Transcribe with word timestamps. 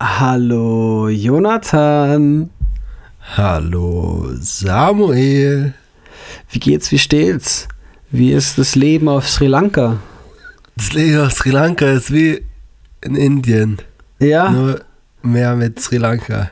Hallo 0.00 1.08
Jonathan. 1.10 2.48
Hallo 3.36 4.30
Samuel. 4.40 5.74
Wie 6.48 6.58
geht's, 6.58 6.90
wie 6.90 6.98
steht's? 6.98 7.68
Wie 8.10 8.32
ist 8.32 8.56
das 8.56 8.74
Leben 8.76 9.08
auf 9.10 9.28
Sri 9.28 9.46
Lanka? 9.46 9.98
Das 10.76 10.94
Leben 10.94 11.20
auf 11.20 11.32
Sri 11.32 11.50
Lanka 11.50 11.84
ist 11.86 12.10
wie 12.12 12.42
in 13.02 13.14
Indien. 13.14 13.76
Ja, 14.20 14.50
Nur 14.50 14.80
mehr 15.22 15.54
mit 15.54 15.78
Sri 15.80 15.98
Lanka. 15.98 16.50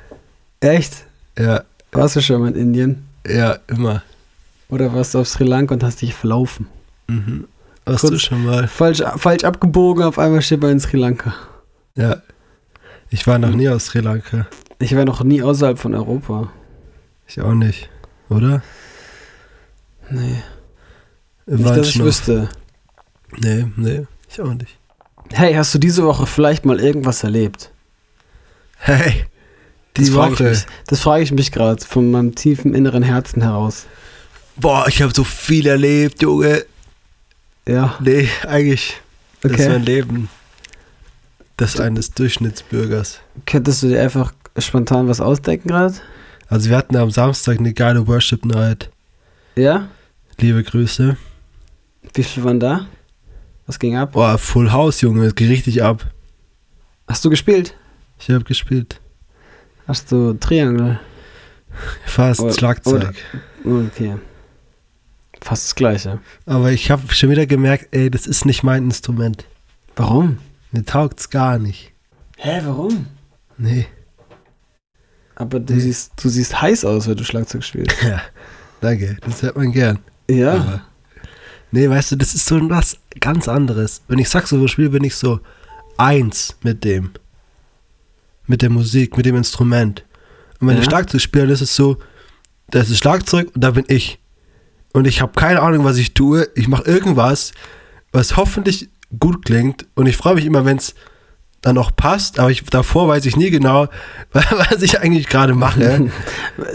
echt? 0.60 1.04
Ja, 1.38 1.62
Warst 1.92 2.16
du 2.16 2.20
schon 2.20 2.42
mal 2.42 2.48
in 2.50 2.54
Indien? 2.56 3.06
ja, 3.26 3.56
immer. 3.68 4.02
Oder 4.68 4.92
warst 4.92 5.14
du 5.14 5.20
auf 5.20 5.28
Sri 5.28 5.44
Lanka 5.44 5.72
und 5.74 5.82
hast 5.82 6.02
dich 6.02 6.12
verlaufen? 6.14 6.66
Mhm. 7.06 7.46
Warst 7.86 8.00
Kurz- 8.00 8.12
du 8.12 8.18
schon 8.18 8.44
mal? 8.44 8.68
Falsch, 8.68 9.02
falsch 9.16 9.44
abgebogen, 9.44 10.04
auf 10.04 10.18
einmal 10.18 10.42
steht 10.42 10.60
man 10.60 10.72
in 10.72 10.80
Sri 10.80 10.98
Lanka. 10.98 11.32
Ja. 11.96 12.16
Ich 13.10 13.26
war 13.26 13.38
noch 13.38 13.50
nie 13.54 13.68
aus 13.68 13.86
Sri 13.86 14.00
Lanka. 14.00 14.46
Ich 14.78 14.94
war 14.94 15.04
noch 15.04 15.22
nie 15.22 15.42
außerhalb 15.42 15.78
von 15.78 15.94
Europa. 15.94 16.52
Ich 17.26 17.40
auch 17.40 17.54
nicht. 17.54 17.88
Oder? 18.28 18.62
Nee. 20.10 20.42
Im 21.46 21.56
Nicht, 21.56 21.66
dass 21.68 21.70
ich 21.70 21.76
Waldschnuff. 21.76 22.06
wüsste. 22.06 22.48
Nee, 23.38 23.66
nee, 23.76 24.06
ich 24.30 24.40
auch 24.40 24.52
nicht. 24.54 24.78
Hey, 25.32 25.54
hast 25.54 25.74
du 25.74 25.78
diese 25.78 26.04
Woche 26.04 26.26
vielleicht 26.26 26.64
mal 26.64 26.80
irgendwas 26.80 27.22
erlebt? 27.24 27.70
Hey, 28.78 29.24
die 29.96 30.02
das 30.02 30.10
frage 30.10 30.34
ich 30.34 30.40
Woche. 30.40 30.48
mich, 30.50 30.66
das 30.86 31.00
frage 31.00 31.22
ich 31.22 31.32
mich 31.32 31.52
gerade 31.52 31.84
von 31.84 32.10
meinem 32.10 32.34
tiefen 32.34 32.74
inneren 32.74 33.02
Herzen 33.02 33.42
heraus. 33.42 33.86
Boah, 34.56 34.86
ich 34.88 35.02
habe 35.02 35.12
so 35.14 35.24
viel 35.24 35.66
erlebt, 35.66 36.22
Junge. 36.22 36.64
Ja, 37.66 37.96
Nee, 38.00 38.28
eigentlich 38.46 39.00
das 39.42 39.52
ist 39.52 39.60
okay. 39.60 39.68
mein 39.68 39.82
Leben. 39.84 40.28
Das 41.58 41.78
eines 41.80 42.12
Durchschnittsbürgers. 42.12 43.20
Könntest 43.44 43.82
du 43.82 43.88
dir 43.88 44.00
einfach 44.00 44.32
spontan 44.56 45.08
was 45.08 45.20
ausdenken 45.20 45.68
gerade? 45.68 45.94
Also 46.48 46.70
wir 46.70 46.76
hatten 46.76 46.96
am 46.96 47.10
Samstag 47.10 47.58
eine 47.58 47.74
geile 47.74 48.06
Worship 48.06 48.44
Night. 48.44 48.90
Ja? 49.56 49.88
Liebe 50.38 50.62
Grüße. 50.62 51.16
Wie 52.14 52.22
viel 52.22 52.44
waren 52.44 52.60
da? 52.60 52.86
Was 53.66 53.78
ging 53.80 53.96
ab? 53.96 54.12
Boah, 54.12 54.38
Full 54.38 54.70
House, 54.72 55.00
Junge, 55.00 55.26
es 55.26 55.34
geht 55.34 55.50
richtig 55.50 55.82
ab. 55.82 56.10
Hast 57.08 57.24
du 57.24 57.30
gespielt? 57.30 57.74
Ich 58.20 58.30
habe 58.30 58.44
gespielt. 58.44 59.00
Hast 59.88 60.12
du 60.12 60.34
Triangle? 60.34 61.00
Fast 62.06 62.40
Oder- 62.40 62.54
Schlagzeug. 62.54 63.14
Okay. 63.64 64.16
Fast 65.40 65.64
das 65.66 65.74
gleiche. 65.74 66.20
Aber 66.46 66.70
ich 66.70 66.90
habe 66.92 67.12
schon 67.12 67.30
wieder 67.30 67.46
gemerkt, 67.46 67.88
ey, 67.90 68.10
das 68.10 68.26
ist 68.26 68.44
nicht 68.46 68.62
mein 68.62 68.84
Instrument. 68.84 69.44
Warum? 69.96 70.38
Mir 70.72 70.84
taugt's 70.84 71.30
gar 71.30 71.58
nicht. 71.58 71.92
Hä, 72.36 72.60
warum? 72.64 73.06
Nee. 73.56 73.86
Aber 75.34 75.60
du, 75.60 75.74
Nee. 75.74 75.80
siehst, 75.80 76.12
du 76.22 76.28
siehst 76.28 76.60
heiß 76.60 76.84
aus, 76.84 77.08
wenn 77.08 77.16
du 77.16 77.24
Schlagzeug 77.24 77.64
spielst. 77.64 77.96
Ja, 78.02 78.20
danke, 78.80 79.16
das 79.20 79.42
hört 79.42 79.56
man 79.56 79.72
gern. 79.72 79.98
Ja. 80.30 80.54
Aber, 80.54 80.82
nee, 81.70 81.88
weißt 81.88 82.12
du, 82.12 82.16
das 82.16 82.34
ist 82.34 82.46
so 82.46 82.58
was 82.70 82.98
ganz 83.20 83.48
anderes. 83.48 84.02
Wenn 84.08 84.18
ich 84.18 84.28
Saxophon 84.28 84.68
spiele, 84.68 84.90
bin 84.90 85.04
ich 85.04 85.14
so 85.16 85.40
eins 85.96 86.56
mit 86.62 86.84
dem. 86.84 87.10
Mit 88.46 88.62
der 88.62 88.70
Musik, 88.70 89.16
mit 89.16 89.26
dem 89.26 89.36
Instrument. 89.36 90.04
Und 90.60 90.68
wenn 90.68 90.76
Ja. 90.76 90.82
ich 90.82 90.88
Schlagzeug 90.88 91.20
spiele, 91.20 91.44
dann 91.46 91.54
ist 91.54 91.60
es 91.62 91.74
so, 91.74 91.98
das 92.70 92.90
ist 92.90 92.98
Schlagzeug 92.98 93.50
und 93.54 93.62
da 93.62 93.70
bin 93.72 93.84
ich. 93.88 94.18
Und 94.92 95.06
ich 95.06 95.20
habe 95.20 95.32
keine 95.38 95.60
Ahnung, 95.62 95.84
was 95.84 95.96
ich 95.98 96.14
tue. 96.14 96.48
Ich 96.54 96.66
mache 96.68 96.84
irgendwas, 96.84 97.52
was 98.12 98.36
hoffentlich 98.36 98.88
gut 99.18 99.44
klingt. 99.44 99.86
Und 99.94 100.06
ich 100.06 100.16
freue 100.16 100.34
mich 100.34 100.46
immer, 100.46 100.64
wenn 100.64 100.76
es 100.76 100.94
dann 101.60 101.76
auch 101.78 101.90
passt. 101.94 102.38
Aber 102.38 102.50
ich, 102.50 102.64
davor 102.64 103.08
weiß 103.08 103.26
ich 103.26 103.36
nie 103.36 103.50
genau, 103.50 103.88
was 104.32 104.82
ich 104.82 105.00
eigentlich 105.00 105.28
gerade 105.28 105.54
mache. 105.54 106.10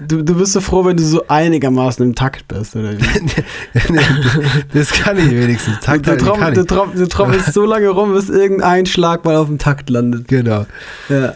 Du, 0.08 0.22
du 0.22 0.36
bist 0.36 0.54
so 0.54 0.62
froh, 0.62 0.86
wenn 0.86 0.98
du 0.98 1.04
so 1.04 1.28
einigermaßen 1.28 2.06
im 2.06 2.16
Takt 2.16 2.48
bist, 2.48 2.76
oder 2.76 2.94
wie? 2.98 3.04
das 4.74 4.92
kann 4.92 5.18
ich 5.18 5.32
wenigstens. 5.32 5.80
Takt 5.82 6.06
du, 6.06 6.12
halten 6.12 6.26
tromm, 6.26 6.40
kann 6.40 6.54
du, 6.54 6.62
ich. 6.62 6.68
tromm, 6.68 6.92
du 6.94 7.08
trommelst 7.08 7.54
so 7.54 7.66
lange 7.66 7.90
rum, 7.90 8.14
bis 8.14 8.30
irgendein 8.30 8.86
Schlag 8.86 9.26
mal 9.26 9.36
auf 9.36 9.48
dem 9.48 9.58
Takt 9.58 9.90
landet. 9.90 10.28
Genau. 10.28 10.66
Ja. 11.10 11.36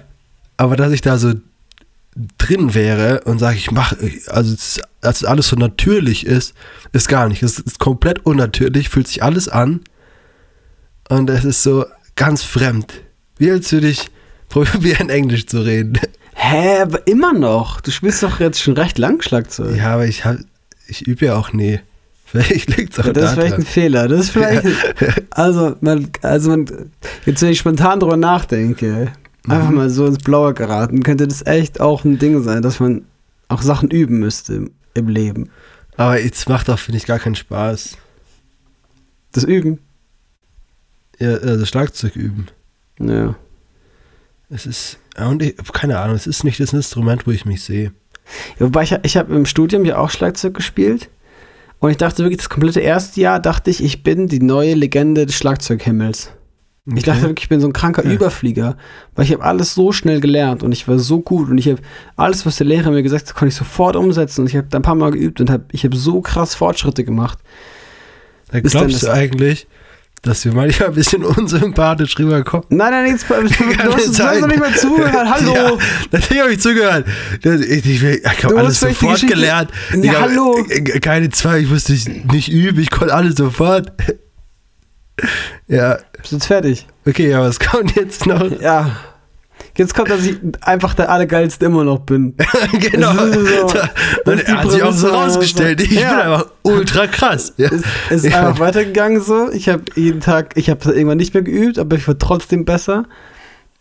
Aber 0.57 0.75
dass 0.75 0.91
ich 0.91 1.01
da 1.01 1.17
so 1.17 1.33
drin 2.37 2.73
wäre 2.73 3.21
und 3.25 3.39
sage, 3.39 3.57
ich 3.57 3.71
mache, 3.71 3.97
also 4.27 4.53
es, 4.53 4.81
dass 5.01 5.23
alles 5.23 5.47
so 5.47 5.55
natürlich 5.55 6.25
ist, 6.25 6.53
ist 6.93 7.07
gar 7.07 7.27
nicht. 7.29 7.43
Es 7.43 7.59
ist 7.59 7.79
komplett 7.79 8.25
unnatürlich, 8.25 8.89
fühlt 8.89 9.07
sich 9.07 9.23
alles 9.23 9.49
an 9.49 9.81
und 11.09 11.29
es 11.29 11.45
ist 11.45 11.63
so 11.63 11.85
ganz 12.15 12.43
fremd. 12.43 12.93
Wie 13.37 13.51
als 13.51 13.71
würde 13.71 13.87
ich 13.89 14.09
probieren, 14.49 15.09
Englisch 15.09 15.45
zu 15.45 15.59
reden. 15.61 15.99
Hä, 16.33 16.79
aber 16.81 17.05
immer 17.07 17.33
noch. 17.33 17.81
Du 17.81 17.91
spielst 17.91 18.23
doch 18.23 18.39
jetzt 18.39 18.61
schon 18.61 18.75
recht 18.75 18.97
lang 18.97 19.21
Schlagzeug. 19.21 19.75
Ja, 19.77 19.93
aber 19.93 20.05
ich, 20.05 20.23
hab, 20.25 20.37
ich 20.87 21.05
übe 21.07 21.25
ja 21.27 21.35
auch 21.35 21.51
nie. 21.53 21.79
Vielleicht 22.25 22.75
liegt 22.77 22.93
es 22.93 22.99
auch 22.99 23.05
Ja, 23.05 23.13
das 23.13 23.23
ist 23.25 23.33
vielleicht 23.35 23.51
daran. 23.53 23.61
ein 23.61 23.65
Fehler. 23.65 24.07
Das 24.07 24.19
ist 24.21 24.29
vielleicht. 24.31 24.65
Also, 25.29 25.75
man, 25.81 26.09
also 26.21 26.49
man, 26.49 26.65
jetzt, 27.25 27.41
wenn 27.41 27.49
ich 27.49 27.59
spontan 27.59 27.99
drüber 28.01 28.17
nachdenke, 28.17 29.11
einfach 29.47 29.69
Mhm. 29.69 29.75
mal 29.75 29.89
so 29.89 30.05
ins 30.07 30.17
Blaue 30.19 30.53
geraten, 30.53 31.03
könnte 31.03 31.25
das 31.27 31.45
echt 31.45 31.79
auch 31.79 32.03
ein 32.03 32.19
Ding 32.19 32.43
sein, 32.43 32.61
dass 32.61 32.79
man 32.81 33.03
auch 33.47 33.61
Sachen 33.61 33.89
üben 33.91 34.19
müsste 34.19 34.55
im, 34.55 34.71
im 34.93 35.07
Leben. 35.07 35.49
Aber 35.95 36.19
es 36.21 36.47
macht 36.49 36.69
auch, 36.69 36.79
finde 36.79 36.97
ich, 36.97 37.05
gar 37.05 37.19
keinen 37.19 37.35
Spaß. 37.35 37.97
Das 39.31 39.43
Üben. 39.45 39.79
Ja, 41.19 41.33
also 41.35 41.65
Schlagzeug 41.65 42.15
üben. 42.15 42.47
Ja. 42.99 43.35
Es 44.49 44.65
ist, 44.65 44.99
und 45.17 45.41
ich, 45.41 45.55
keine 45.73 45.99
Ahnung, 45.99 46.15
es 46.15 46.27
ist 46.27 46.43
nicht 46.43 46.59
das 46.59 46.73
Instrument, 46.73 47.27
wo 47.27 47.31
ich 47.31 47.45
mich 47.45 47.63
sehe. 47.63 47.91
Ja, 48.59 48.65
Wobei 48.65 48.83
ich, 48.83 48.95
ich 49.03 49.17
habe 49.17 49.35
im 49.35 49.45
Studium 49.45 49.85
ja 49.85 49.97
auch 49.97 50.09
Schlagzeug 50.09 50.53
gespielt. 50.53 51.09
Und 51.79 51.91
ich 51.91 51.97
dachte 51.97 52.23
wirklich, 52.23 52.37
das 52.37 52.49
komplette 52.49 52.79
erste 52.79 53.21
Jahr 53.21 53.39
dachte 53.39 53.69
ich, 53.69 53.83
ich 53.83 54.03
bin 54.03 54.27
die 54.27 54.41
neue 54.41 54.73
Legende 54.73 55.25
des 55.25 55.35
Schlagzeughimmels. 55.35 56.31
Ich 56.95 57.03
dachte 57.03 57.23
wirklich, 57.23 57.45
ich 57.45 57.49
bin 57.49 57.59
so 57.59 57.67
ein 57.67 57.73
kranker 57.73 58.05
Ja. 58.05 58.13
Überflieger, 58.13 58.77
weil 59.13 59.25
ich 59.25 59.33
habe 59.33 59.43
alles 59.43 59.73
so 59.75 59.91
schnell 59.91 60.21
gelernt 60.21 60.63
und 60.63 60.71
ich 60.71 60.87
war 60.87 60.97
so 60.99 61.19
gut 61.19 61.49
und 61.49 61.57
ich 61.57 61.67
habe 61.67 61.81
alles, 62.15 62.45
was 62.45 62.55
der 62.55 62.65
Lehrer 62.65 62.91
mir 62.91 63.03
gesagt 63.03 63.27
hat, 63.27 63.35
konnte 63.35 63.49
ich 63.49 63.55
sofort 63.55 63.97
umsetzen 63.97 64.41
und 64.41 64.47
ich 64.47 64.55
habe 64.55 64.67
da 64.69 64.79
ein 64.79 64.83
paar 64.83 64.95
Mal 64.95 65.11
geübt 65.11 65.41
und 65.41 65.49
hab, 65.49 65.73
ich 65.73 65.83
habe 65.83 65.97
so 65.97 66.21
krass 66.21 66.55
Fortschritte 66.55 67.03
gemacht. 67.03 67.39
Da 68.51 68.61
glaubst 68.61 69.03
du 69.03 69.11
eigentlich, 69.11 69.67
dass 70.21 70.43
wir 70.45 70.53
manchmal 70.53 70.89
ein 70.89 70.95
bisschen 70.95 71.23
unsympathisch 71.23 72.17
rüberkommen? 72.19 72.65
Nein, 72.69 72.91
nein, 72.91 73.07
jetzt, 73.07 73.29
du 73.29 73.35
hast, 73.35 74.41
doch 74.41 74.47
nicht 74.47 74.59
mal 74.59 74.73
zugehört. 74.75 75.13
Hallo. 75.29 75.53
Ja, 75.53 75.71
natürlich 76.11 76.41
habe 76.41 76.53
ich 76.53 76.59
zugehört. 76.59 77.05
Ich, 77.41 77.85
ich, 77.85 78.03
ich 78.03 78.43
habe 78.43 78.57
alles 78.57 78.79
sofort 78.79 79.27
gelernt. 79.27 79.71
Ja, 80.01 80.13
hab, 80.13 80.29
hallo. 80.29 80.65
äh, 80.69 80.99
Keine 80.99 81.29
zwei, 81.29 81.59
ich 81.59 81.69
musste 81.69 81.93
nicht 81.93 82.49
üben, 82.49 82.79
ich 82.79 82.89
konnte 82.91 83.13
alles 83.13 83.35
sofort. 83.35 83.91
Ja, 85.67 85.97
Bist 86.19 86.31
du 86.31 86.35
jetzt 86.35 86.45
fertig? 86.45 86.85
okay, 87.07 87.33
aber 87.33 87.47
was 87.47 87.59
kommt 87.59 87.95
jetzt 87.95 88.27
noch? 88.27 88.51
Ja. 88.61 88.91
Jetzt 89.77 89.93
kommt, 89.93 90.09
dass 90.09 90.25
ich 90.25 90.37
einfach 90.61 90.93
der 90.95 91.09
Allergeilste 91.11 91.65
immer 91.67 91.83
noch 91.83 91.99
bin. 91.99 92.35
genau. 92.79 93.13
Das 93.13 93.35
ist 93.35 93.47
so- 93.49 93.67
das 94.25 94.35
ist 94.39 94.47
die 94.47 94.51
hat 94.51 94.71
sich 94.71 94.83
auch 94.83 94.91
so 94.91 95.07
rausgestellt. 95.09 95.81
Ich 95.81 95.91
ja. 95.91 96.09
bin 96.09 96.19
einfach 96.19 96.45
ultra 96.63 97.07
krass. 97.07 97.53
Ja. 97.57 97.69
Es, 98.09 98.23
ist 98.23 98.31
Ja. 98.31 98.47
einfach 98.47 98.59
weitergegangen 98.59 99.21
so. 99.21 99.51
Ich 99.51 99.69
habe 99.69 99.83
jeden 99.95 100.19
Tag, 100.19 100.57
ich 100.57 100.69
habe 100.69 100.91
irgendwann 100.91 101.17
nicht 101.17 101.33
mehr 101.33 101.43
geübt, 101.43 101.77
aber 101.77 101.95
ich 101.95 102.07
war 102.07 102.17
trotzdem 102.17 102.65
besser. 102.65 103.05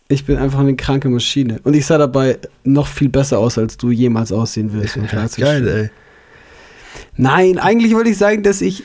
Ich 0.07 0.25
bin 0.25 0.37
einfach 0.37 0.59
eine 0.59 0.75
kranke 0.75 1.09
Maschine. 1.09 1.59
Und 1.63 1.73
ich 1.73 1.85
sah 1.85 1.97
dabei 1.97 2.37
noch 2.63 2.87
viel 2.87 3.09
besser 3.09 3.39
aus, 3.39 3.57
als 3.57 3.75
du 3.77 3.89
jemals 3.91 4.31
aussehen 4.31 4.69
willst. 4.73 4.95
beim 4.95 5.07
Schlagzeugspielen. 5.09 5.65
Geil, 5.65 5.77
ey. 5.85 5.89
Nein, 7.15 7.57
eigentlich 7.57 7.93
wollte 7.93 8.09
ich 8.11 8.17
sagen, 8.17 8.43
dass 8.43 8.61
ich. 8.61 8.83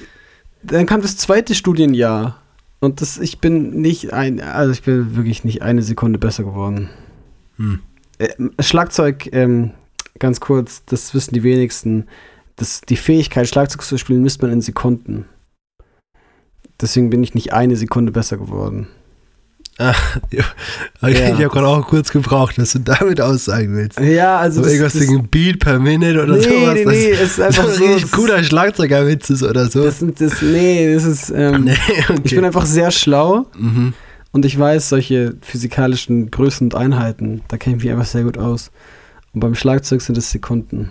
Dann 0.63 0.87
kam 0.87 1.03
das 1.03 1.17
zweite 1.17 1.55
Studienjahr. 1.55 2.39
Und 2.81 3.01
das, 3.01 3.19
ich 3.19 3.39
bin 3.39 3.81
nicht 3.81 4.13
ein, 4.13 4.41
also 4.41 4.73
ich 4.73 4.83
bin 4.83 5.15
wirklich 5.15 5.45
nicht 5.45 5.63
eine 5.63 5.83
Sekunde 5.83 6.19
besser 6.19 6.43
geworden. 6.43 6.89
Hm. 7.63 7.81
Schlagzeug, 8.61 9.29
ähm, 9.33 9.71
ganz 10.19 10.41
kurz, 10.41 10.85
das 10.87 11.15
wissen 11.15 11.35
die 11.35 11.43
wenigsten. 11.43 12.07
Das, 12.57 12.83
die 12.83 12.97
Fähigkeit, 12.97 13.49
Schlagzeug 13.49 13.83
zu 13.83 13.97
spielen, 13.99 14.23
misst 14.23 14.43
man 14.43 14.53
in 14.53 14.61
Sekunden. 14.61 15.25
Deswegen 16.81 17.11
bin 17.11 17.23
ich 17.23 17.35
nicht 17.35 17.53
eine 17.53 17.77
Sekunde 17.77 18.13
besser 18.13 18.37
geworden. 18.37 18.89
Ja. 19.79 20.45
Okay, 21.01 21.13
Ja. 21.15 21.27
Ich 21.29 21.33
habe 21.33 21.49
gerade 21.49 21.67
auch 21.67 21.89
kurz 21.89 22.13
gebraucht, 22.13 22.59
dass 22.59 22.73
du 22.73 22.81
damit 22.81 23.21
aussagen 23.21 23.75
willst. 23.75 23.99
Ja, 23.99 24.39
also. 24.39 24.57
So 24.61 24.65
das- 24.65 24.73
irgendwas 24.75 24.93
das- 24.93 25.03
wegen 25.03 25.29
Beat 25.29 25.59
per 25.61 25.79
Minute 25.81 26.23
oder 26.23 26.37
nee, 26.37 26.43
sowas. 26.43 26.75
nee, 26.75 26.85
nee, 26.85 27.11
es 27.11 27.21
ist 27.23 27.41
einfach 27.41 27.69
so 27.69 27.85
ein 27.85 28.11
cooler 28.11 28.45
Schlagzeugerwitz 28.45 29.31
ist 29.31 29.43
oder 29.43 29.69
so. 29.69 29.83
Das 29.83 30.05
das, 30.19 30.43
nee, 30.43 30.93
das 30.95 31.05
ist. 31.05 31.31
Ähm, 31.35 31.65
nee, 31.65 31.77
okay. 32.09 32.21
Ich 32.23 32.35
bin 32.35 32.45
einfach 32.45 32.67
sehr 32.67 32.91
schlau 32.91 33.47
mhm. 33.59 33.95
Und 34.33 34.45
ich 34.45 34.59
weiß 34.59 34.89
solche 34.89 35.37
physikalischen 35.43 36.31
Größen 36.31 36.67
und 36.67 36.75
Einheiten. 36.75 37.43
Da 37.49 37.59
kenne 37.59 37.77
ich 37.77 37.85
mich 37.85 37.93
einfach 37.93 38.07
sehr 38.07 38.25
gut 38.25 38.39
aus. 38.39 38.71
Und 39.33 39.41
beim 39.41 39.55
Schlagzeug 39.55 40.01
sind 40.03 40.19
es 40.19 40.31
Sekunden. 40.31 40.91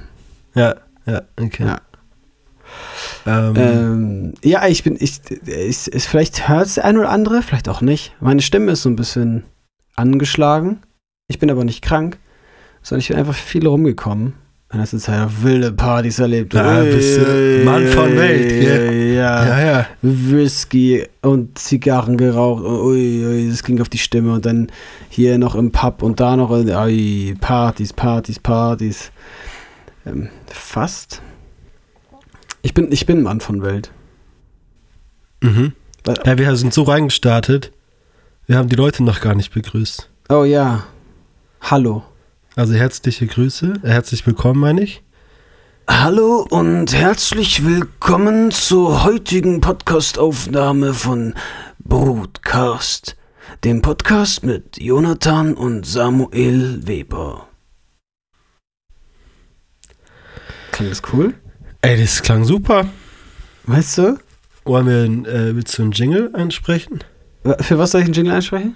Ja, 0.55 0.75
ja, 1.05 1.23
okay. 1.39 1.65
Ja. 1.65 1.81
Ähm, 3.25 3.55
Ähm, 3.55 4.33
ja, 4.43 4.67
ich 4.67 4.83
bin, 4.83 4.95
ich, 4.99 5.21
ich, 5.45 5.93
ich 5.93 6.03
vielleicht 6.03 6.47
hört 6.47 6.67
es 6.67 6.75
der 6.75 6.85
ein 6.85 6.97
oder 6.97 7.09
andere, 7.09 7.41
vielleicht 7.41 7.69
auch 7.69 7.81
nicht. 7.81 8.15
Meine 8.19 8.41
Stimme 8.41 8.71
ist 8.71 8.83
so 8.83 8.89
ein 8.89 8.95
bisschen 8.95 9.43
angeschlagen. 9.95 10.81
Ich 11.27 11.39
bin 11.39 11.51
aber 11.51 11.63
nicht 11.65 11.83
krank, 11.83 12.17
sondern 12.81 13.01
ich 13.01 13.09
bin 13.09 13.17
einfach 13.17 13.35
viel 13.35 13.67
rumgekommen. 13.67 14.33
In 14.73 14.79
letzter 14.79 14.99
Zeit 14.99 15.25
auf 15.25 15.43
wilde 15.43 15.73
Partys 15.73 16.19
erlebt. 16.19 16.53
Ja, 16.53 16.81
bist 16.83 17.17
du 17.17 17.61
Mann 17.65 17.85
von 17.87 18.15
Welt, 18.15 18.49
gell? 18.49 19.13
Ja, 19.15 19.45
Ja, 19.45 19.65
ja. 19.65 19.87
Whisky 20.01 21.05
und 21.21 21.57
Zigarren 21.57 22.15
geraucht. 22.15 22.63
Ui, 22.63 23.25
ui, 23.25 23.49
das 23.49 23.63
ging 23.63 23.81
auf 23.81 23.89
die 23.89 23.97
Stimme. 23.97 24.31
Und 24.33 24.45
dann 24.45 24.67
hier 25.09 25.37
noch 25.37 25.55
im 25.55 25.71
Pub 25.73 26.01
und 26.01 26.21
da 26.21 26.37
noch 26.37 26.51
ui, 26.51 27.35
Partys, 27.41 27.91
Partys, 27.91 28.39
Partys. 28.39 29.11
Ähm, 30.05 30.29
fast. 30.47 31.21
Ich 32.61 32.73
bin, 32.73 32.91
ich 32.93 33.05
bin 33.05 33.23
Mann 33.23 33.41
von 33.41 33.61
Welt. 33.63 33.91
Mhm. 35.41 35.73
Weil- 36.05 36.15
Ja, 36.25 36.37
wir 36.37 36.55
sind 36.55 36.73
so 36.73 36.83
reingestartet. 36.83 37.73
Wir 38.47 38.57
haben 38.57 38.69
die 38.69 38.75
Leute 38.77 39.03
noch 39.03 39.19
gar 39.19 39.35
nicht 39.35 39.53
begrüßt. 39.53 40.09
Oh 40.29 40.45
ja. 40.45 40.83
Hallo. 41.61 42.03
Also 42.55 42.73
herzliche 42.73 43.27
Grüße. 43.27 43.73
Äh, 43.83 43.87
Herzlich 43.89 44.25
willkommen, 44.27 44.59
meine 44.59 44.83
ich. 44.83 45.03
Hallo 45.87 46.45
und 46.49 46.93
herzlich 46.93 47.65
willkommen 47.65 48.51
zur 48.51 49.03
heutigen 49.03 49.61
Podcastaufnahme 49.61 50.93
von 50.93 51.33
Broadcast, 51.79 53.15
dem 53.63 53.81
Podcast 53.81 54.43
mit 54.43 54.77
Jonathan 54.81 55.53
und 55.53 55.85
Samuel 55.85 56.85
Weber. 56.85 57.47
Klingt 60.71 60.91
das 60.91 61.01
cool? 61.13 61.33
Ey, 61.81 61.99
das 61.99 62.21
klang 62.21 62.43
super. 62.43 62.87
Weißt 63.63 63.97
du? 63.97 64.19
Wollen 64.63 64.85
wir 65.25 65.33
äh, 65.33 65.55
willst 65.55 65.77
du 65.77 65.83
einen 65.83 65.91
Jingle 65.91 66.29
ansprechen? 66.35 66.99
Für 67.61 67.79
was 67.79 67.91
soll 67.91 68.01
ich 68.01 68.05
einen 68.05 68.13
Jingle 68.13 68.33
einsprechen? 68.35 68.75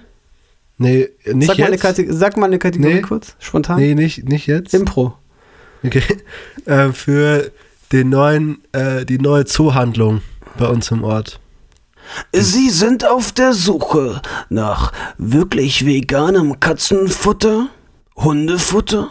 Nee, 0.78 1.08
nicht 1.32 1.48
Sag 1.48 1.58
mal, 1.58 1.64
eine 1.66 1.74
jetzt. 1.76 1.82
Kate- 1.82 2.12
sag 2.12 2.36
mal 2.36 2.46
eine 2.46 2.58
Kategorie 2.58 2.94
Nee. 2.94 3.00
kurz, 3.00 3.34
spontan. 3.38 3.78
nee, 3.78 3.94
nicht, 3.94 4.28
nicht 4.28 4.46
jetzt. 4.46 4.74
Impro. 4.74 5.14
Okay. 5.84 6.02
Äh, 6.66 6.90
für 6.92 7.52
den 7.92 8.08
neuen, 8.08 8.58
äh, 8.72 9.04
die 9.06 9.18
neue 9.20 9.44
Zoohandlung 9.44 10.20
bei 10.58 10.66
uns 10.66 10.90
im 10.90 11.04
Ort. 11.04 11.38
Sie 12.32 12.70
sind 12.70 13.04
auf 13.06 13.30
der 13.30 13.52
Suche 13.52 14.20
nach 14.48 14.92
wirklich 15.16 15.86
veganem 15.86 16.58
Katzenfutter, 16.58 17.68
Hundefutter 18.16 19.10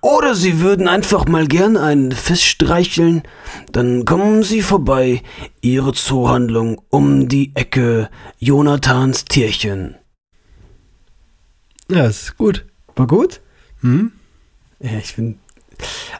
oder 0.00 0.34
Sie 0.34 0.60
würden 0.60 0.88
einfach 0.88 1.26
mal 1.26 1.46
gern 1.46 1.76
einen 1.76 2.10
Fisch 2.10 2.46
streicheln, 2.50 3.22
dann 3.70 4.04
kommen 4.04 4.42
Sie 4.42 4.62
vorbei, 4.62 5.22
Ihre 5.60 5.92
Zoohandlung 5.92 6.80
um 6.90 7.28
die 7.28 7.52
Ecke 7.54 8.08
Jonathans 8.40 9.24
Tierchen. 9.26 9.94
Ja, 11.90 12.06
ist 12.06 12.36
gut. 12.36 12.64
War 12.96 13.06
gut? 13.06 13.40
Hm? 13.80 14.12
Ja, 14.80 14.98
ich 14.98 15.16
bin. 15.16 15.38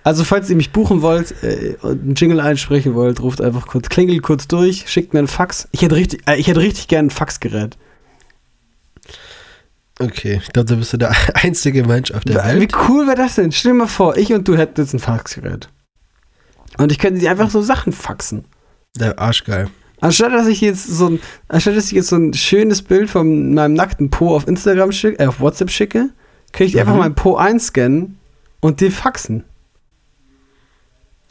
Also, 0.05 0.25
falls 0.25 0.49
ihr 0.49 0.57
mich 0.57 0.71
buchen 0.73 1.03
wollt 1.03 1.43
äh, 1.43 1.77
und 1.83 2.03
einen 2.03 2.15
Jingle 2.15 2.41
einsprechen 2.41 2.95
wollt, 2.95 3.21
ruft 3.21 3.41
einfach 3.41 3.67
kurz, 3.67 3.89
klingelt 3.89 4.23
kurz 4.23 4.47
durch, 4.47 4.85
schickt 4.89 5.13
mir 5.13 5.19
einen 5.19 5.29
Fax. 5.29 5.69
Ich 5.73 5.83
hätte 5.83 5.97
richtig, 5.97 6.23
äh, 6.29 6.37
ich 6.37 6.47
hätte 6.47 6.61
richtig 6.61 6.87
gern 6.89 7.07
ein 7.07 7.11
Faxgerät. 7.11 7.77
Okay, 10.01 10.41
ich 10.45 10.53
glaube, 10.53 10.67
da 10.69 10.77
bist 10.77 10.93
du 10.93 10.97
der 10.97 11.13
einzige 11.35 11.85
Mensch 11.85 12.13
auf 12.13 12.25
der 12.25 12.45
Wie 12.55 12.61
Welt. 12.61 12.73
cool 12.89 13.07
wäre 13.07 13.17
das 13.17 13.35
denn? 13.35 13.51
Stell 13.51 13.73
dir 13.73 13.79
mal 13.79 13.87
vor, 13.89 14.17
ich 14.17 14.33
und 14.33 14.47
du 14.47 14.57
hätten 14.57 14.81
jetzt 14.81 14.95
ein 14.95 15.01
Faxgerät. 15.01 15.69
Und 16.77 16.93
ich 16.93 16.99
könnte 16.99 17.19
dir 17.19 17.31
einfach 17.31 17.51
so 17.51 17.61
Sachen 17.63 17.93
faxen. 17.93 18.45
Der 18.97 19.19
Arschgeil. 19.19 19.69
Anstatt 20.01 20.33
dass 20.33 20.47
ich 20.47 20.61
jetzt 20.61 20.87
so 20.87 21.09
ein, 21.09 21.21
anstatt 21.49 21.77
dass 21.77 21.87
ich 21.87 21.93
jetzt 21.93 22.09
so 22.09 22.17
ein 22.17 22.33
schönes 22.35 22.83
Bild 22.83 23.11
von 23.11 23.55
meinem 23.55 23.75
nackten 23.75 24.11
Po 24.11 24.35
auf 24.35 24.47
Instagram 24.47 24.93
schicke, 24.93 25.19
äh, 25.23 25.27
auf 25.27 25.41
WhatsApp 25.41 25.71
schicke, 25.71 26.11
kann 26.53 26.67
ich 26.67 26.73
dir 26.73 26.81
einfach 26.83 26.95
Mhm. 26.95 26.99
meinen 27.01 27.15
Po 27.15 27.37
einscannen 27.37 28.17
und 28.61 28.81
dir 28.81 28.93
faxen. 28.93 29.45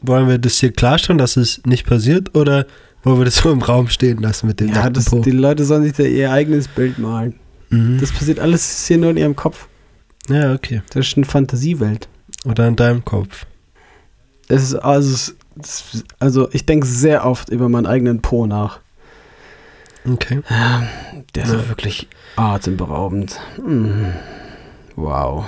Wollen 0.03 0.27
wir 0.27 0.37
das 0.37 0.59
hier 0.59 0.71
klarstellen, 0.71 1.17
dass 1.17 1.37
es 1.37 1.61
nicht 1.65 1.85
passiert 1.87 2.35
oder 2.35 2.65
wollen 3.03 3.19
wir 3.19 3.25
das 3.25 3.37
so 3.37 3.51
im 3.51 3.61
Raum 3.61 3.87
stehen 3.87 4.19
lassen 4.21 4.47
mit 4.47 4.59
dem 4.59 4.67
Ja, 4.69 4.83
nackten 4.89 5.05
Po? 5.05 5.19
die 5.21 5.31
Leute 5.31 5.63
sollen 5.65 5.83
sich 5.83 5.93
da 5.93 6.03
ihr 6.03 6.31
eigenes 6.31 6.67
Bild 6.67 6.99
malen. 6.99 7.35
Mhm. 7.69 7.99
Das 7.99 8.11
passiert 8.11 8.39
alles 8.39 8.85
hier 8.87 8.97
nur 8.97 9.09
in 9.11 9.17
ihrem 9.17 9.35
Kopf. 9.35 9.67
Ja, 10.29 10.53
okay. 10.53 10.81
Das 10.93 11.07
ist 11.07 11.17
eine 11.17 11.25
Fantasiewelt. 11.25 12.07
Oder 12.45 12.67
in 12.67 12.75
deinem 12.75 13.03
Kopf. 13.03 13.45
Es 14.49 14.61
ist 14.63 14.75
also, 14.75 15.33
also 16.19 16.49
ich 16.51 16.65
denke 16.65 16.85
sehr 16.85 17.25
oft 17.25 17.49
über 17.49 17.69
meinen 17.69 17.85
eigenen 17.85 18.21
Po 18.21 18.45
nach. 18.45 18.79
Okay. 20.09 20.41
Der 21.35 21.43
ist 21.43 21.51
Ja. 21.53 21.67
wirklich 21.67 22.07
atemberaubend. 22.35 23.39
Mm. 23.63 24.13
Wow. 24.95 25.45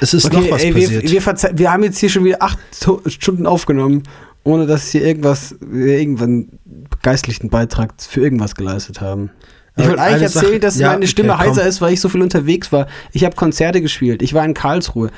Es 0.00 0.14
ist 0.14 0.32
noch 0.32 0.50
was 0.50 0.62
ey, 0.62 0.72
passiert. 0.72 1.02
wir, 1.10 1.24
wir, 1.26 1.58
wir 1.58 1.72
haben 1.72 1.82
jetzt 1.84 1.98
hier 1.98 2.08
schon 2.10 2.24
wieder 2.24 2.42
acht 2.42 2.58
Stunden 3.06 3.46
aufgenommen, 3.46 4.02
ohne 4.42 4.66
dass 4.66 4.90
hier 4.90 5.02
irgendwas, 5.04 5.54
wir 5.60 5.98
irgendwann 5.98 6.58
geistlichen 7.02 7.50
Beitrag 7.50 7.94
für 7.98 8.20
irgendwas 8.20 8.54
geleistet 8.54 9.00
haben. 9.00 9.30
Ich 9.76 9.86
wollte 9.86 10.02
eigentlich 10.02 10.22
erzählen, 10.22 10.44
Sache- 10.44 10.60
dass 10.60 10.78
ja, 10.78 10.88
meine 10.92 11.06
Stimme 11.06 11.32
okay, 11.32 11.42
komm. 11.44 11.50
heiser 11.50 11.66
ist, 11.66 11.80
weil 11.80 11.92
ich 11.94 12.00
so 12.00 12.08
viel 12.08 12.22
unterwegs 12.22 12.70
war. 12.72 12.86
Ich 13.12 13.24
habe 13.24 13.34
Konzerte 13.34 13.80
gespielt. 13.80 14.22
Ich 14.22 14.32
war 14.32 14.44
in 14.44 14.54
Karlsruhe. 14.54 15.10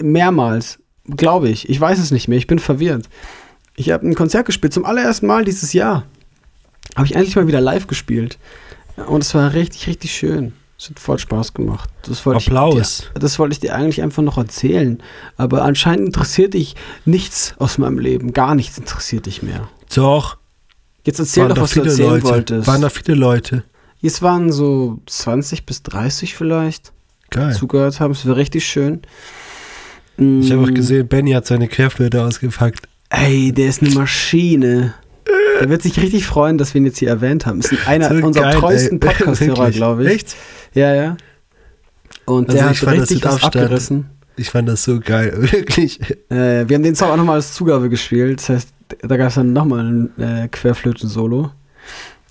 Mehrmals. 0.00 0.78
Glaube 1.08 1.48
ich. 1.48 1.68
Ich 1.68 1.80
weiß 1.80 1.98
es 1.98 2.10
nicht 2.10 2.28
mehr. 2.28 2.38
Ich 2.38 2.46
bin 2.46 2.58
verwirrt. 2.58 3.08
Ich 3.76 3.90
habe 3.90 4.06
ein 4.06 4.14
Konzert 4.14 4.46
gespielt. 4.46 4.72
Zum 4.74 4.84
allerersten 4.84 5.26
Mal 5.26 5.44
dieses 5.44 5.72
Jahr. 5.72 6.04
Habe 6.96 7.06
ich 7.06 7.14
endlich 7.14 7.36
mal 7.36 7.46
wieder 7.46 7.60
live 7.60 7.86
gespielt. 7.86 8.38
Und 9.06 9.22
es 9.22 9.34
war 9.34 9.52
richtig, 9.54 9.86
richtig 9.86 10.12
schön. 10.12 10.52
Es 10.78 10.90
hat 10.90 11.00
voll 11.00 11.18
Spaß 11.18 11.54
gemacht. 11.54 11.90
Das 12.02 12.24
wollte 12.24 12.40
Ich 12.40 12.46
Applaus. 12.48 13.04
dir, 13.14 13.20
das 13.20 13.38
wollte 13.38 13.52
ich 13.54 13.60
dir 13.60 13.74
eigentlich 13.74 14.02
einfach 14.02 14.22
noch 14.22 14.38
erzählen. 14.38 15.02
Aber 15.36 15.62
anscheinend 15.62 16.06
interessiert 16.06 16.54
dich 16.54 16.76
nichts 17.04 17.54
aus 17.58 17.78
meinem 17.78 17.98
Leben. 17.98 18.32
Gar 18.32 18.54
nichts 18.54 18.78
interessiert 18.78 19.26
dich 19.26 19.42
mehr. 19.42 19.68
Doch. 19.94 20.36
Jetzt 21.04 21.18
erzähl 21.18 21.44
waren 21.44 21.54
doch, 21.54 21.62
was 21.62 21.70
du 21.70 21.80
viele 21.80 21.90
erzählen 21.90 22.10
Leute. 22.10 22.24
wolltest. 22.24 22.66
Waren 22.68 22.82
da 22.82 22.90
viele 22.90 23.14
Leute. 23.16 23.64
Es 24.02 24.22
waren 24.22 24.52
so 24.52 25.00
20 25.06 25.66
bis 25.66 25.82
30 25.82 26.34
vielleicht, 26.36 26.92
die 27.32 27.38
Geil. 27.38 27.54
zugehört 27.54 27.98
haben. 27.98 28.12
Es 28.12 28.26
war 28.26 28.36
richtig 28.36 28.66
schön. 28.66 29.02
Ich 30.18 30.50
habe 30.52 30.62
auch 30.62 30.74
gesehen, 30.74 31.06
Benny 31.06 31.30
hat 31.32 31.46
seine 31.46 31.68
Querflöte 31.68 32.22
ausgepackt. 32.22 32.88
Ey, 33.10 33.52
der 33.52 33.68
ist 33.68 33.82
eine 33.82 33.90
Maschine. 33.94 34.94
Der 35.60 35.68
wird 35.68 35.82
sich 35.82 36.00
richtig 36.00 36.26
freuen, 36.26 36.58
dass 36.58 36.74
wir 36.74 36.80
ihn 36.80 36.86
jetzt 36.86 36.98
hier 36.98 37.08
erwähnt 37.08 37.46
haben. 37.46 37.60
Ist 37.60 37.86
einer 37.86 38.08
So 38.08 38.26
unserer 38.26 38.50
geil, 38.50 38.60
treuesten. 38.60 39.00
Podcast-Hörer, 39.00 39.70
glaube 39.70 40.04
ich. 40.04 40.10
Echt? 40.10 40.36
Ja, 40.74 40.94
ja. 40.94 41.16
Und 42.24 42.48
Also 42.48 42.58
der 42.58 42.68
hat 42.70 42.76
fand 42.76 43.00
richtig 43.00 43.24
was 43.24 43.42
abgerissen. 43.42 44.06
Ich 44.36 44.50
fand 44.50 44.68
das 44.68 44.84
so 44.84 45.00
geil. 45.00 45.32
Wirklich. 45.52 46.00
Äh, 46.30 46.68
wir 46.68 46.74
haben 46.74 46.82
den 46.82 46.94
Song 46.94 47.10
auch 47.10 47.16
nochmal 47.16 47.36
als 47.36 47.54
Zugabe 47.54 47.88
gespielt. 47.88 48.40
Das 48.40 48.48
heißt, 48.48 48.68
da 49.02 49.16
gab 49.16 49.28
es 49.28 49.34
dann 49.34 49.52
nochmal 49.52 49.84
ein 49.86 50.18
äh, 50.18 50.48
Querflöten-Solo. 50.48 51.50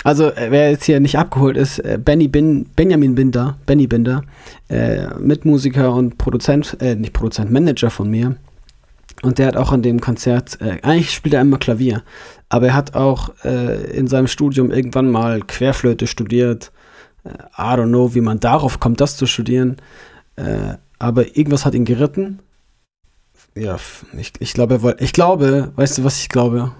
Also, 0.04 0.32
äh, 0.32 0.51
wer 0.51 0.72
jetzt 0.72 0.86
hier 0.86 1.00
nicht 1.00 1.18
abgeholt 1.18 1.58
ist, 1.58 1.80
äh, 1.80 2.00
Benny 2.04 2.27
Bin, 2.27 2.66
Benjamin 2.75 3.16
Binder, 3.16 3.58
Benny 3.66 3.88
Binder, 3.88 4.24
äh, 4.70 5.08
Mitmusiker 5.20 5.94
und 5.94 6.18
Produzent, 6.18 6.77
äh, 6.82 6.96
nicht 6.96 7.13
Produzent, 7.13 7.51
Manager 7.51 7.89
von 7.89 8.10
mir. 8.10 8.36
Und 9.24 9.39
der 9.39 9.48
hat 9.48 9.58
auch 9.58 9.72
an 9.72 9.82
dem 9.82 10.00
Konzert, 10.00 10.62
äh, 10.62 10.77
eigentlich 10.84 11.12
spielt 11.12 11.34
er 11.34 11.42
immer 11.42 11.58
Klavier, 11.58 12.04
aber 12.50 12.68
er 12.68 12.74
hat 12.75 12.96
auch 12.96 13.34
äh, 13.44 13.92
in 13.92 14.08
seinem 14.08 14.27
Studium 14.27 14.72
irgendwann 14.72 15.10
mal 15.10 15.42
Querflöte 15.42 16.08
studiert. 16.08 16.72
I 17.25 17.74
don't 17.74 17.89
know, 17.89 18.13
wie 18.13 18.22
man 18.22 18.39
darauf 18.39 18.80
kommt, 18.80 19.01
das 19.01 19.18
zu 19.18 19.25
studieren. 19.25 19.75
Aber 20.98 21.36
irgendwas 21.36 21.66
hat 21.66 21.75
ihn 21.75 21.84
geritten. 21.84 22.39
Ja, 23.54 23.77
ich, 24.18 24.32
ich 24.39 24.54
glaube, 24.54 24.75
er 24.75 24.82
wollte, 24.82 25.04
ich 25.04 25.12
glaube, 25.12 25.74
weißt 25.75 25.98
du, 25.98 26.04
was 26.06 26.20
ich 26.20 26.30
glaube? 26.30 26.72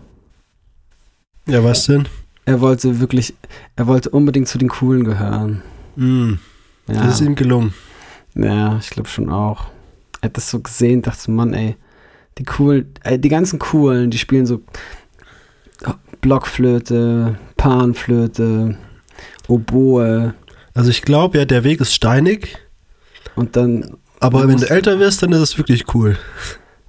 Ja, 1.48 1.66
was 1.66 1.86
denn? 1.86 2.08
Er 2.48 2.62
wollte 2.62 3.00
wirklich, 3.02 3.34
er 3.76 3.88
wollte 3.88 4.10
unbedingt 4.10 4.48
zu 4.48 4.58
den 4.58 4.70
Coolen 4.70 5.04
gehören. 5.04 5.62
Mm, 5.98 6.34
Ja, 6.88 7.04
Das 7.06 7.16
ist 7.20 7.28
ihm 7.28 7.36
gelungen. 7.36 7.74
ja 8.36 8.78
ich 8.80 8.90
glaube 8.90 9.10
schon 9.10 9.30
auch. 9.30 9.66
Er 10.22 10.30
hat 10.30 10.38
das 10.38 10.50
so 10.50 10.60
gesehen, 10.62 11.02
dachte 11.02 11.22
so, 11.24 11.32
Mann, 11.32 11.54
ey, 11.54 11.76
die 12.38 12.46
coolen, 12.46 12.94
ey, 13.04 13.20
die 13.20 13.30
ganzen 13.30 13.60
Coolen, 13.60 14.10
die 14.12 14.18
spielen 14.18 14.46
so 14.46 14.62
Blockflöte, 16.22 17.38
Panflöte, 17.58 18.78
Oboe 19.48 20.34
Also 20.74 20.90
ich 20.90 21.02
glaube 21.02 21.38
ja, 21.38 21.46
der 21.46 21.64
Weg 21.64 21.80
ist 21.82 21.94
steinig, 21.94 22.58
und 23.36 23.56
dann, 23.56 23.98
aber 24.20 24.48
wenn 24.48 24.58
du 24.58 24.70
älter 24.70 25.00
wirst, 25.00 25.22
dann 25.22 25.32
ist 25.34 25.42
es 25.42 25.58
wirklich 25.58 25.94
cool. 25.94 26.18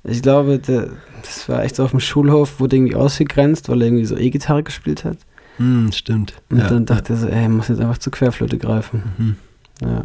ich 0.04 0.22
glaube, 0.22 0.58
der, 0.58 0.88
das 1.22 1.48
war 1.48 1.62
echt 1.62 1.76
so 1.76 1.84
auf 1.84 1.90
dem 1.90 2.00
Schulhof, 2.00 2.58
wurde 2.60 2.76
irgendwie 2.76 2.94
ausgegrenzt, 2.94 3.68
weil 3.68 3.82
er 3.82 3.88
irgendwie 3.88 4.06
so 4.06 4.16
E-Gitarre 4.16 4.62
gespielt 4.62 5.04
hat. 5.04 5.18
Hm, 5.58 5.92
stimmt. 5.92 6.34
Und 6.50 6.58
ja. 6.58 6.68
dann 6.68 6.86
dachte 6.86 7.12
er 7.12 7.16
so, 7.16 7.26
ey, 7.28 7.48
muss 7.48 7.68
jetzt 7.68 7.80
einfach 7.80 7.98
zur 7.98 8.12
Querflöte 8.12 8.58
greifen. 8.58 9.02
Mhm. 9.18 9.36
Ja. 9.82 10.04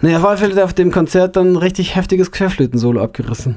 Naja, 0.00 0.18
auf 0.18 0.24
alle 0.24 0.64
auf 0.64 0.74
dem 0.74 0.92
Konzert 0.92 1.36
dann 1.36 1.52
ein 1.52 1.56
richtig 1.56 1.96
heftiges 1.96 2.30
Querflöten-Solo 2.30 3.02
abgerissen. 3.02 3.56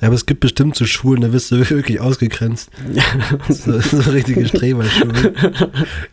Ja, 0.00 0.08
aber 0.08 0.14
es 0.14 0.26
gibt 0.26 0.40
bestimmt 0.40 0.76
so 0.76 0.84
Schulen, 0.84 1.22
da 1.22 1.32
wirst 1.32 1.50
du 1.50 1.56
wirklich 1.70 2.00
ausgegrenzt. 2.00 2.70
So, 3.48 3.80
so 3.80 4.10
richtige 4.10 4.46
Streberschulen, 4.46 5.34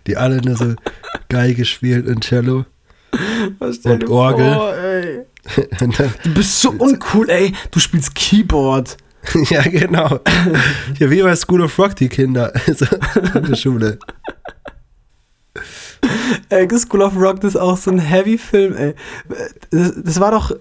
die 0.07 0.17
alle 0.17 0.41
nur 0.41 0.55
so 0.55 0.75
Geige 1.29 1.65
spielen 1.65 2.07
und 2.07 2.23
Cello. 2.23 2.65
Und 3.83 4.09
Orgel. 4.09 4.53
Vor. 4.53 4.73
Und 5.81 5.99
dann, 5.99 6.13
Du 6.23 6.33
bist 6.33 6.59
so 6.59 6.71
uncool, 6.71 7.29
ey. 7.29 7.53
Du 7.71 7.79
spielst 7.79 8.15
Keyboard. 8.15 8.97
ja, 9.49 9.61
genau. 9.63 10.19
Ja, 10.99 11.09
wie 11.09 11.21
bei 11.21 11.35
School 11.35 11.61
of 11.61 11.77
Rock, 11.79 11.95
die 11.95 12.09
Kinder. 12.09 12.51
So, 12.73 12.85
in 13.39 13.45
der 13.45 13.55
Schule. 13.55 13.99
Ey, 16.49 16.67
School 16.77 17.01
of 17.01 17.15
Rock, 17.15 17.41
das 17.41 17.55
ist 17.55 17.61
auch 17.61 17.77
so 17.77 17.91
ein 17.91 17.99
Heavy-Film, 17.99 18.75
ey. 18.75 18.95
Das, 19.71 19.93
das 20.03 20.19
war 20.19 20.31
doch. 20.31 20.51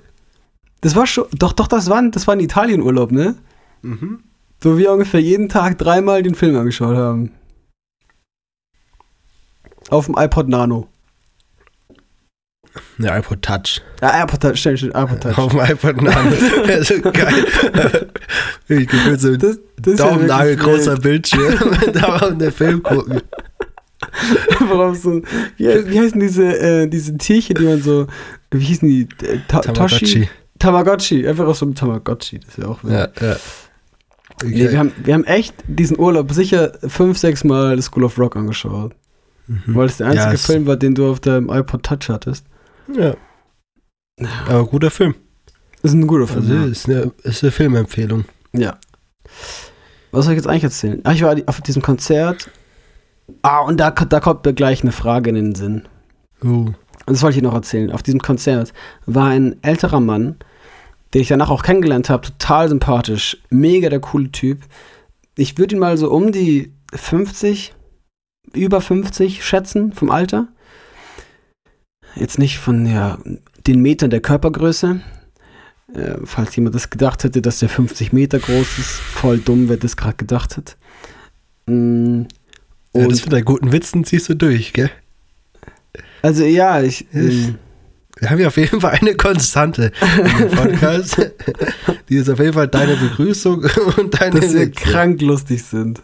Das 0.81 0.95
war 0.97 1.07
schon. 1.07 1.25
Doch, 1.33 1.53
doch, 1.53 1.67
das 1.67 1.89
war, 1.91 1.99
ein- 1.99 2.11
das 2.11 2.27
war 2.27 2.35
ein 2.35 2.41
Italienurlaub, 2.41 3.11
ne? 3.13 3.37
Mhm. 3.83 4.21
Wo 4.61 4.77
wir 4.79 4.93
ungefähr 4.93 5.21
jeden 5.21 5.49
Tag 5.49 5.77
dreimal 5.79 6.23
den 6.23 6.35
Film 6.35 6.57
angeschaut 6.57 6.97
haben. 6.97 7.33
Auf 9.91 10.07
dem 10.07 10.15
iPod 10.17 10.49
Nano. 10.49 10.89
Der 12.99 13.19
iPod 13.19 13.43
Touch. 13.43 13.83
Ja, 14.03 14.25
iPod 14.25 14.41
Touch, 14.41 14.57
stimmt, 14.57 14.79
stimmt, 14.79 14.95
iPod 14.97 15.21
Touch. 15.21 15.39
Auf 15.39 15.53
dem 15.53 15.61
iPod 15.61 16.03
Nano. 16.03 16.31
so 16.83 17.01
geil. 17.13 18.09
Ich 18.69 18.89
gefühlt 18.89 19.21
so 19.21 19.29
ein 19.29 19.39
Das, 19.39 19.59
das 19.77 19.95
ist 19.95 20.01
Daumennagel 20.01 20.57
großer. 20.57 20.97
Bildschirm. 20.97 21.55
da 21.93 22.17
auf 22.17 22.39
den 22.39 22.53
Film 22.53 22.83
gucken. 22.83 23.21
Warum 24.69 24.95
so, 24.95 25.23
wie, 25.57 25.91
wie 25.91 26.01
heißen 26.01 26.21
diese, 26.21 26.45
äh, 26.59 26.87
diese 26.89 27.17
Tierchen, 27.17 27.57
die 27.57 27.65
man 27.65 27.83
so, 27.83 28.07
wie 28.51 28.65
hießen 28.65 28.89
die? 28.89 29.09
Äh, 29.25 29.39
Ta 29.49 29.61
Toshi? 29.61 29.73
Tamagotchi. 29.73 30.29
Tamagotchi, 30.59 31.27
einfach 31.29 31.47
aus 31.47 31.59
so 31.59 31.67
einem 31.67 31.75
Tamagotchi, 31.75 32.39
das 32.39 32.51
ist 32.51 32.59
ja 32.59 32.67
auch 32.67 32.85
wild. 32.85 32.93
Ja, 32.93 33.27
ja. 33.27 33.37
Nee, 34.43 34.71
wir, 34.71 34.79
haben, 34.79 34.93
wir 35.03 35.15
haben 35.15 35.25
echt 35.25 35.55
diesen 35.67 35.99
Urlaub 35.99 36.33
sicher 36.33 36.73
fünf, 36.87 37.19
sechs 37.19 37.45
Mal 37.45 37.77
das 37.77 37.87
School 37.87 38.05
of 38.05 38.19
Rock 38.19 38.37
angeschaut. 38.37 38.95
Mhm. 39.47 39.63
Weil 39.75 39.87
es 39.87 39.99
der 39.99 40.09
einzige 40.09 40.33
Ja, 40.33 40.37
Film 40.39 40.67
war, 40.67 40.77
den 40.77 40.95
du 40.95 41.11
auf 41.11 41.21
deinem 41.21 41.51
iPod 41.51 41.83
Touch 41.83 42.09
hattest. 42.09 42.47
Ja. 42.93 43.17
Aber 44.49 44.67
guter 44.67 44.91
Film. 44.91 45.15
Das 45.83 45.93
ist 45.93 45.99
ein 45.99 46.07
guter 46.07 46.27
Film. 46.27 46.43
Also 46.43 46.55
ja. 46.55 46.65
ist 46.65 46.89
eine, 46.89 47.13
ist 47.23 47.43
eine 47.43 47.53
Filmempfehlung. 47.53 48.25
Ja. 48.53 48.79
Was 50.13 50.25
soll 50.25 50.35
ich 50.35 50.39
jetzt 50.39 50.47
eigentlich 50.47 50.65
erzählen? 50.65 51.01
Ah, 51.05 51.13
ich 51.13 51.23
war 51.23 51.37
auf 51.47 51.61
diesem 51.61 51.83
Konzert. 51.83 52.51
Ah, 53.43 53.61
und 53.61 53.79
da, 53.79 53.91
da 53.91 54.21
kommt 54.21 54.45
mir 54.45 54.55
gleich 54.55 54.83
eine 54.83 54.93
Frage 54.93 55.31
in 55.31 55.37
den 55.37 55.55
Sinn. 55.55 55.83
Uh. 56.43 56.73
Und 57.07 57.17
das 57.17 57.23
wollte 57.23 57.37
ich 57.37 57.43
noch 57.43 57.55
erzählen. 57.55 57.91
Auf 57.91 58.03
diesem 58.03 58.21
Konzert 58.21 58.73
war 59.07 59.29
ein 59.29 59.63
älterer 59.63 60.01
Mann, 60.01 60.37
den 61.13 61.23
ich 61.23 61.29
danach 61.29 61.51
auch 61.51 61.63
kennengelernt 61.63 62.11
habe, 62.11 62.27
total 62.27 62.69
sympathisch, 62.69 63.39
mega 63.51 63.89
der 63.89 64.01
coole 64.01 64.31
Typ. 64.31 64.61
Ich 65.37 65.59
würde 65.59 65.75
ihn 65.75 65.81
mal 65.81 65.99
so 65.99 66.11
um 66.11 66.33
die 66.33 66.73
50, 66.95 67.75
über 68.53 68.81
50 68.81 69.45
schätzen 69.45 69.93
vom 69.93 70.11
Alter. 70.11 70.49
Jetzt 72.17 72.39
nicht 72.39 72.59
von 72.59 72.87
ja, 72.87 73.19
den 73.67 73.81
Metern 73.81 74.11
der 74.11 74.21
Körpergröße. 74.21 75.01
Äh, 75.95 76.15
falls 76.25 76.55
jemand 76.57 76.75
das 76.75 76.91
gedacht 76.91 77.25
hätte, 77.25 77.43
dass 77.43 77.59
der 77.59 77.69
50 77.69 78.13
Meter 78.13 78.39
groß 78.39 78.79
ist, 78.79 78.91
voll 78.93 79.39
dumm, 79.39 79.69
wer 79.69 79.77
das 79.77 79.97
gerade 79.97 80.17
gedacht 80.17 80.57
hat. 80.57 80.77
Mm, 81.67 82.23
Ja, 82.95 83.03
und 83.05 83.13
das 83.13 83.23
mit 83.25 83.33
deinen 83.33 83.45
guten 83.45 83.73
Witzen 83.73 84.05
ziehst 84.05 84.29
du 84.29 84.35
durch, 84.35 84.73
gell? 84.73 84.91
also 86.23 86.45
ja, 86.45 86.81
ich, 86.83 87.07
ähm, 87.13 87.59
Wir 88.19 88.31
haben 88.31 88.41
ja 88.41 88.47
auf 88.49 88.57
jeden 88.57 88.81
Fall 88.81 88.93
eine 89.01 89.15
Konstante 89.15 89.93
im 90.41 90.49
Podcast. 90.57 91.31
Die 92.09 92.17
ist 92.17 92.31
auf 92.31 92.39
jeden 92.39 92.55
Fall 92.55 92.69
deine 92.69 92.97
Begrüßung 92.97 93.65
und 93.97 94.21
deine 94.21 94.41
dass 94.41 94.53
wir 94.55 94.71
krank 94.71 95.21
lustig 95.21 95.63
sind. 95.65 96.01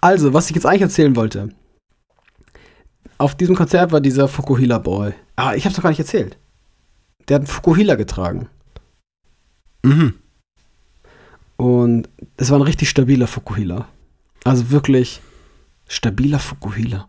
Also, 0.00 0.32
was 0.32 0.48
ich 0.50 0.56
jetzt 0.56 0.66
eigentlich 0.66 0.82
erzählen 0.82 1.16
wollte. 1.16 1.50
Auf 3.18 3.34
diesem 3.34 3.54
Konzert 3.54 3.92
war 3.92 4.00
dieser 4.00 4.28
Fukuhila 4.28 4.78
Boy. 4.78 5.12
Ah, 5.36 5.54
ich 5.54 5.64
hab's 5.64 5.76
doch 5.76 5.82
gar 5.82 5.90
nicht 5.90 5.98
erzählt. 6.00 6.36
Der 7.28 7.36
hat 7.36 7.42
einen 7.42 7.46
Fukuhila 7.46 7.94
getragen. 7.94 8.48
Mhm. 9.82 10.14
Und 11.56 12.08
es 12.36 12.50
war 12.50 12.58
ein 12.58 12.62
richtig 12.62 12.88
stabiler 12.90 13.26
Fukuhila. 13.26 13.86
Also 14.44 14.70
wirklich 14.70 15.20
stabiler 15.88 16.38
Fukuhila. 16.38 17.08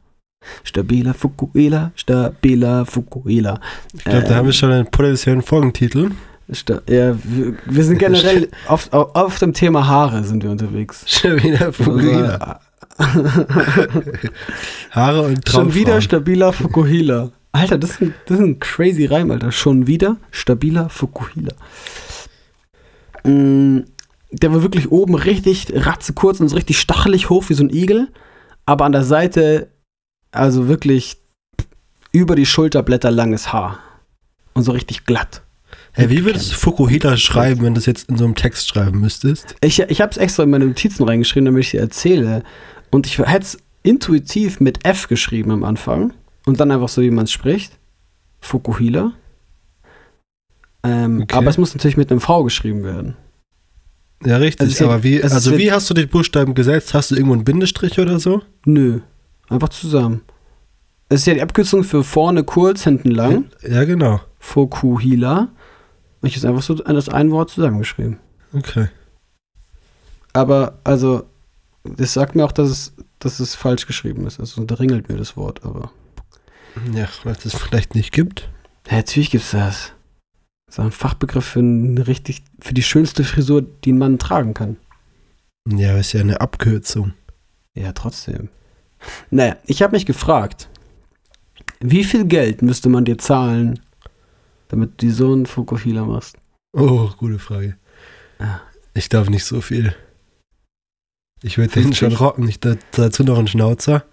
Stabiler 0.64 1.16
Fukuhila, 1.16 1.92
stabiler 1.96 2.86
Fukuhila. 2.86 3.60
Ich 3.94 4.04
glaube, 4.04 4.22
da 4.22 4.30
Ähm, 4.30 4.36
haben 4.36 4.46
wir 4.46 4.54
schon 4.54 4.72
einen 4.72 4.86
potenziellen 4.92 5.42
Folgentitel. 5.42 6.12
Ja, 6.88 7.16
wir, 7.24 7.56
wir 7.66 7.84
sind 7.84 7.98
generell 8.00 8.50
auf, 8.68 8.94
auf, 8.94 9.16
auf 9.16 9.40
dem 9.40 9.54
Thema 9.54 9.88
Haare 9.88 10.24
sind 10.24 10.44
wir 10.44 10.52
unterwegs. 10.52 11.04
Schon 11.08 11.42
wieder 11.42 11.74
Fukuhila. 11.74 12.60
Haare 14.92 15.22
und 15.24 15.44
Traumfrauen. 15.46 15.72
Schon 15.72 15.74
wieder 15.76 16.02
stabiler 16.02 16.54
Fukuhila. 16.54 17.32
Alter, 17.52 17.78
das 17.78 17.92
ist, 17.92 18.02
ein, 18.02 18.14
das 18.26 18.38
ist 18.40 18.44
ein 18.44 18.60
crazy 18.60 19.06
Reim, 19.06 19.32
Alter. 19.32 19.52
Schon 19.52 19.88
wieder 19.88 20.18
stabiler 20.32 20.90
Fukuhila. 20.90 21.54
Mm, 23.24 23.80
Der 24.32 24.54
war 24.54 24.62
wirklich 24.62 24.92
oben 24.92 25.16
richtig 25.16 25.68
ratzekurz 25.74 26.40
und 26.40 26.50
so 26.50 26.56
richtig 26.56 26.80
stachelig 26.80 27.30
hoch 27.30 27.46
wie 27.50 27.54
so 27.54 27.64
ein 27.64 27.70
Igel. 27.70 28.10
Aber 28.66 28.86
an 28.86 28.92
der 28.92 29.04
Seite, 29.04 29.70
also 30.32 30.68
wirklich 30.68 31.18
über 32.12 32.36
die 32.36 32.46
Schulterblätter 32.46 33.12
langes 33.12 33.52
Haar. 33.54 33.80
Und 34.54 34.64
so 34.64 34.72
richtig 34.72 35.06
glatt. 35.06 35.42
Hey, 35.92 36.10
wie 36.10 36.24
würdest 36.26 36.52
du 36.52 36.56
Fukuhila 36.56 37.18
schreiben, 37.18 37.62
wenn 37.62 37.74
du 37.74 37.80
das 37.80 37.86
jetzt 37.86 38.10
in 38.10 38.18
so 38.18 38.24
einem 38.26 38.36
Text 38.36 38.68
schreiben 38.70 39.00
müsstest? 39.02 39.56
Ich, 39.62 39.80
ich 39.80 40.02
habe 40.02 40.12
es 40.12 40.18
extra 40.18 40.44
in 40.44 40.50
meine 40.50 40.66
Notizen 40.66 41.04
reingeschrieben, 41.04 41.46
damit 41.46 41.64
ich 41.66 41.72
dir 41.72 41.82
erzähle. 41.82 42.44
Und 42.92 43.08
ich 43.08 43.20
hätte 43.20 43.40
es 43.40 43.58
intuitiv 43.84 44.60
mit 44.60 44.86
F 44.86 45.08
geschrieben 45.08 45.52
am 45.52 45.64
Anfang. 45.64 46.14
Und 46.46 46.60
dann 46.60 46.72
einfach 46.72 46.90
so, 46.90 47.02
wie 47.02 47.12
man 47.12 47.26
es 47.26 47.32
spricht. 47.32 47.78
Fukuhila. 48.42 49.14
Ähm, 50.84 51.22
Okay. 51.24 51.36
Aber 51.36 51.50
es 51.50 51.58
muss 51.58 51.74
natürlich 51.74 51.98
mit 51.98 52.12
einem 52.12 52.22
V 52.22 52.44
geschrieben 52.44 52.84
werden. 52.84 53.16
Ja, 54.24 54.38
richtig. 54.38 54.68
Also 54.68 54.86
aber 54.86 55.04
wie, 55.04 55.22
also 55.22 55.58
wie 55.58 55.72
hast 55.72 55.90
du 55.90 55.94
die 55.94 56.06
Buchstaben 56.06 56.54
gesetzt? 56.54 56.94
Hast 56.94 57.12
du 57.12 57.16
irgendwo 57.16 57.34
einen 57.34 57.44
Bindestrich 57.44 58.00
oder 58.00 58.20
so? 58.20 58.42
Nö. 58.66 59.02
Einfach 59.50 59.70
zusammen. 59.70 60.22
Es 61.10 61.22
ist 61.22 61.28
ja 61.28 61.36
die 61.36 61.42
Abkürzung 61.42 61.84
für 61.84 62.04
vorne 62.04 62.44
kurz, 62.44 62.84
hinten 62.84 63.12
lang. 63.12 63.46
Ja, 63.62 63.84
genau. 63.84 64.22
Fukuhila. 64.40 65.50
Und 66.22 66.28
ich 66.28 66.38
habe 66.38 66.50
einfach 66.50 66.64
so 66.64 66.74
das 66.74 67.10
ein 67.10 67.30
Wort 67.32 67.52
zusammengeschrieben. 67.52 68.18
Okay. 68.54 68.88
Aber, 70.34 70.80
also, 70.84 71.26
das 71.98 72.14
sagt 72.14 72.36
mir 72.36 72.46
auch, 72.46 72.52
dass 72.52 72.70
es, 72.70 72.94
dass 73.20 73.40
es 73.40 73.56
falsch 73.56 73.86
geschrieben 73.86 74.26
ist. 74.28 74.40
Also, 74.40 74.64
da 74.64 74.76
ringelt 74.76 75.10
mir 75.10 75.18
das 75.18 75.38
Wort, 75.38 75.64
aber. 75.64 75.92
Ja, 76.94 77.08
weil 77.24 77.36
es 77.44 77.56
vielleicht 77.56 77.96
nicht 77.96 78.12
gibt. 78.12 78.50
Ja, 78.90 78.98
natürlich 78.98 79.32
gibt's 79.32 79.52
das. 79.52 79.94
Das 80.68 80.76
ist 80.76 80.80
ein 80.80 80.92
Fachbegriff 80.92 81.46
für 81.46 81.60
eine 81.60 82.08
richtig, 82.08 82.44
für 82.60 82.74
die 82.74 82.84
schönste 82.84 83.24
Frisur, 83.24 83.62
die 83.62 83.94
ein 83.94 83.98
Mann 83.98 84.20
tragen 84.20 84.54
kann. 84.54 84.78
Ja, 85.70 85.98
ist 85.98 86.14
ja 86.14 86.22
eine 86.22 86.42
Abkürzung. 86.42 87.14
Ja, 87.76 87.92
trotzdem. 87.94 88.50
Naja, 89.30 89.58
ich 89.66 89.82
habe 89.82 89.96
mich 89.96 90.06
gefragt, 90.06 90.70
wie 91.80 92.04
viel 92.04 92.26
Geld 92.26 92.62
müsste 92.62 92.90
man 92.90 93.06
dir 93.06 93.18
zahlen, 93.18 93.80
damit 94.70 95.02
du 95.02 95.12
so 95.12 95.32
einen 95.32 95.46
Fukuhila 95.46 96.06
machst? 96.06 96.38
Oh, 96.74 97.10
gute 97.18 97.40
Frage. 97.40 97.78
Ja. 98.40 98.62
Ich 98.94 99.10
darf 99.10 99.30
nicht 99.30 99.46
so 99.46 99.62
viel. 99.62 99.96
Ich 101.44 101.58
würde 101.58 101.74
den 101.74 101.84
50? 101.94 101.98
schon 101.98 102.14
rocken. 102.14 102.48
Ich 102.48 102.60
da, 102.60 102.76
dazu 102.92 103.24
noch 103.24 103.38
einen 103.38 103.48
Schnauzer. 103.48 104.06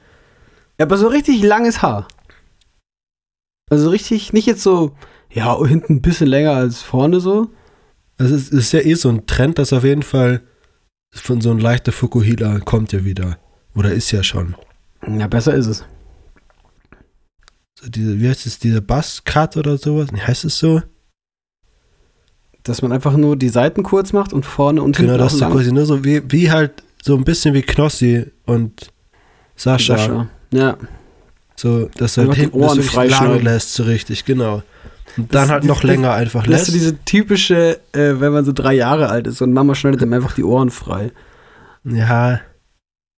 Ja, 0.78 0.86
aber 0.86 0.96
so 0.96 1.08
richtig 1.08 1.42
langes 1.42 1.82
Haar. 1.82 2.08
Also 3.70 3.90
richtig, 3.90 4.32
nicht 4.32 4.46
jetzt 4.46 4.62
so, 4.62 4.94
ja, 5.30 5.58
hinten 5.64 5.94
ein 5.94 6.02
bisschen 6.02 6.26
länger 6.26 6.52
als 6.52 6.82
vorne 6.82 7.20
so. 7.20 7.50
Also 8.18 8.34
es 8.34 8.50
ist 8.50 8.72
ja 8.72 8.80
eh 8.80 8.94
so 8.94 9.08
ein 9.08 9.26
Trend, 9.26 9.58
dass 9.58 9.72
auf 9.72 9.84
jeden 9.84 10.02
Fall 10.02 10.42
von 11.14 11.40
so 11.40 11.50
ein 11.50 11.58
leichter 11.58 11.92
Fukuhila 11.92 12.60
kommt 12.60 12.92
ja 12.92 13.04
wieder. 13.04 13.38
Oder 13.74 13.92
ist 13.92 14.10
ja 14.10 14.22
schon. 14.22 14.54
Ja, 15.06 15.26
besser 15.26 15.54
ist 15.54 15.66
es. 15.66 15.84
So 17.80 17.88
diese, 17.88 18.20
wie 18.20 18.28
heißt 18.28 18.46
es, 18.46 18.58
dieser 18.58 18.80
Basscut 18.80 19.56
oder 19.56 19.78
sowas? 19.78 20.08
Heißt 20.12 20.44
es 20.44 20.58
so? 20.58 20.82
Dass 22.62 22.82
man 22.82 22.92
einfach 22.92 23.16
nur 23.16 23.36
die 23.36 23.48
Seiten 23.48 23.82
kurz 23.82 24.12
macht 24.12 24.32
und 24.32 24.44
vorne 24.44 24.82
und 24.82 24.96
Genau, 24.96 25.12
hinten 25.12 25.24
dass 25.24 25.42
auch 25.42 25.48
du 25.48 25.54
quasi 25.54 25.72
nur 25.72 25.86
so 25.86 26.04
wie, 26.04 26.22
wie 26.30 26.50
halt 26.50 26.82
so 27.04 27.14
ein 27.16 27.24
bisschen 27.24 27.52
wie 27.52 27.62
Knossi 27.62 28.24
und 28.46 28.90
Sascha. 29.56 29.98
Sascha. 29.98 30.28
Ja. 30.52 30.76
So, 31.56 31.88
dass 31.96 32.14
du 32.14 32.22
Einfach 32.22 32.30
halt 32.32 32.36
die 32.36 32.40
hinten 32.42 32.60
das 32.60 32.68
Ohren 32.68 32.78
wirklich 32.78 32.90
freischneiden. 32.94 33.34
lang 33.36 33.42
lässt, 33.44 33.74
so 33.74 33.82
richtig, 33.82 34.24
genau. 34.24 34.62
Und 35.16 35.34
dann 35.34 35.42
Das- 35.42 35.50
halt 35.50 35.62
das- 35.64 35.68
noch 35.68 35.80
das- 35.80 35.90
länger 35.90 36.12
einfach 36.12 36.42
Das 36.44 36.50
lässt. 36.50 36.62
ist 36.62 36.66
so 36.68 36.72
diese 36.78 37.04
typische, 37.04 37.80
äh, 37.92 38.14
wenn 38.20 38.32
man 38.32 38.44
so 38.44 38.52
drei 38.52 38.72
Jahre 38.74 39.08
alt 39.10 39.26
ist 39.26 39.42
und 39.42 39.52
Mama 39.52 39.74
schneidet 39.74 40.00
ihm 40.00 40.12
einfach 40.12 40.32
die 40.34 40.44
Ohren 40.44 40.70
frei, 40.70 41.10
ja, 41.84 42.40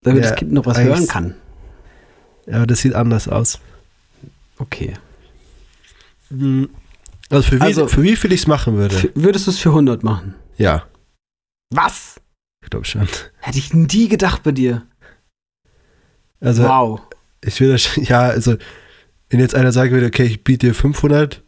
damit 0.01 0.23
Ja, 0.23 0.29
das 0.31 0.39
Kind 0.39 0.51
noch 0.51 0.65
was 0.65 0.77
hören 0.79 1.07
kann. 1.07 1.35
aber 2.51 2.67
das 2.67 2.81
sieht 2.81 2.93
anders 2.95 3.27
aus. 3.29 3.59
Okay. 4.59 4.93
Also 7.29 7.43
für 7.49 7.57
wie, 7.59 7.61
Also- 7.63 7.87
für 7.87 8.03
wie 8.03 8.15
viel 8.15 8.31
ich 8.33 8.41
es 8.41 8.47
machen 8.47 8.75
würde? 8.77 9.11
Würdest 9.15 9.47
du 9.47 9.51
es 9.51 9.59
für 9.59 9.71
100 9.73 10.03
machen? 10.03 10.35
ja, 10.57 10.83
Was? 11.71 12.15
Ich 12.65 12.69
glaube 12.71 12.85
schon. 12.85 13.07
Hätte 13.39 13.57
ich 13.57 13.73
nie 13.73 14.07
gedacht 14.09 14.43
bei 14.43 14.51
dir. 14.51 14.83
Also 16.41 16.63
wow. 16.63 17.01
Ich 17.43 17.59
will 17.61 17.71
das, 17.71 17.95
ja, 17.95 18.21
also, 18.21 18.55
wenn 19.29 19.39
jetzt 19.39 19.55
einer 19.55 19.71
sagen 19.71 19.91
würde, 19.91 20.07
okay, 20.07 20.23
ich 20.23 20.43
biete 20.43 20.67
dir 20.67 20.73
500, 20.73 21.43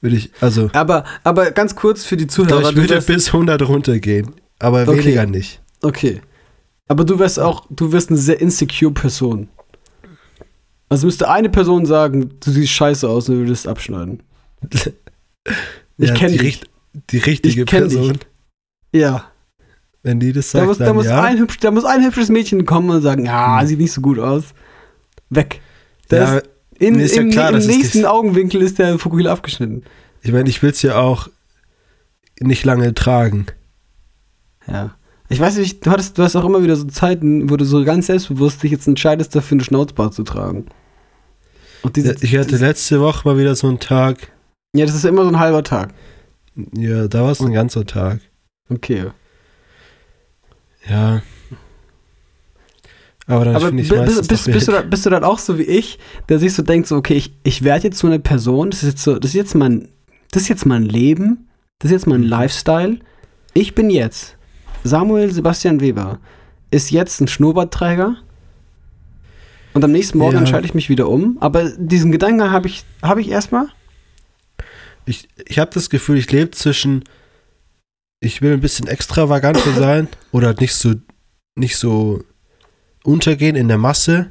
würde 0.00 0.16
ich, 0.16 0.30
also, 0.40 0.70
Aber, 0.72 1.04
aber 1.24 1.50
ganz 1.50 1.74
kurz 1.74 2.04
für 2.04 2.16
die 2.16 2.24
ich 2.24 2.30
Zuhörer. 2.30 2.70
ich 2.70 2.76
würde 2.76 3.00
bis 3.02 3.28
100 3.28 3.60
runtergehen. 3.62 4.34
Aber 4.58 4.82
Okay. 4.82 4.98
weniger 5.04 5.26
nicht. 5.26 5.60
okay. 5.82 6.20
Aber 6.88 7.04
du 7.04 7.18
wärst 7.18 7.40
auch, 7.40 7.66
du 7.70 7.90
wärst 7.92 8.10
eine 8.10 8.18
sehr 8.18 8.40
insecure 8.40 8.92
Person. 8.92 9.48
Also 10.88 11.06
müsste 11.06 11.28
eine 11.28 11.48
Person 11.50 11.84
sagen, 11.84 12.30
du 12.38 12.50
siehst 12.52 12.70
scheiße 12.72 13.08
aus 13.08 13.28
und 13.28 13.34
du 13.34 13.40
würdest 13.40 13.66
abschneiden. 13.66 14.22
Ich 15.98 16.08
Ja, 16.10 16.14
kenn 16.14 16.30
die, 16.32 16.38
dich. 16.38 16.46
richt- 16.46 16.70
die 17.10 17.18
richtige 17.18 17.62
Ich 17.62 17.66
kenn 17.66 17.88
dich. 17.88 17.96
Person, 17.98 18.18
Ja. 18.92 19.30
Wenn 20.06 20.20
die 20.20 20.32
das 20.32 20.50
Da 20.52 20.58
sagt, 20.60 20.68
muss, 20.68 20.78
da, 20.78 20.84
dann 20.86 20.96
muss 20.96 21.06
ja. 21.06 21.22
ein 21.22 21.38
hübsch, 21.38 21.58
da 21.58 21.70
muss 21.72 21.84
ein 21.84 22.04
hübsches 22.04 22.28
Mädchen 22.28 22.64
kommen 22.64 22.88
und 22.90 23.02
sagen, 23.02 23.24
ja, 23.26 23.60
Hm. 23.60 23.66
sieht 23.66 23.78
nicht 23.80 23.92
so 23.92 24.00
gut 24.00 24.18
aus. 24.18 24.44
Weg. 25.30 25.60
Da 26.08 26.16
ja, 26.16 26.34
ist, 26.36 26.48
in, 26.78 26.98
ist 26.98 27.16
ja 27.16 27.22
im, 27.22 27.30
klar, 27.30 27.50
Im 27.50 27.58
nächsten 27.58 27.98
nicht- 27.98 28.06
Augenwinkel 28.06 28.62
ist 28.62 28.78
der 28.78 28.98
Fukuhila 28.98 29.32
abgeschnitten. 29.32 29.82
ich 30.22 30.32
meine, 30.32 30.48
ich 30.48 30.62
will 30.62 30.70
es 30.70 30.82
ja 30.82 30.96
auch 30.96 31.28
nicht 32.40 32.64
lange 32.64 32.94
tragen. 32.94 33.46
Ja. 34.68 34.94
Ich 35.28 35.40
weiß 35.40 35.56
nicht, 35.56 35.84
du 35.84 35.90
hattest, 35.90 36.16
du 36.18 36.22
hast 36.22 36.36
auch 36.36 36.44
immer 36.44 36.62
wieder 36.62 36.76
so 36.76 36.84
Zeiten, 36.84 37.50
wo 37.50 37.56
du 37.56 37.64
so 37.64 37.84
ganz 37.84 38.06
selbstbewusst 38.06 38.62
dich 38.62 38.70
jetzt 38.70 38.86
entscheidest, 38.86 39.34
dafür 39.34 39.56
eine 39.56 39.64
Schnauzbart 39.64 40.14
zu 40.14 40.22
tragen. 40.22 40.66
Diese, 41.94 42.14
Ich 42.20 42.36
hatte 42.36 42.56
letzte 42.56 43.00
Woche 43.00 43.26
mal 43.28 43.38
wieder 43.38 43.54
so 43.56 43.66
einen 43.68 43.78
Tag, 43.80 44.18
ja, 44.74 44.86
das 44.86 44.94
ist 44.94 45.04
immer 45.04 45.22
so 45.22 45.28
ein 45.30 45.38
halber 45.38 45.62
Tag. 45.64 45.94
ja, 46.76 47.08
da 47.08 47.22
war 47.24 47.30
es 47.32 47.40
ein 47.40 47.52
ganzer 47.52 47.84
Tag. 47.86 48.20
Okay. 48.68 49.06
Ja. 50.88 51.22
Aber 53.28 53.44
dann 53.44 53.60
finde 53.60 53.82
ich 53.82 53.90
meistens 53.90 54.28
bist, 54.28 54.46
bist, 54.46 54.68
du 54.68 54.72
da, 54.72 54.82
bist 54.82 55.04
du 55.04 55.10
dann 55.10 55.24
auch 55.24 55.38
so 55.40 55.58
wie 55.58 55.64
ich, 55.64 55.98
der 56.28 56.38
sich 56.38 56.54
so 56.54 56.62
denkt, 56.62 56.86
so, 56.86 56.96
okay, 56.96 57.14
ich, 57.14 57.32
ich 57.42 57.64
werde 57.64 57.84
jetzt 57.88 57.98
so 57.98 58.06
eine 58.06 58.20
Person, 58.20 58.70
das 58.70 58.82
ist 58.84 58.90
jetzt 58.90 59.02
so, 59.02 59.18
das 59.18 59.30
ist 59.30 59.34
jetzt 59.34 59.54
mein, 59.56 59.88
das 60.30 60.42
ist 60.42 60.48
jetzt 60.48 60.64
mein 60.66 60.84
Leben, 60.84 61.48
das 61.80 61.90
ist 61.90 61.94
jetzt 61.96 62.06
Mhm. 62.06 62.12
mein 62.12 62.22
Lifestyle. 62.22 62.98
Ich 63.52 63.74
bin 63.74 63.90
jetzt 63.90 64.36
Samuel 64.84 65.32
Sebastian 65.32 65.80
Weber, 65.80 66.20
ist 66.70 66.90
jetzt 66.90 67.20
ein 67.20 67.26
Schnurrbartträger. 67.28 68.16
Und 69.74 69.84
am 69.84 69.90
nächsten 69.92 70.18
Morgen 70.18 70.34
Ja. 70.34 70.38
entscheide 70.38 70.64
ich 70.66 70.74
mich 70.74 70.88
wieder 70.88 71.08
um. 71.08 71.36
Aber 71.40 71.68
diesen 71.70 72.12
Gedanken 72.12 72.50
habe 72.50 72.68
ich, 72.68 72.84
habe 73.02 73.20
ich 73.20 73.28
erstmal. 73.30 73.66
Ich, 75.04 75.28
ich 75.46 75.58
habe 75.58 75.70
das 75.74 75.90
Gefühl, 75.90 76.16
ich 76.16 76.30
lebe 76.32 76.52
zwischen, 76.52 77.04
ich 78.20 78.42
will 78.42 78.52
ein 78.52 78.60
bisschen 78.60 78.86
extravaganter 78.88 79.72
sein 79.76 80.08
oder 80.32 80.54
nicht 80.54 80.74
so, 80.74 80.94
nicht 81.54 81.76
so 81.76 82.22
untergehen 83.04 83.56
in 83.56 83.68
der 83.68 83.78
Masse. 83.78 84.30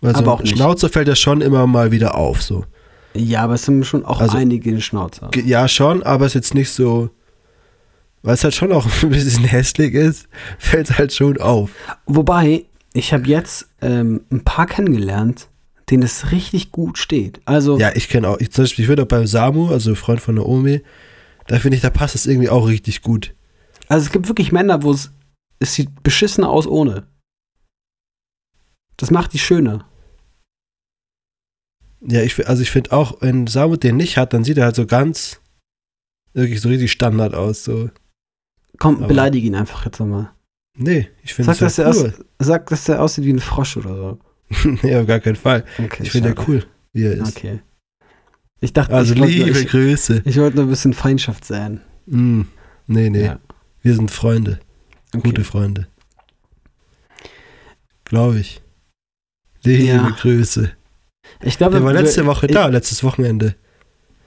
Weil 0.00 0.14
so 0.14 0.20
Aber 0.20 0.32
auch 0.32 0.42
nicht. 0.42 0.56
Schnauzer 0.56 0.88
fällt 0.88 1.08
ja 1.08 1.14
schon 1.16 1.40
immer 1.42 1.66
mal 1.66 1.90
wieder 1.92 2.14
auf, 2.14 2.42
so. 2.42 2.64
Ja, 3.14 3.42
aber 3.42 3.54
es 3.54 3.64
sind 3.64 3.84
schon 3.84 4.04
auch 4.04 4.20
Also- 4.20 4.36
einige 4.38 4.70
in 4.70 4.80
Schnauzer. 4.80 5.28
Ge- 5.30 5.44
Ja, 5.44 5.68
schon, 5.68 6.02
aber 6.02 6.26
es 6.26 6.30
ist 6.32 6.34
jetzt 6.36 6.54
nicht 6.54 6.70
so, 6.70 7.10
weil 8.22 8.34
es 8.34 8.44
halt 8.44 8.54
schon 8.54 8.72
auch 8.72 8.86
ein 9.02 9.10
bisschen 9.10 9.44
hässlich 9.44 9.94
ist, 9.94 10.28
fällt 10.58 10.88
es 10.90 10.98
halt 10.98 11.12
schon 11.12 11.38
auf. 11.40 11.70
Wobei, 12.06 12.64
ich 12.94 13.12
habe 13.12 13.26
jetzt 13.26 13.68
ähm, 13.82 14.22
ein 14.30 14.42
paar 14.44 14.66
kennengelernt, 14.66 15.48
denen 15.90 16.02
es 16.04 16.30
richtig 16.32 16.70
gut 16.72 16.96
steht. 16.98 17.40
Also, 17.44 17.78
Ja, 17.78 17.90
ich 17.94 18.08
kenne 18.08 18.28
auch, 18.28 18.38
ich, 18.38 18.50
zum 18.52 18.64
Beispiel, 18.64 18.84
ich 18.84 18.88
würde 18.88 19.02
auch 19.02 19.08
beim 19.08 19.26
Samu, 19.26 19.68
also 19.70 19.94
Freund 19.96 20.20
von 20.20 20.36
Naomi, 20.36 20.80
da 21.50 21.58
finde 21.58 21.74
ich, 21.76 21.82
da 21.82 21.90
passt 21.90 22.14
es 22.14 22.26
irgendwie 22.26 22.48
auch 22.48 22.68
richtig 22.68 23.02
gut. 23.02 23.34
also 23.88 24.06
es 24.06 24.12
gibt 24.12 24.28
wirklich 24.28 24.52
Männer, 24.52 24.84
wo 24.84 24.92
es, 24.92 25.10
es 25.58 25.74
sieht 25.74 26.02
beschissener 26.04 26.48
aus 26.48 26.66
ohne. 26.68 27.06
Das 28.96 29.10
macht 29.10 29.32
die 29.32 29.38
schöner. 29.40 29.84
Ja, 32.02 32.22
ich, 32.22 32.46
also 32.48 32.62
ich 32.62 32.70
finde 32.70 32.92
auch, 32.92 33.20
wenn 33.20 33.46
Samu 33.46 33.76
den 33.76 33.96
nicht 33.96 34.16
hat, 34.16 34.32
dann 34.32 34.44
sieht 34.44 34.58
er 34.58 34.64
halt 34.66 34.76
so 34.76 34.86
ganz, 34.86 35.40
wirklich 36.34 36.60
so 36.60 36.68
richtig 36.68 36.92
Standard 36.92 37.34
aus, 37.34 37.64
so. 37.64 37.90
Komm, 38.78 38.98
Aber- 38.98 39.08
beleidige 39.08 39.46
ihn 39.46 39.54
einfach 39.56 39.84
jetzt 39.84 39.98
nochmal. 40.00 40.30
Nee, 40.76 41.08
ich 41.24 41.34
finde 41.34 41.46
Sag, 41.52 41.54
es 41.54 41.58
dass 41.76 41.78
er 41.78 41.86
halt 41.86 41.96
aus, 41.96 42.02
cool. 42.18 42.24
sag, 42.38 42.66
dass 42.70 42.88
er 42.88 43.02
aussieht 43.02 43.24
wie 43.24 43.32
ein 43.32 43.40
Frosch 43.40 43.76
oder 43.76 43.96
so. 43.96 44.18
nee, 44.82 44.96
auf 44.96 45.06
gar 45.06 45.18
keinen 45.20 45.36
Fall. 45.36 45.64
Okay, 45.78 46.04
Ich 46.04 46.12
finde 46.12 46.30
er 46.30 46.48
cool, 46.48 46.64
wie 46.92 47.04
er 47.04 47.14
ist. 47.14 47.36
Okay. 47.36 47.60
Ich 48.60 48.72
dachte, 48.72 48.94
Also 48.94 49.14
ich 49.14 49.20
wollte 49.20 49.36
nur- 49.36 49.46
liebe 49.46 49.58
ich, 49.60 49.68
Grüße. 49.68 50.22
ich 50.24 50.36
wollte 50.36 50.56
nur 50.56 50.66
ein 50.66 50.70
bisschen 50.70 50.92
Feindschaft 50.92 51.44
sein. 51.44 51.80
Mm, 52.06 52.42
nee, 52.86 53.08
nee, 53.10 53.24
Ja. 53.24 53.38
wir 53.82 53.94
sind 53.94 54.10
Freunde, 54.10 54.60
Okay. 55.14 55.28
gute 55.28 55.44
Freunde. 55.44 55.86
Glaube 58.04 58.40
ich. 58.40 58.60
Liebe 59.62 59.84
Ja. 59.84 60.10
Grüße. 60.10 60.72
Ich 61.42 61.56
glaube, 61.58 61.76
Der 61.76 61.84
war 61.84 61.92
letzte 61.92 62.26
Woche 62.26 62.46
ich, 62.46 62.52
da, 62.52 62.66
letztes 62.66 63.04
Wochenende. 63.04 63.54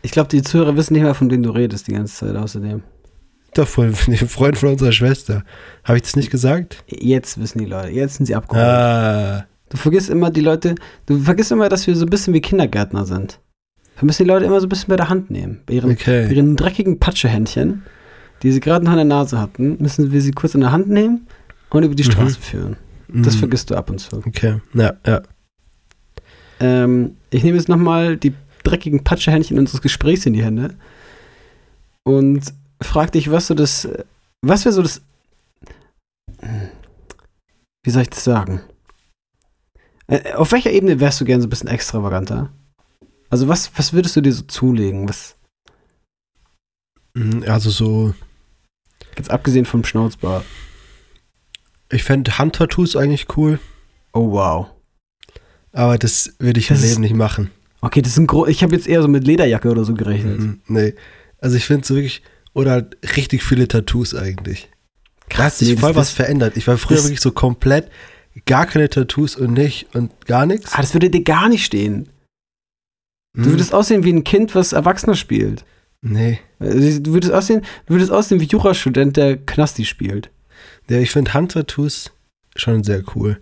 Ich 0.02 0.12
glaube, 0.12 0.30
die 0.30 0.42
Zuhörer 0.42 0.76
wissen 0.78 0.94
nicht 0.94 1.04
mehr, 1.04 1.14
von 1.16 1.30
wem 1.30 1.44
du 1.44 1.50
redest 1.52 1.88
die 1.88 1.94
ganze 1.94 2.16
Zeit 2.26 2.36
außerdem. 2.36 2.82
Doch, 3.56 3.68
von 3.68 3.94
dem 4.08 4.28
Freund 4.30 4.58
von 4.58 4.70
unserer 4.70 4.92
Schwester. 4.92 5.44
Habe 5.84 5.98
ich 5.98 6.04
das 6.04 6.16
nicht 6.16 6.32
gesagt? 6.32 6.84
Jetzt 6.88 7.40
wissen 7.40 7.60
die 7.60 7.66
Leute, 7.66 7.90
jetzt 7.90 8.16
sind 8.16 8.26
sie 8.26 8.36
abgeholt. 8.36 8.66
Ah, 8.66 9.46
Du 9.70 9.78
vergisst 9.78 10.10
immer 10.10 10.30
die 10.30 10.42
Leute, 10.42 10.76
du 11.08 11.20
vergisst 11.20 11.52
immer, 11.52 11.68
dass 11.68 11.88
wir 11.88 11.96
so 11.96 12.06
ein 12.06 12.10
bisschen 12.10 12.34
wie 12.36 12.42
Kindergärtner 12.42 13.06
sind. 13.06 13.40
Wir 14.04 14.08
müssen 14.08 14.24
die 14.26 14.30
Leute 14.30 14.44
immer 14.44 14.60
so 14.60 14.66
ein 14.66 14.70
bisschen 14.70 14.90
bei 14.90 14.98
der 14.98 15.08
Hand 15.08 15.32
nehmen. 15.32 15.62
Bei 15.66 15.76
ihren, 15.76 15.88
bei 15.88 15.94
okay. 15.94 16.34
ihren 16.36 16.58
dreckigen 16.58 17.00
Patschehändchen, 17.00 17.84
die 18.42 18.52
sie 18.52 18.60
gerade 18.60 18.84
noch 18.84 18.92
an 18.92 18.98
der 18.98 19.06
Nase 19.06 19.40
hatten, 19.40 19.78
müssen 19.82 20.12
wir 20.12 20.20
sie 20.22 20.32
kurz 20.32 20.56
in 20.56 20.60
der 20.60 20.74
Hand 20.74 20.90
nehmen 20.90 21.26
und 21.70 21.84
über 21.84 21.96
die 21.96 22.04
Mhm. 22.04 22.12
Straße 22.12 22.38
führen. 22.42 22.76
Das 23.08 23.36
Mm, 23.38 23.40
vergisst 23.40 23.70
du 23.72 23.76
ab 23.76 23.90
und 23.90 24.00
zu. 24.00 24.18
Okay, 24.18 24.60
ja, 24.74 24.94
ja. 25.08 25.22
Ähm, 26.60 27.16
ich 27.30 27.46
nehme 27.46 27.56
jetzt 27.56 27.70
nochmal 27.70 28.18
die 28.18 28.34
dreckigen 28.64 29.06
Patschehändchen 29.06 29.58
unseres 29.58 29.82
Gesprächs 29.82 30.26
in 30.26 30.34
die 30.34 30.44
Hände 30.44 30.74
und 32.04 32.42
frag 32.82 33.14
dich, 33.14 33.32
was 33.32 33.48
so 33.48 33.54
das, 33.54 33.88
was 34.42 34.66
wäre 34.66 34.74
so 34.74 34.82
das, 34.82 35.02
wie 37.86 37.90
soll 37.90 38.02
ich 38.02 38.10
das 38.10 38.26
sagen? 38.26 38.60
Äh, 40.08 40.34
auf 40.34 40.52
welcher 40.52 40.72
Ebene 40.72 41.00
wärst 41.00 41.22
du 41.22 41.26
gern 41.26 41.40
so 41.40 41.48
ein 41.48 41.50
bisschen 41.50 41.70
extravaganter? 41.70 42.50
Also 43.34 43.48
was, 43.48 43.72
was 43.76 43.94
würdest 43.94 44.16
du 44.16 44.22
dir 44.22 44.32
so 44.32 44.44
zulegen? 44.44 45.10
Was, 45.10 45.36
Mm, 47.16 47.44
Also 47.48 47.70
so, 47.72 48.14
jetzt 49.18 49.32
abgesehen 49.32 49.66
vom 49.66 49.84
Schnauzbart. 49.84 50.46
ich 51.92 52.04
fände 52.04 52.38
Handtattoos 52.38 52.96
eigentlich 52.96 53.26
cool, 53.38 53.60
Oh 54.14 54.32
wow. 54.32 54.68
aber 55.72 55.98
das 55.98 56.36
würde 56.38 56.60
ich 56.60 56.70
im 56.70 56.76
Das 56.76 56.84
ist- 56.84 56.92
Leben 56.92 57.02
nicht 57.02 57.16
machen. 57.16 57.50
Okay, 57.82 58.02
das 58.04 58.14
sind 58.16 58.28
gro 58.28 58.46
ich 58.48 58.62
habe 58.64 58.76
jetzt 58.76 58.88
eher 58.88 59.02
so 59.02 59.08
mit 59.08 59.26
Lederjacke 59.26 59.70
oder 59.72 59.84
so 59.84 59.94
gerechnet. 59.96 60.40
Mm, 60.40 60.54
Nee. 60.68 60.94
Also 61.40 61.56
ich 61.58 61.66
finde 61.66 61.86
so 61.88 61.96
wirklich, 61.96 62.22
oder 62.54 62.72
halt 62.72 62.98
richtig 63.18 63.44
viele 63.44 63.68
Tattoos 63.68 64.14
eigentlich. 64.16 64.70
Da 65.30 65.46
hat 65.46 65.54
sich 65.56 65.70
nee, 65.70 65.74
das- 65.76 65.82
voll 65.82 65.96
was 65.96 66.08
das- 66.10 66.16
verändert. 66.16 66.56
Ich 66.58 66.68
war 66.68 66.78
früher 66.78 66.98
das- 66.98 67.06
wirklich 67.06 67.22
so 67.22 67.32
komplett 67.32 67.90
gar 68.46 68.66
keine 68.68 68.90
Tattoos 68.90 69.36
und 69.36 69.54
nicht 69.54 69.88
und 69.96 70.26
gar 70.28 70.46
nichts. 70.46 70.74
Ah, 70.74 70.82
das 70.82 70.94
würde 70.94 71.10
dir 71.10 71.24
gar 71.24 71.50
nicht 71.50 71.66
stehen. 71.66 72.10
Du 73.36 73.46
würdest 73.50 73.74
aussehen 73.74 74.04
wie 74.04 74.14
ein 74.14 74.24
Kind, 74.24 74.54
was 74.54 74.74
Erwachsener 74.74 75.16
spielt. 75.16 75.66
Nee. 76.02 76.40
Also, 76.60 77.00
Du 77.00 77.14
würdest 77.14 77.34
aussehen, 77.34 77.62
du 77.88 77.94
würdest 77.96 78.12
aussehen 78.12 78.40
wie 78.40 78.46
Jurastudent, 78.46 79.18
der 79.18 79.38
Knasti 79.38 79.86
spielt. 79.86 80.30
Ja, 80.90 81.00
ich 81.00 81.10
finde 81.12 81.34
Handtattoos 81.34 82.12
schon 82.56 82.84
sehr 82.84 83.04
cool. 83.16 83.42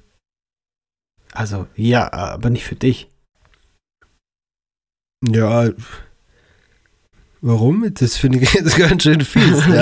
Also, 1.34 1.68
ja, 1.76 2.12
aber 2.14 2.50
nicht 2.50 2.64
für 2.66 2.76
dich. 2.76 3.10
Ja. 5.28 5.70
Warum? 7.44 7.92
Das 7.96 8.18
finde 8.18 8.40
ich 8.40 8.54
jetzt 8.54 8.78
ganz 8.78 9.04
schön 9.04 9.22
fies. 9.22 9.66
Ja. 9.68 9.82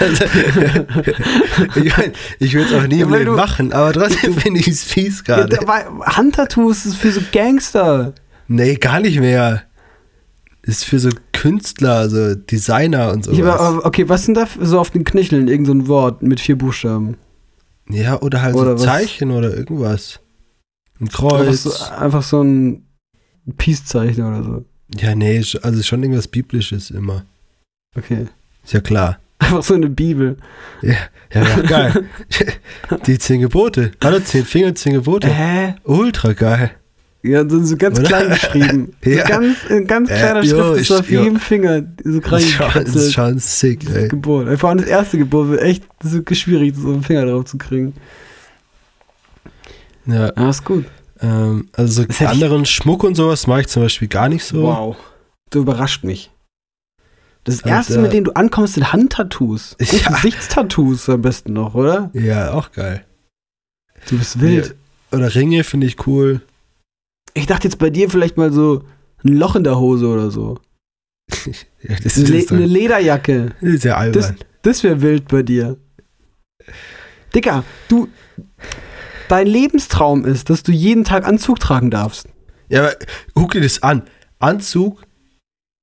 Also, 0.00 0.24
ich 1.84 1.96
mein, 1.96 2.12
ich 2.40 2.52
will 2.54 2.64
es 2.64 2.72
auch 2.72 2.86
nie 2.86 2.98
Ja, 3.00 3.06
machen, 3.06 3.72
aber 3.72 3.92
trotzdem 3.92 4.34
finde 4.36 4.60
ich 4.60 4.68
es 4.68 4.82
fies 4.84 5.22
Ja, 5.26 5.36
gerade. 5.36 5.56
dabei- 5.56 5.86
Handtattoos 6.04 6.84
ist 6.86 6.96
für 6.96 7.12
so 7.12 7.20
Gangster. 7.32 8.12
Nee, 8.48 8.76
gar 8.76 9.00
nicht 9.00 9.20
mehr. 9.20 9.62
Ist 10.62 10.84
für 10.84 10.98
so 10.98 11.10
Künstler, 11.32 12.08
so 12.08 12.34
Designer 12.34 13.12
und. 13.12 13.26
Ja, 13.26 13.56
aber, 13.56 13.86
okay, 13.86 14.08
was 14.08 14.24
sind 14.24 14.34
da 14.36 14.48
so 14.60 14.80
auf 14.80 14.90
den 14.90 15.04
Knöcheln? 15.04 15.48
Irgend 15.48 15.66
so 15.66 15.72
ein 15.74 15.86
Wort 15.88 16.22
mit 16.22 16.40
vier 16.40 16.56
Buchstaben. 16.58 17.16
ja, 17.88 18.20
oder 18.20 18.42
halt 18.42 18.54
Oder 18.56 18.76
so 18.76 18.84
was? 18.84 18.92
Zeichen 18.92 19.30
oder 19.30 19.54
irgendwas. 19.56 20.20
Ein 20.98 21.06
Einfach 21.08 21.28
Kreuz. 21.28 21.62
so, 21.62 21.84
einfach 21.94 22.22
so 22.22 22.42
ein 22.42 22.86
Peace-Zeichen 23.58 24.24
oder 24.24 24.42
so. 24.42 24.64
Ja, 24.98 25.14
nee, 25.14 25.38
also 25.62 25.82
schon 25.82 26.02
irgendwas 26.02 26.26
Biblisches 26.28 26.90
immer. 26.90 27.24
Okay. 27.96 28.26
Ist 28.64 28.72
ja 28.72 28.80
klar. 28.80 29.18
Einfach 29.38 29.62
so 29.62 29.74
eine 29.74 29.88
Bibel. 29.90 30.38
Ja, 30.82 30.94
ja, 31.32 31.42
ja 31.42 31.60
geil. 31.62 32.04
Die 33.06 33.18
zehn 33.18 33.40
Gebote. 33.42 33.92
Hallo, 34.02 34.18
zehn 34.20 34.44
Finger, 34.44 34.74
zehn 34.74 34.94
Gebote. 34.94 35.28
Hä? 35.28 35.74
Ultra 35.84 36.32
geil. 36.32 36.70
Ja, 37.26 37.48
so, 37.48 37.62
so 37.64 37.76
ganz 37.76 37.98
Oder? 37.98 38.08
klein 38.08 38.28
geschrieben. 38.30 38.92
Ja. 39.04 39.22
So 39.26 39.28
ganz, 39.32 39.64
in 39.68 39.86
ganz 39.86 40.10
Äh, 40.10 40.14
kleiner 40.18 40.42
jo, 40.42 40.56
Schrift 40.74 40.80
ist 40.80 40.90
auf 40.92 41.10
jedem 41.10 41.36
Finger 41.40 41.82
so 42.04 42.20
Das 42.20 42.42
ist, 42.42 42.50
schon, 42.52 42.66
das 42.66 42.74
ist 42.74 42.74
reingekritzelt. 42.74 43.12
schon 43.12 43.38
sick, 43.38 43.86
Das 43.86 43.94
ey. 43.96 44.08
Geburt. 44.08 44.58
Vor 44.60 44.68
allem 44.70 44.78
das 44.78 44.88
erste 44.88 45.18
Geburt 45.18 45.48
wird 45.50 45.62
echt 45.62 45.84
so 46.02 46.20
schwierig, 46.32 46.74
so 46.76 46.88
einen 46.92 47.02
Finger 47.02 47.26
drauf 47.26 47.44
zu 47.46 47.58
kriegen. 47.58 47.94
Ja. 50.06 50.32
Ja, 50.36 50.50
ist 50.50 50.64
gut. 50.64 50.84
Ähm, 51.20 51.68
also 51.72 52.04
Das 52.04 52.16
so 52.18 52.24
hätte 52.24 52.34
ich- 52.36 52.42
anderen 52.42 52.64
Schmuck 52.66 53.04
und 53.04 53.14
sowas 53.14 53.46
mag 53.46 53.62
ich 53.62 53.68
zum 53.68 53.82
Beispiel 53.82 54.08
gar 54.08 54.28
nicht 54.28 54.44
so. 54.44 54.62
Wow. 54.62 54.96
Du 55.50 55.60
überrascht 55.60 56.04
mich. 56.04 56.30
Das 57.44 57.62
Und, 57.62 57.70
erste, 57.70 57.94
äh, 57.94 57.98
mit 57.98 58.12
dem 58.12 58.24
du 58.24 58.32
ankommst, 58.32 58.74
sind 58.74 58.92
Handtattoos. 58.92 59.76
Und 59.80 59.92
Ja. 60.02 60.10
Gesichtstattoos 60.10 61.08
am 61.08 61.22
besten 61.22 61.52
noch, 61.52 61.74
oder? 61.74 62.10
Ja, 62.12 62.52
auch 62.52 62.72
geil. 62.72 63.04
Du 64.08 64.18
bist 64.18 64.40
wild. 64.40 64.74
Oder 65.12 65.34
Ringe 65.34 65.62
finde 65.64 65.86
ich 65.86 66.06
cool. 66.06 66.40
Ich 67.36 67.46
dachte 67.46 67.68
jetzt 67.68 67.78
bei 67.78 67.90
dir 67.90 68.08
vielleicht 68.08 68.36
mal 68.36 68.50
so 68.52 68.82
ein 69.24 69.34
Loch 69.36 69.56
in 69.56 69.64
der 69.64 69.78
Hose 69.78 70.06
oder 70.08 70.30
so. 70.30 70.58
Ja, 71.88 71.94
das, 72.02 72.16
Eine, 72.16 72.24
ist, 72.24 72.28
Le 72.30 72.40
das, 72.42 72.52
eine 72.52 72.66
Lederjacke. 72.66 73.52
das 73.60 73.70
ist 73.70 73.84
ja 73.84 73.96
albern. 73.96 74.36
Das 74.62 74.82
wäre 74.82 75.02
wild 75.02 75.28
bei 75.28 75.44
dir. 75.44 75.76
Dicker, 77.34 77.62
du. 77.88 78.08
Dein 79.28 79.46
Lebenstraum 79.46 80.24
ist, 80.24 80.50
dass 80.50 80.64
du 80.64 80.72
jeden 80.72 81.04
Tag 81.04 81.24
Anzug 81.24 81.60
tragen 81.60 81.90
darfst. 81.92 82.26
ja, 82.68 82.80
aber 82.80 82.96
guck 83.34 83.52
dir 83.52 83.60
das 83.60 83.82
an. 83.84 84.02
Anzug 84.40 85.02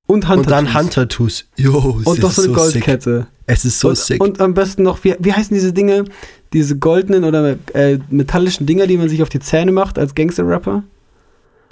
Und 0.06 0.16
und 0.24 0.28
Handtattoos. 0.28 0.50
dann 0.50 0.74
Handtattoos. 0.74 1.44
Jo, 1.56 1.98
es 2.00 2.06
Und 2.06 2.22
doch 2.22 2.32
so 2.32 2.42
eine 2.42 2.54
so 2.54 2.64
sick. 2.64 2.82
Goldkette. 2.84 3.26
Es 3.46 3.64
ist 3.64 3.80
so 3.80 3.88
und, 3.90 3.96
sick. 3.98 4.22
und 4.22 4.40
am 4.42 4.52
besten 4.52 4.82
noch, 4.82 5.04
wie, 5.04 5.14
wie 5.20 5.32
heißen 5.32 5.54
diese 5.54 5.72
Dinge? 5.72 6.04
Diese 6.52 6.76
goldenen 6.78 7.24
oder 7.24 7.56
äh, 7.72 7.98
metallischen 8.10 8.66
Dinger, 8.66 8.86
die 8.86 8.98
man 8.98 9.08
sich 9.08 9.22
auf 9.22 9.28
die 9.30 9.40
Zähne 9.40 9.72
macht 9.72 9.98
als 9.98 10.14
Gangster-Rapper? 10.14 10.82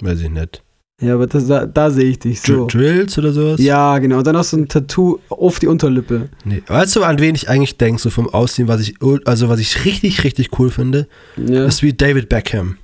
Weiß 0.03 0.19
ich 0.19 0.29
nicht. 0.29 0.63
Ja, 1.01 1.15
aber 1.15 1.27
das, 1.27 1.47
da, 1.47 1.65
da 1.65 1.89
sehe 1.91 2.05
ich 2.05 2.19
dich 2.19 2.41
so. 2.41 2.67
Dr 2.67 2.67
Drills 2.79 3.17
oder 3.17 3.33
sowas? 3.33 3.59
Ja, 3.59 3.97
genau. 3.99 4.19
Und 4.19 4.27
dann 4.27 4.35
noch 4.35 4.43
so 4.43 4.57
ein 4.57 4.67
Tattoo 4.67 5.19
auf 5.29 5.59
die 5.59 5.67
Unterlippe. 5.67 6.29
Nee. 6.45 6.61
Weißt 6.67 6.95
du, 6.95 7.03
an 7.03 7.19
wen 7.19 7.35
ich 7.35 7.49
eigentlich 7.49 7.77
denke, 7.77 8.01
so 8.01 8.09
vom 8.09 8.29
Aussehen, 8.29 8.67
was 8.67 8.81
ich, 8.81 8.95
also 9.25 9.49
was 9.49 9.59
ich 9.59 9.85
richtig, 9.85 10.23
richtig 10.23 10.57
cool 10.59 10.69
finde? 10.69 11.07
Ja. 11.37 11.65
ist 11.65 11.81
wie 11.83 11.93
David 11.93 12.29
Beckham. 12.29 12.77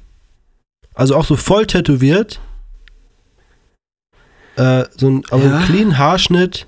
Also 0.95 1.15
auch 1.15 1.25
so 1.25 1.35
voll 1.35 1.65
tätowiert. 1.65 2.41
Äh, 4.55 4.85
so 4.97 5.09
ein, 5.09 5.23
aber 5.29 5.43
Ja. 5.43 5.57
einen 5.57 5.65
clean 5.65 5.97
Haarschnitt. 5.97 6.65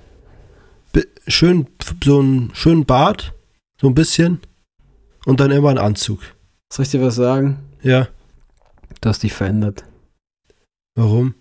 Schön, 1.28 1.66
so 2.02 2.18
einen 2.20 2.50
schönen 2.54 2.84
Bart. 2.84 3.32
So 3.80 3.86
ein 3.88 3.94
bisschen. 3.94 4.40
Und 5.24 5.40
dann 5.40 5.50
immer 5.50 5.70
ein 5.70 5.78
Anzug. 5.78 6.20
Soll 6.72 6.84
ich 6.84 6.90
dir 6.90 7.00
was 7.02 7.14
sagen? 7.16 7.58
Ja. 7.82 8.08
Du 9.00 9.08
hast 9.08 9.22
dich 9.22 9.32
verändert. 9.32 9.84
Warum? 10.94 11.34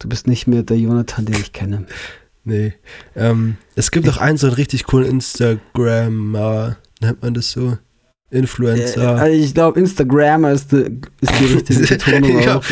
Du 0.00 0.08
bist 0.08 0.26
nicht 0.26 0.46
mehr 0.46 0.62
der 0.62 0.78
Jonathan, 0.78 1.24
den 1.26 1.36
ich 1.40 1.52
kenne. 1.52 1.86
Nee. 2.44 2.74
Ähm, 3.16 3.56
es 3.74 3.90
gibt 3.90 4.06
Ich- 4.06 4.12
auch 4.12 4.18
einen 4.18 4.38
so 4.38 4.46
einen 4.46 4.54
richtig 4.56 4.84
coolen 4.84 5.08
Instagrammer, 5.10 6.76
nennt 7.00 7.22
man 7.22 7.34
das 7.34 7.50
so? 7.52 7.78
Influencer. 8.30 9.02
Äh, 9.16 9.20
also 9.20 9.42
ich 9.44 9.54
glaube, 9.54 9.80
Instagrammer 9.80 10.52
ist 10.52 10.70
die, 10.72 11.00
ist 11.20 11.32
die 11.40 11.44
richtige 11.46 11.80
Betonung 11.86 12.40
Ja, 12.42 12.56
auch. 12.58 12.64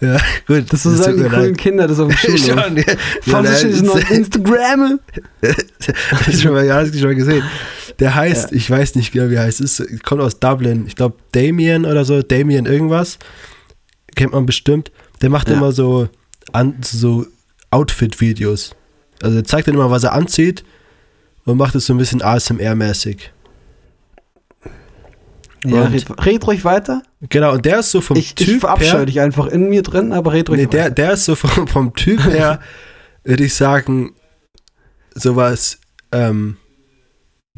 ja, 0.00 0.18
gut. 0.46 0.72
Das 0.72 0.84
so 0.84 0.90
tut 0.90 0.98
sagen 1.04 1.16
die 1.16 1.22
coolen 1.28 1.42
leid. 1.48 1.58
Kinder 1.58 1.88
das 1.88 1.98
auf 1.98 2.08
dem 2.08 2.16
Schulhof. 2.38 2.64
Schon, 2.64 2.76
ja. 2.76 2.84
Von 3.22 3.44
Ja, 3.44 3.52
sich 3.54 3.70
ist 3.70 3.82
noch 3.84 4.10
Instagram. 4.10 5.00
Hast 6.12 6.26
du 6.28 6.32
schon 6.32 6.52
mal, 6.52 6.64
ja, 6.64 6.82
du 6.84 6.92
schon 6.92 7.08
mal 7.08 7.14
gesehen. 7.16 7.42
Der 7.98 8.14
heißt, 8.14 8.52
ich 8.52 8.70
weiß 8.70 8.94
nicht 8.94 9.12
genau, 9.12 9.30
wie 9.30 9.34
er 9.34 9.42
heißt, 9.42 9.60
ist, 9.60 9.82
kommt 10.04 10.22
aus 10.22 10.38
Dublin. 10.38 10.84
Ich 10.86 10.94
glaube, 10.96 11.16
Damien 11.32 11.84
oder 11.86 12.04
so, 12.04 12.22
Damien 12.22 12.66
irgendwas. 12.66 13.18
Kennt 14.14 14.32
man 14.32 14.46
bestimmt. 14.46 14.90
Der 15.22 15.30
macht 15.30 15.48
Ja. 15.48 15.54
immer 15.56 15.72
so, 15.72 16.08
an, 16.52 16.76
so 16.82 17.26
Outfit-Videos. 17.70 18.74
Also 19.22 19.36
er 19.36 19.44
zeigt 19.44 19.68
dann 19.68 19.74
immer, 19.74 19.90
was 19.90 20.04
er 20.04 20.12
anzieht 20.12 20.64
und 21.44 21.56
macht 21.58 21.74
es 21.74 21.86
so 21.86 21.94
ein 21.94 21.98
bisschen 21.98 22.22
ASMR-mäßig. 22.22 23.30
Ja, 25.64 25.82
Und- 25.82 25.92
red, 25.92 26.26
red 26.26 26.46
ruhig 26.46 26.64
weiter. 26.64 27.02
Genau, 27.28 27.52
und 27.52 27.64
der 27.66 27.80
ist 27.80 27.90
so 27.90 28.00
vom 28.00 28.16
Ich, 28.16 28.28
ich 28.38 28.46
Typ 28.46 28.60
verabscheue 28.60 28.90
her, 29.00 29.06
dich 29.06 29.20
einfach 29.20 29.46
in 29.46 29.68
mir 29.68 29.82
drin, 29.82 30.12
aber 30.12 30.32
red 30.32 30.48
ruhig 30.48 30.60
nee, 30.60 30.66
der, 30.66 30.84
weiter. 30.86 30.94
der 30.94 31.12
ist 31.12 31.26
so 31.26 31.34
vom, 31.34 31.66
vom 31.68 31.94
Typ 31.94 32.24
her, 32.24 32.60
würde 33.24 33.44
ich 33.44 33.54
sagen, 33.54 34.14
sowas, 35.14 35.78
ähm, 36.12 36.56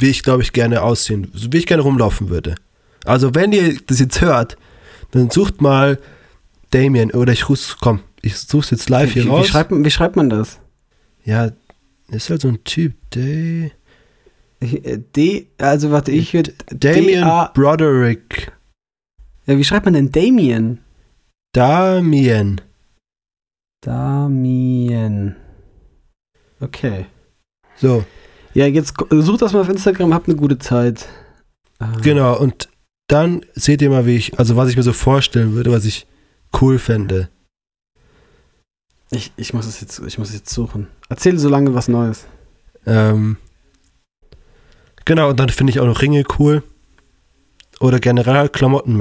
wie 0.01 0.09
ich 0.11 0.25
glaube 0.25 0.43
ich 0.43 0.53
gerne 0.53 0.83
aussehen, 0.83 1.31
wie 1.33 1.59
ich 1.59 1.67
gerne 1.67 1.83
rumlaufen 1.85 2.29
würde. 2.29 2.57
Also 3.05 3.37
wenn 3.37 3.53
ihr 3.53 3.79
das 3.87 4.01
jetzt 4.01 4.21
hört, 4.21 4.57
dann 5.13 5.31
sucht 5.31 5.61
mal 5.61 5.99
Damien 6.73 7.13
oder 7.13 7.33
ich 7.33 7.49
ruf's, 7.49 7.77
komm, 7.81 8.01
ich 8.21 8.37
such's 8.37 8.71
jetzt 8.71 8.89
live 8.91 9.11
wie, 9.11 9.13
hier 9.15 9.25
wie, 9.25 9.29
raus. 9.29 9.47
schreibt, 9.47 9.71
man- 9.71 9.85
wie 9.85 9.91
schreibt 9.91 10.17
man 10.17 10.29
das? 10.31 10.59
ja, 11.25 11.51
ist 12.09 12.29
halt 12.31 12.41
so 12.41 12.49
ein 12.49 12.63
Typ, 12.65 12.95
Da- 13.11 13.21
Ich, 14.61 14.85
äh, 14.85 14.99
D, 14.99 15.47
also 15.59 15.91
warte, 15.91 16.11
ich 16.13 16.35
würde. 16.35 16.53
Damien 16.71 17.23
D-A- 17.25 17.51
Broderick. 17.55 18.53
Ja, 19.47 19.57
wie 19.59 19.65
schreibt 19.65 19.87
man 19.87 19.95
denn 19.95 20.11
Damien? 20.13 20.79
Damien. 21.53 22.61
Damien. 23.85 25.37
Okay. 26.61 27.07
So, 27.77 28.05
Ja, 28.55 28.67
jetzt 28.67 28.97
ko- 28.97 29.07
such 29.23 29.39
das 29.39 29.53
mal 29.53 29.61
auf 29.63 29.69
Instagram, 29.69 30.13
habt 30.15 30.29
eine 30.29 30.37
gute 30.37 30.59
Zeit. 30.59 31.09
Genau, 32.03 32.39
und 32.39 32.69
dann 33.09 33.45
seht 33.55 33.83
ihr 33.83 33.91
mal, 33.91 34.07
wie 34.07 34.15
ich, 34.17 34.39
also 34.39 34.57
was 34.57 34.69
ich 34.69 34.77
mir 34.77 34.83
so 34.85 34.93
vorstellen 34.93 35.55
würde, 35.55 35.73
was 35.73 35.85
ich 35.87 36.07
cool 36.61 36.79
fände. 36.79 37.29
Ich, 39.11 39.33
ich 39.37 39.53
muss 39.53 39.67
es 39.67 39.81
jetzt, 39.81 40.01
ich 40.07 40.19
muss 40.19 40.33
jetzt 40.33 40.51
suchen. 40.51 40.89
Erzähl 41.09 41.39
so 41.39 41.49
lange 41.49 41.75
was 41.75 41.89
Neues. 41.89 42.27
Ähm, 42.87 43.37
genau, 45.05 45.31
und 45.31 45.39
dann 45.39 45.51
finde 45.51 45.71
ich 45.71 45.81
auch 45.81 45.87
noch 45.87 46.01
Ringe 46.01 46.25
cool. 46.39 46.63
Oder 47.79 47.99
generell 47.99 48.49
Klamotten 48.49 49.01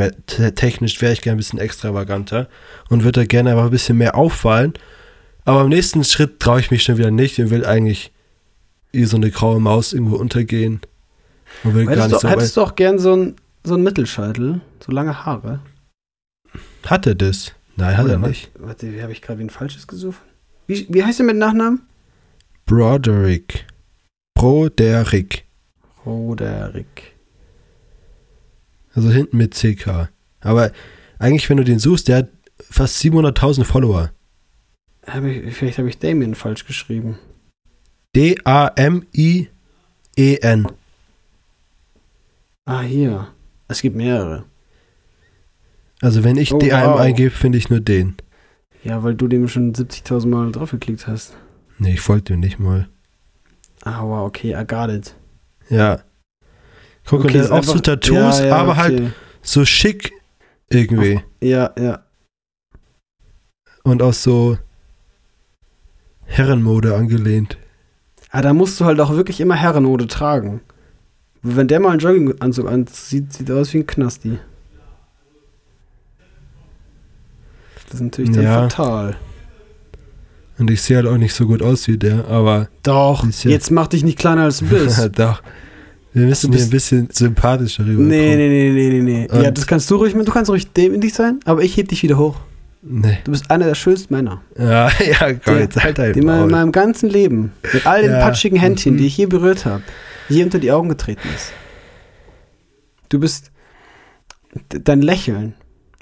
technisch 0.55 1.01
wäre 1.01 1.13
ich 1.13 1.21
gerne 1.21 1.35
ein 1.35 1.37
bisschen 1.37 1.59
extravaganter 1.59 2.49
und 2.89 3.03
würde 3.03 3.21
da 3.21 3.25
gerne 3.25 3.51
aber 3.51 3.65
ein 3.65 3.69
bisschen 3.69 3.97
mehr 3.97 4.15
auffallen. 4.15 4.73
Aber 5.45 5.61
im 5.61 5.69
nächsten 5.69 6.03
Schritt 6.03 6.39
traue 6.39 6.59
ich 6.59 6.71
mich 6.71 6.83
schon 6.83 6.97
wieder 6.97 7.11
nicht 7.11 7.39
und 7.39 7.49
will 7.49 7.65
eigentlich 7.65 8.11
wie 8.91 9.05
so 9.05 9.17
eine 9.17 9.31
graue 9.31 9.59
Maus 9.59 9.93
irgendwo 9.93 10.17
untergehen. 10.17 10.81
Und 11.63 11.75
will 11.75 11.85
gar 11.85 11.95
Hättest, 11.95 12.11
nicht 12.11 12.23
du, 12.23 12.27
so 12.27 12.29
hättest 12.29 12.57
du 12.57 12.61
auch 12.61 12.75
gern 12.75 12.99
so 12.99 13.15
ein, 13.15 13.35
so 13.63 13.75
ein 13.75 13.83
Mittelscheitel? 13.83 14.61
So 14.85 14.91
lange 14.91 15.25
Haare? 15.25 15.59
Weit- 16.83 16.89
Hat 16.91 17.07
er 17.07 17.15
das? 17.15 17.53
Nein, 17.75 17.97
hat 17.97 18.05
Oder 18.05 18.13
er 18.13 18.19
nicht. 18.19 18.51
Warte, 18.59 18.91
wie 18.93 19.01
habe 19.01 19.11
ich 19.11 19.21
gerade 19.21 19.39
wie 19.39 19.43
ein 19.45 19.49
falsches 19.49 19.87
gesucht? 19.87 20.19
Wie, 20.67 20.85
wie 20.89 21.03
heißt 21.03 21.19
der 21.19 21.25
mit 21.25 21.37
Nachnamen? 21.37 21.81
Broderick. 22.65 23.65
Broderick. 24.35 25.45
Roderick. 26.05 27.15
Also 28.93 29.09
hinten 29.09 29.37
mit 29.37 29.53
CK. 29.55 30.09
Aber 30.41 30.71
eigentlich, 31.19 31.49
wenn 31.49 31.57
du 31.57 31.63
den 31.63 31.79
suchst, 31.79 32.07
der 32.07 32.17
hat 32.17 32.29
fast 32.59 32.97
700.000 33.03 33.63
Follower. 33.63 34.11
Hab 35.07 35.23
ich, 35.23 35.55
vielleicht 35.55 35.77
habe 35.77 35.89
ich 35.89 35.97
Damien 35.99 36.35
falsch 36.35 36.65
geschrieben. 36.65 37.17
D-A-M-I-E-N. 38.15 39.47
Ah, 42.65 42.81
hier. 42.81 43.27
Es 43.67 43.81
gibt 43.81 43.95
mehrere. 43.95 44.45
Also 46.01 46.23
wenn 46.23 46.37
ich 46.37 46.53
Oh, 46.53 46.57
D-A-M 46.57 46.91
wow. 46.91 46.99
eingebe, 46.99 47.31
finde 47.31 47.57
ich 47.57 47.69
nur 47.69 47.79
den. 47.79 48.15
Ja, 48.83 49.03
weil 49.03 49.13
du 49.15 49.27
dem 49.27 49.47
schon 49.47 49.73
70.000 49.73 50.27
Mal 50.27 50.51
draufgeklickt 50.51 51.07
hast. 51.07 51.35
Nee, 51.77 51.93
ich 51.93 52.01
folge 52.01 52.23
dem 52.23 52.39
nicht 52.39 52.59
mal. 52.59 52.87
Ah, 53.83 54.01
wow, 54.03 54.25
okay, 54.27 54.55
I 54.59 54.65
got 54.65 54.89
it. 54.89 55.15
Ja. 55.69 56.01
Guck, 57.05 57.23
und 57.25 57.33
der 57.33 57.43
ist 57.43 57.51
hat 57.51 57.59
auch 57.59 57.63
so 57.63 57.71
einfach- 57.73 57.83
Tattoos, 57.83 58.39
ja, 58.39 58.45
ja, 58.47 58.55
aber 58.57 58.77
halt 58.77 58.99
okay. 58.99 59.11
so 59.41 59.65
schick 59.65 60.11
irgendwie. 60.69 61.21
Ja, 61.41 61.71
ja. 61.79 62.03
Und 63.83 64.01
auch 64.01 64.13
so 64.13 64.57
Herrenmode 66.25 66.95
angelehnt. 66.95 67.57
Ah, 68.29 68.41
da 68.41 68.53
musst 68.53 68.79
du 68.79 68.85
halt 68.85 68.99
auch 68.99 69.11
wirklich 69.11 69.41
immer 69.41 69.55
Herrenmode 69.55 70.07
tragen. 70.07 70.61
Wenn 71.41 71.67
der 71.67 71.79
mal 71.79 71.89
einen 71.91 71.99
Jogginganzug 71.99 72.67
anzieht, 72.67 73.33
sieht 73.33 73.49
er 73.49 73.57
aus 73.57 73.73
wie 73.73 73.79
ein 73.79 73.87
Knasti. 73.87 74.39
Das 77.91 77.99
ist 77.99 78.05
natürlich 78.05 78.31
dann 78.31 78.43
Ja. 78.43 78.61
fatal. 78.69 79.15
Und 80.57 80.69
ich 80.71 80.81
sehe 80.81 80.97
halt 80.97 81.07
auch 81.07 81.17
nicht 81.17 81.33
so 81.33 81.45
gut 81.47 81.61
aus 81.61 81.87
wie 81.87 81.97
der, 81.97 82.25
aber 82.27 82.69
Doch, 82.83 83.25
ja- 83.25 83.49
jetzt 83.51 83.69
mach 83.71 83.87
dich 83.87 84.03
nicht 84.03 84.17
kleiner 84.17 84.43
als 84.43 84.59
du 84.59 84.65
bist. 84.65 85.09
doch. 85.19 85.41
Wir 86.13 86.25
müssen 86.27 86.51
Du 86.51 86.57
hier 86.57 86.65
ein 86.67 86.69
bisschen 86.69 87.09
sympathischer 87.11 87.83
rüberkommen. 87.83 88.07
nee, 88.09 88.35
nee, 88.35 88.47
nee, 88.49 88.71
nee, 88.71 88.89
nee, 89.01 89.01
nee. 89.01 89.27
Ja, 89.41 89.47
Und- 89.49 89.57
das 89.57 89.65
kannst 89.67 89.89
du 89.91 89.95
ruhig, 89.95 90.13
du 90.13 90.23
kannst 90.25 90.49
ruhig 90.51 90.71
dämlich 90.71 91.13
sein, 91.13 91.39
aber 91.45 91.63
ich 91.63 91.75
heb 91.77 91.87
dich 91.89 92.03
wieder 92.03 92.17
hoch. 92.17 92.37
Nee. 92.83 93.19
Du 93.23 93.31
bist 93.31 93.49
einer 93.51 93.65
der 93.65 93.75
schönsten 93.75 94.13
Männer, 94.13 94.41
Ja, 94.57 94.89
ja, 94.99 95.33
Der- 95.33 95.59
jetzt 95.59 95.81
halt 95.83 95.97
dein 95.99 96.13
die 96.13 96.21
man 96.21 96.43
in 96.45 96.49
meinem 96.51 96.71
ganzen 96.71 97.09
Leben, 97.09 97.51
mit 97.73 97.85
all 97.85 98.01
den 98.01 98.11
Ja. 98.11 98.19
patschigen 98.21 98.55
Händchen, 98.57 98.93
Mhm. 98.93 98.97
die 98.99 99.07
ich 99.07 99.17
je 99.17 99.25
berührt 99.27 99.65
habe, 99.65 99.83
je 100.29 100.43
unter 100.43 100.59
die 100.59 100.71
Augen 100.71 100.89
getreten 100.89 101.27
ist. 101.35 101.51
Du 103.09 103.19
bist 103.19 103.51
dein 104.69 105.01
Lächeln. 105.01 105.53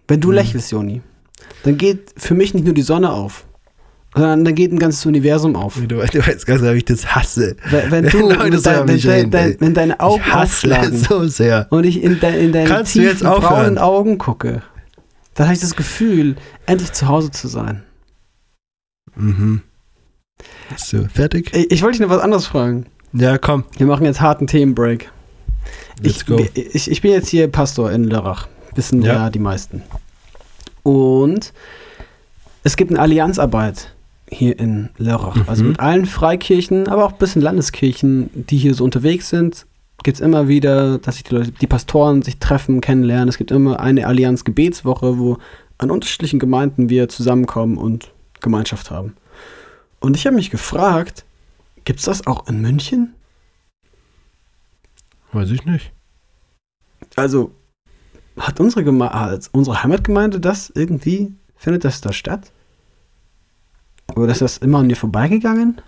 Wenn 0.07 0.21
du 0.21 0.29
Mhm. 0.29 0.35
lächelst, 0.35 0.71
Joni, 0.71 1.01
dann 1.63 1.77
geht 1.77 2.13
für 2.17 2.35
mich 2.35 2.53
nicht 2.53 2.65
nur 2.65 2.73
die 2.73 2.81
Sonne 2.81 3.11
auf, 3.11 3.45
sondern 4.13 4.45
dann 4.45 4.55
geht 4.55 4.71
ein 4.71 4.79
ganzes 4.79 5.05
Universum 5.05 5.55
auf. 5.55 5.75
Du, 5.75 5.87
du 5.87 5.97
weißt 5.99 6.45
ganz 6.45 6.61
genau, 6.61 6.73
wie 6.73 6.77
ich 6.77 6.85
das 6.85 7.15
hasse. 7.15 7.55
Wenn, 7.69 7.91
wenn 7.91 8.09
du, 8.09 8.29
Leute 8.33 8.61
dein, 8.61 8.87
wenn, 8.87 8.99
reden, 8.99 9.31
dein, 9.31 9.55
wenn 9.59 9.73
deine 9.73 9.99
Augen 9.99 10.23
ich 10.25 10.33
hasse 10.33 10.95
so 10.95 11.27
sehr. 11.27 11.67
und 11.69 11.85
ich 11.85 12.01
in, 12.01 12.19
de, 12.19 12.43
in 12.43 12.51
deine 12.51 12.67
Kannst 12.67 12.93
tiefen 12.93 13.27
braunen 13.27 13.77
Augen 13.77 14.17
gucke, 14.17 14.61
dann 15.35 15.47
hatte 15.47 15.55
ich 15.55 15.61
das 15.61 15.75
Gefühl, 15.75 16.35
endlich 16.65 16.91
zu 16.91 17.07
Hause 17.07 17.31
zu 17.31 17.47
sein. 17.47 17.83
Mhm. 19.15 19.61
So, 20.77 21.05
fertig? 21.13 21.53
Ich, 21.53 21.71
ich 21.71 21.81
wollte 21.81 21.97
dich 21.97 22.07
noch 22.07 22.13
was 22.15 22.21
anderes 22.21 22.45
fragen. 22.45 22.85
Ja, 23.13 23.37
komm. 23.37 23.63
Wir 23.77 23.87
machen 23.87 24.05
jetzt 24.05 24.21
harten 24.21 24.47
Themenbreak. 24.47 25.11
Let's 26.01 26.17
Ich, 26.17 26.25
go. 26.25 26.45
ich, 26.53 26.89
ich 26.89 27.01
bin 27.01 27.11
jetzt 27.11 27.27
hier 27.27 27.47
Pastor 27.47 27.91
in 27.91 28.03
Lörrach. 28.05 28.47
Wissen 28.75 29.01
Ja. 29.01 29.13
ja. 29.13 29.29
die 29.29 29.39
meisten. 29.39 29.81
Und 30.83 31.53
es 32.63 32.75
gibt 32.75 32.91
eine 32.91 32.99
Allianzarbeit 32.99 33.93
hier 34.29 34.59
in 34.59 34.89
Lörrach. 34.97 35.47
Also 35.47 35.63
Mhm. 35.63 35.69
mit 35.71 35.79
allen 35.79 36.05
Freikirchen, 36.05 36.87
aber 36.87 37.05
auch 37.05 37.13
ein 37.13 37.17
bisschen 37.17 37.41
Landeskirchen, 37.41 38.29
die 38.33 38.57
hier 38.57 38.75
so 38.75 38.83
unterwegs 38.83 39.29
sind, 39.29 39.65
gibt 40.03 40.15
es 40.17 40.21
immer 40.21 40.47
wieder, 40.47 40.97
dass 40.99 41.15
sich 41.15 41.23
die 41.23 41.35
Leute, 41.35 41.51
die 41.51 41.67
Pastoren 41.67 42.21
sich 42.21 42.37
treffen, 42.37 42.79
kennenlernen. 42.79 43.27
Es 43.27 43.37
gibt 43.37 43.51
immer 43.51 43.79
eine 43.79 44.07
Allianz-Gebetswoche, 44.07 45.17
wo 45.17 45.37
an 45.77 45.91
unterschiedlichen 45.91 46.39
Gemeinden 46.39 46.89
wir 46.89 47.09
zusammenkommen 47.09 47.77
und 47.77 48.11
Gemeinschaft 48.39 48.91
haben. 48.91 49.15
Und 49.99 50.15
ich 50.15 50.25
habe 50.25 50.35
mich 50.35 50.49
gefragt, 50.51 51.25
gibt 51.83 51.99
es 51.99 52.05
das 52.05 52.27
auch 52.27 52.47
in 52.47 52.61
München? 52.61 53.13
Weiß 55.31 55.49
ich 55.51 55.65
nicht. 55.65 55.91
Also, 57.15 57.51
hat 58.39 58.59
unsere, 58.59 58.83
Geme 58.83 59.09
hat 59.09 59.49
unsere 59.51 59.83
Heimatgemeinde 59.83 60.39
das 60.39 60.71
irgendwie, 60.73 61.33
findet 61.55 61.85
das 61.85 62.01
da 62.01 62.13
statt? 62.13 62.51
Oder 64.15 64.31
ist 64.31 64.41
das 64.41 64.57
immer 64.57 64.79
an 64.79 64.87
mir 64.87 64.95
vorbeigegangen? 64.95 65.81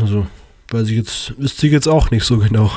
Also, 0.00 0.26
weiß 0.70 0.88
ich 0.88 0.96
jetzt, 0.96 1.38
wüsste 1.38 1.66
ich 1.66 1.72
jetzt 1.72 1.88
auch 1.88 2.10
nicht 2.10 2.24
so 2.24 2.38
genau. 2.38 2.70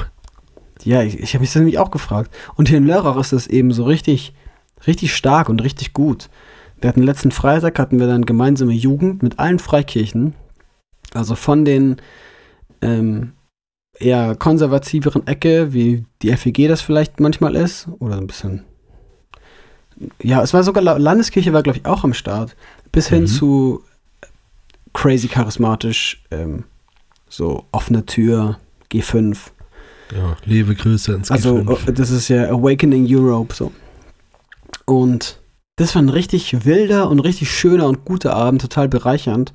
Ja, 0.84 1.02
ich, 1.02 1.20
ich 1.20 1.34
habe 1.34 1.42
mich 1.42 1.50
das 1.50 1.60
nämlich 1.60 1.80
auch 1.80 1.92
gefragt. 1.92 2.34
Und 2.56 2.70
hier 2.70 2.78
in 2.78 2.86
Lörrach 2.86 3.18
ist 3.18 3.34
das 3.34 3.48
eben 3.48 3.72
so 3.72 3.86
richtig, 3.86 4.34
richtig 4.86 5.16
stark 5.16 5.50
und 5.50 5.64
richtig 5.64 5.94
gut. 5.94 6.30
Wir 6.80 6.90
hatten 6.90 7.02
letzten 7.02 7.32
Freitag 7.32 7.80
hatten 7.80 8.00
wir 8.00 8.08
dann 8.08 8.26
gemeinsame 8.26 8.74
Jugend 8.74 9.24
mit 9.24 9.40
allen 9.40 9.60
Freikirchen. 9.60 10.36
Also 11.14 11.36
von 11.36 11.66
den 11.66 11.98
ähm, 12.82 13.34
eher 14.00 14.36
konservativeren 14.36 15.26
Ecke, 15.26 15.74
wie 15.74 16.06
die 16.22 16.36
FEG 16.36 16.68
das 16.68 16.82
vielleicht 16.82 17.20
manchmal 17.20 17.56
ist, 17.56 17.88
oder 18.00 18.18
ein 18.18 18.28
bisschen. 18.28 18.64
Ja, 20.22 20.42
es 20.44 20.54
war 20.54 20.64
sogar 20.64 20.84
La- 20.84 20.98
Landeskirche 20.98 21.54
war 21.54 21.64
glaube 21.64 21.80
ich 21.80 21.86
auch 21.86 22.04
am 22.04 22.14
Start, 22.14 22.56
bis 22.92 23.08
hin 23.10 23.22
Mhm. 23.24 23.28
zu 23.28 23.84
crazy 24.94 25.28
charismatisch, 25.28 26.24
ähm, 26.32 26.64
so 27.30 27.66
offene 27.72 28.06
Tür, 28.06 28.58
G5. 28.92 29.38
Ja, 30.16 30.38
liebe 30.46 30.74
Grüße 30.76 31.14
ins 31.14 31.32
Also, 31.32 31.58
G5. 31.58 31.90
äh, 31.90 31.94
das 31.94 32.10
ist 32.12 32.28
ja 32.30 32.50
Awakening 32.50 33.06
Europe 33.10 33.54
so. 33.54 33.72
Und 34.86 35.42
das 35.76 35.94
war 35.96 36.02
ein 36.02 36.10
richtig 36.10 36.66
wilder 36.66 37.10
und 37.10 37.20
richtig 37.20 37.52
schöner 37.52 37.88
und 37.88 38.06
guter 38.06 38.36
Abend, 38.36 38.62
total 38.62 38.88
bereichernd. 38.90 39.54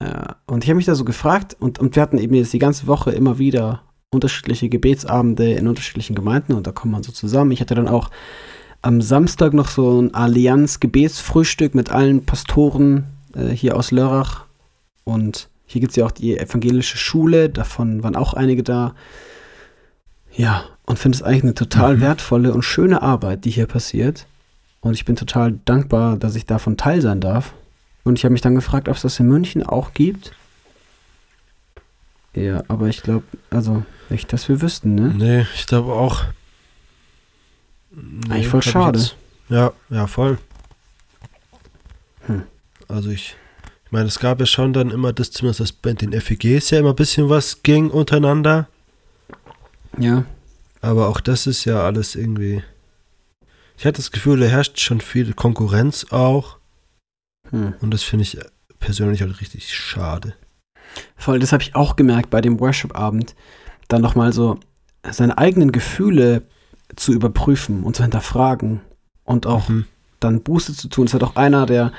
Äh, 0.00 0.32
Und 0.46 0.64
ich 0.64 0.70
habe 0.70 0.76
mich 0.76 0.86
da 0.86 0.94
so 0.94 1.04
gefragt, 1.04 1.56
und, 1.58 1.78
und 1.78 1.94
wir 1.94 2.02
hatten 2.02 2.18
eben 2.18 2.34
jetzt 2.34 2.52
die 2.52 2.58
ganze 2.58 2.86
Woche 2.86 3.12
immer 3.12 3.38
wieder 3.38 3.82
unterschiedliche 4.12 4.68
Gebetsabende 4.68 5.52
in 5.52 5.68
unterschiedlichen 5.68 6.14
Gemeinden 6.14 6.52
und 6.52 6.66
da 6.66 6.72
kommt 6.72 6.92
man 6.92 7.02
so 7.02 7.12
zusammen. 7.12 7.50
Ich 7.52 7.60
hatte 7.62 7.74
dann 7.74 7.88
auch 7.88 8.10
am 8.82 9.00
Samstag 9.00 9.54
noch 9.54 9.68
so 9.68 10.00
ein 10.00 10.12
Allianz-Gebetsfrühstück 10.14 11.74
mit 11.74 11.90
allen 11.90 12.24
Pastoren 12.24 13.04
äh, 13.34 13.48
hier 13.48 13.76
aus 13.76 13.90
Lörrach. 13.92 14.44
Und 15.04 15.48
hier 15.66 15.80
gibt 15.80 15.92
es 15.92 15.96
ja 15.96 16.04
auch 16.04 16.10
die 16.10 16.36
evangelische 16.36 16.98
Schule, 16.98 17.48
davon 17.48 18.02
waren 18.02 18.16
auch 18.16 18.34
einige 18.34 18.62
da. 18.62 18.94
Ja, 20.34 20.64
und 20.86 20.98
finde 20.98 21.16
es 21.16 21.22
eigentlich 21.22 21.44
eine 21.44 21.54
total 21.54 21.96
Mhm. 21.96 22.00
wertvolle 22.00 22.52
und 22.52 22.62
schöne 22.62 23.02
Arbeit, 23.02 23.44
die 23.44 23.50
hier 23.50 23.66
passiert. 23.66 24.26
Und 24.80 24.94
ich 24.94 25.04
bin 25.04 25.14
total 25.16 25.58
dankbar, 25.64 26.16
dass 26.16 26.34
ich 26.34 26.44
davon 26.44 26.76
Teil 26.76 27.00
sein 27.00 27.20
darf. 27.20 27.54
Und 28.04 28.18
ich 28.18 28.24
habe 28.24 28.32
mich 28.32 28.40
dann 28.40 28.56
gefragt, 28.56 28.88
ob 28.88 28.96
es 28.96 29.02
das 29.02 29.20
in 29.20 29.28
München 29.28 29.62
auch 29.62 29.92
gibt. 29.94 30.32
Ja, 32.34 32.62
aber 32.68 32.88
ich 32.88 33.02
glaube, 33.02 33.24
also 33.50 33.84
nicht, 34.08 34.32
dass 34.32 34.48
wir 34.48 34.60
wüssten, 34.60 34.94
ne? 34.94 35.14
Nee, 35.16 35.46
ich 35.54 35.66
glaube 35.66 35.92
auch. 35.92 36.24
Nee, 37.94 38.32
Eigentlich 38.34 38.48
voll 38.48 38.62
schade. 38.62 38.98
jetzt- 38.98 39.16
Ja, 39.48 39.72
ja, 39.90 40.06
voll. 40.06 40.38
Hm. 42.26 42.42
Also 42.88 43.10
ich, 43.10 43.36
ich 43.86 43.92
meine, 43.92 44.06
es 44.06 44.18
gab 44.18 44.40
ja 44.40 44.46
schon 44.46 44.72
dann 44.72 44.90
immer 44.90 45.12
das, 45.12 45.30
zumindest 45.30 45.60
das 45.60 45.72
bei 45.72 45.92
den 45.92 46.12
FEGs 46.18 46.70
ja 46.70 46.78
immer 46.78 46.90
ein 46.90 46.96
bisschen 46.96 47.28
was 47.28 47.62
ging 47.62 47.90
untereinander. 47.90 48.68
Ja. 49.98 50.24
Aber 50.80 51.08
auch 51.08 51.20
das 51.20 51.46
ist 51.46 51.64
ja 51.64 51.82
alles 51.84 52.14
irgendwie. 52.14 52.62
Ich 53.76 53.84
hatte 53.86 53.96
das 53.98 54.10
Gefühl, 54.10 54.40
da 54.40 54.46
herrscht 54.46 54.78
schon 54.80 55.00
viel 55.00 55.32
Konkurrenz 55.34 56.06
auch. 56.10 56.58
Hm. 57.50 57.74
Und 57.80 57.92
das 57.92 58.02
finde 58.02 58.22
ich 58.24 58.38
persönlich 58.78 59.20
halt 59.22 59.40
richtig 59.40 59.72
schade. 59.74 60.34
Voll, 61.16 61.38
das 61.38 61.52
habe 61.52 61.62
ich 61.62 61.74
auch 61.74 61.96
gemerkt 61.96 62.30
bei 62.30 62.40
dem 62.40 62.58
Worship-Abend. 62.60 63.34
Dann 63.88 64.02
nochmal 64.02 64.32
so 64.32 64.58
seine 65.10 65.36
eigenen 65.38 65.72
Gefühle 65.72 66.42
zu 66.96 67.12
überprüfen 67.12 67.82
und 67.82 67.96
zu 67.96 68.02
hinterfragen. 68.02 68.80
Und 69.24 69.46
auch 69.46 69.68
Mhm. 69.68 69.84
dann 70.20 70.42
Buße 70.42 70.74
zu 70.74 70.88
tun. 70.88 71.06
Es 71.06 71.14
hat 71.14 71.22
auch 71.22 71.36
einer 71.36 71.66
der 71.66 71.92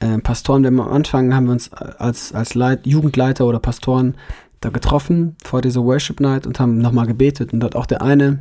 äh, 0.00 0.18
Pastoren, 0.18 0.62
wir 0.62 0.68
haben 0.68 0.80
am 0.80 0.92
Anfang 0.92 1.34
haben 1.34 1.46
wir 1.46 1.52
uns 1.52 1.72
als, 1.72 2.32
als 2.32 2.54
Leit, 2.54 2.86
Jugendleiter 2.86 3.46
oder 3.46 3.60
Pastoren 3.60 4.16
da 4.60 4.70
getroffen 4.70 5.36
vor 5.44 5.60
dieser 5.60 5.84
Worship 5.84 6.20
Night 6.20 6.46
und 6.46 6.58
haben 6.58 6.78
nochmal 6.78 7.06
gebetet. 7.06 7.52
Und 7.52 7.60
dort 7.60 7.76
auch 7.76 7.86
der 7.86 8.02
eine, 8.02 8.40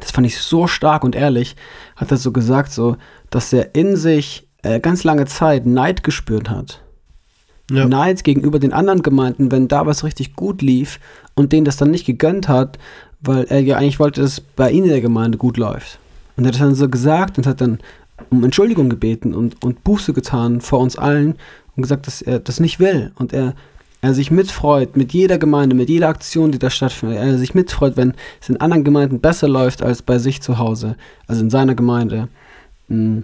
das 0.00 0.10
fand 0.10 0.26
ich 0.26 0.38
so 0.38 0.66
stark 0.66 1.04
und 1.04 1.14
ehrlich, 1.14 1.54
hat 1.96 2.10
er 2.10 2.16
so 2.16 2.32
gesagt, 2.32 2.72
so, 2.72 2.96
dass 3.30 3.52
er 3.52 3.74
in 3.74 3.96
sich 3.96 4.48
äh, 4.62 4.80
ganz 4.80 5.04
lange 5.04 5.26
Zeit 5.26 5.66
Neid 5.66 6.02
gespürt 6.02 6.50
hat. 6.50 6.82
Ja. 7.70 7.86
Neid 7.86 8.24
gegenüber 8.24 8.58
den 8.58 8.72
anderen 8.72 9.02
Gemeinden, 9.02 9.50
wenn 9.50 9.68
da 9.68 9.86
was 9.86 10.04
richtig 10.04 10.36
gut 10.36 10.60
lief 10.60 11.00
und 11.34 11.52
denen 11.52 11.64
das 11.64 11.76
dann 11.76 11.90
nicht 11.90 12.04
gegönnt 12.04 12.48
hat, 12.48 12.78
weil 13.24 13.44
er 13.44 13.60
ja 13.60 13.76
eigentlich 13.76 14.00
wollte, 14.00 14.20
dass 14.20 14.32
es 14.32 14.40
bei 14.40 14.70
ihnen 14.70 14.84
in 14.84 14.92
der 14.92 15.00
Gemeinde 15.00 15.38
gut 15.38 15.56
läuft. 15.56 15.98
Und 16.36 16.44
er 16.44 16.48
hat 16.48 16.54
das 16.54 16.60
dann 16.60 16.74
so 16.74 16.88
gesagt 16.88 17.38
und 17.38 17.46
hat 17.46 17.60
dann 17.60 17.78
um 18.30 18.44
Entschuldigung 18.44 18.88
gebeten 18.88 19.34
und, 19.34 19.62
und 19.64 19.84
Buße 19.84 20.12
getan 20.12 20.60
vor 20.60 20.80
uns 20.80 20.96
allen 20.96 21.36
und 21.76 21.82
gesagt, 21.82 22.06
dass 22.06 22.22
er 22.22 22.38
das 22.38 22.60
nicht 22.60 22.78
will. 22.80 23.12
Und 23.16 23.32
er, 23.32 23.54
er 24.00 24.14
sich 24.14 24.30
mitfreut 24.30 24.96
mit 24.96 25.12
jeder 25.12 25.38
Gemeinde, 25.38 25.74
mit 25.74 25.88
jeder 25.88 26.08
Aktion, 26.08 26.52
die 26.52 26.58
da 26.58 26.70
stattfindet. 26.70 27.18
Er 27.18 27.38
sich 27.38 27.54
mitfreut, 27.54 27.96
wenn 27.96 28.14
es 28.40 28.48
in 28.48 28.60
anderen 28.60 28.84
Gemeinden 28.84 29.20
besser 29.20 29.48
läuft 29.48 29.82
als 29.82 30.02
bei 30.02 30.18
sich 30.18 30.42
zu 30.42 30.58
Hause, 30.58 30.96
also 31.26 31.42
in 31.42 31.50
seiner 31.50 31.74
Gemeinde. 31.74 32.28
Mm. 32.88 33.20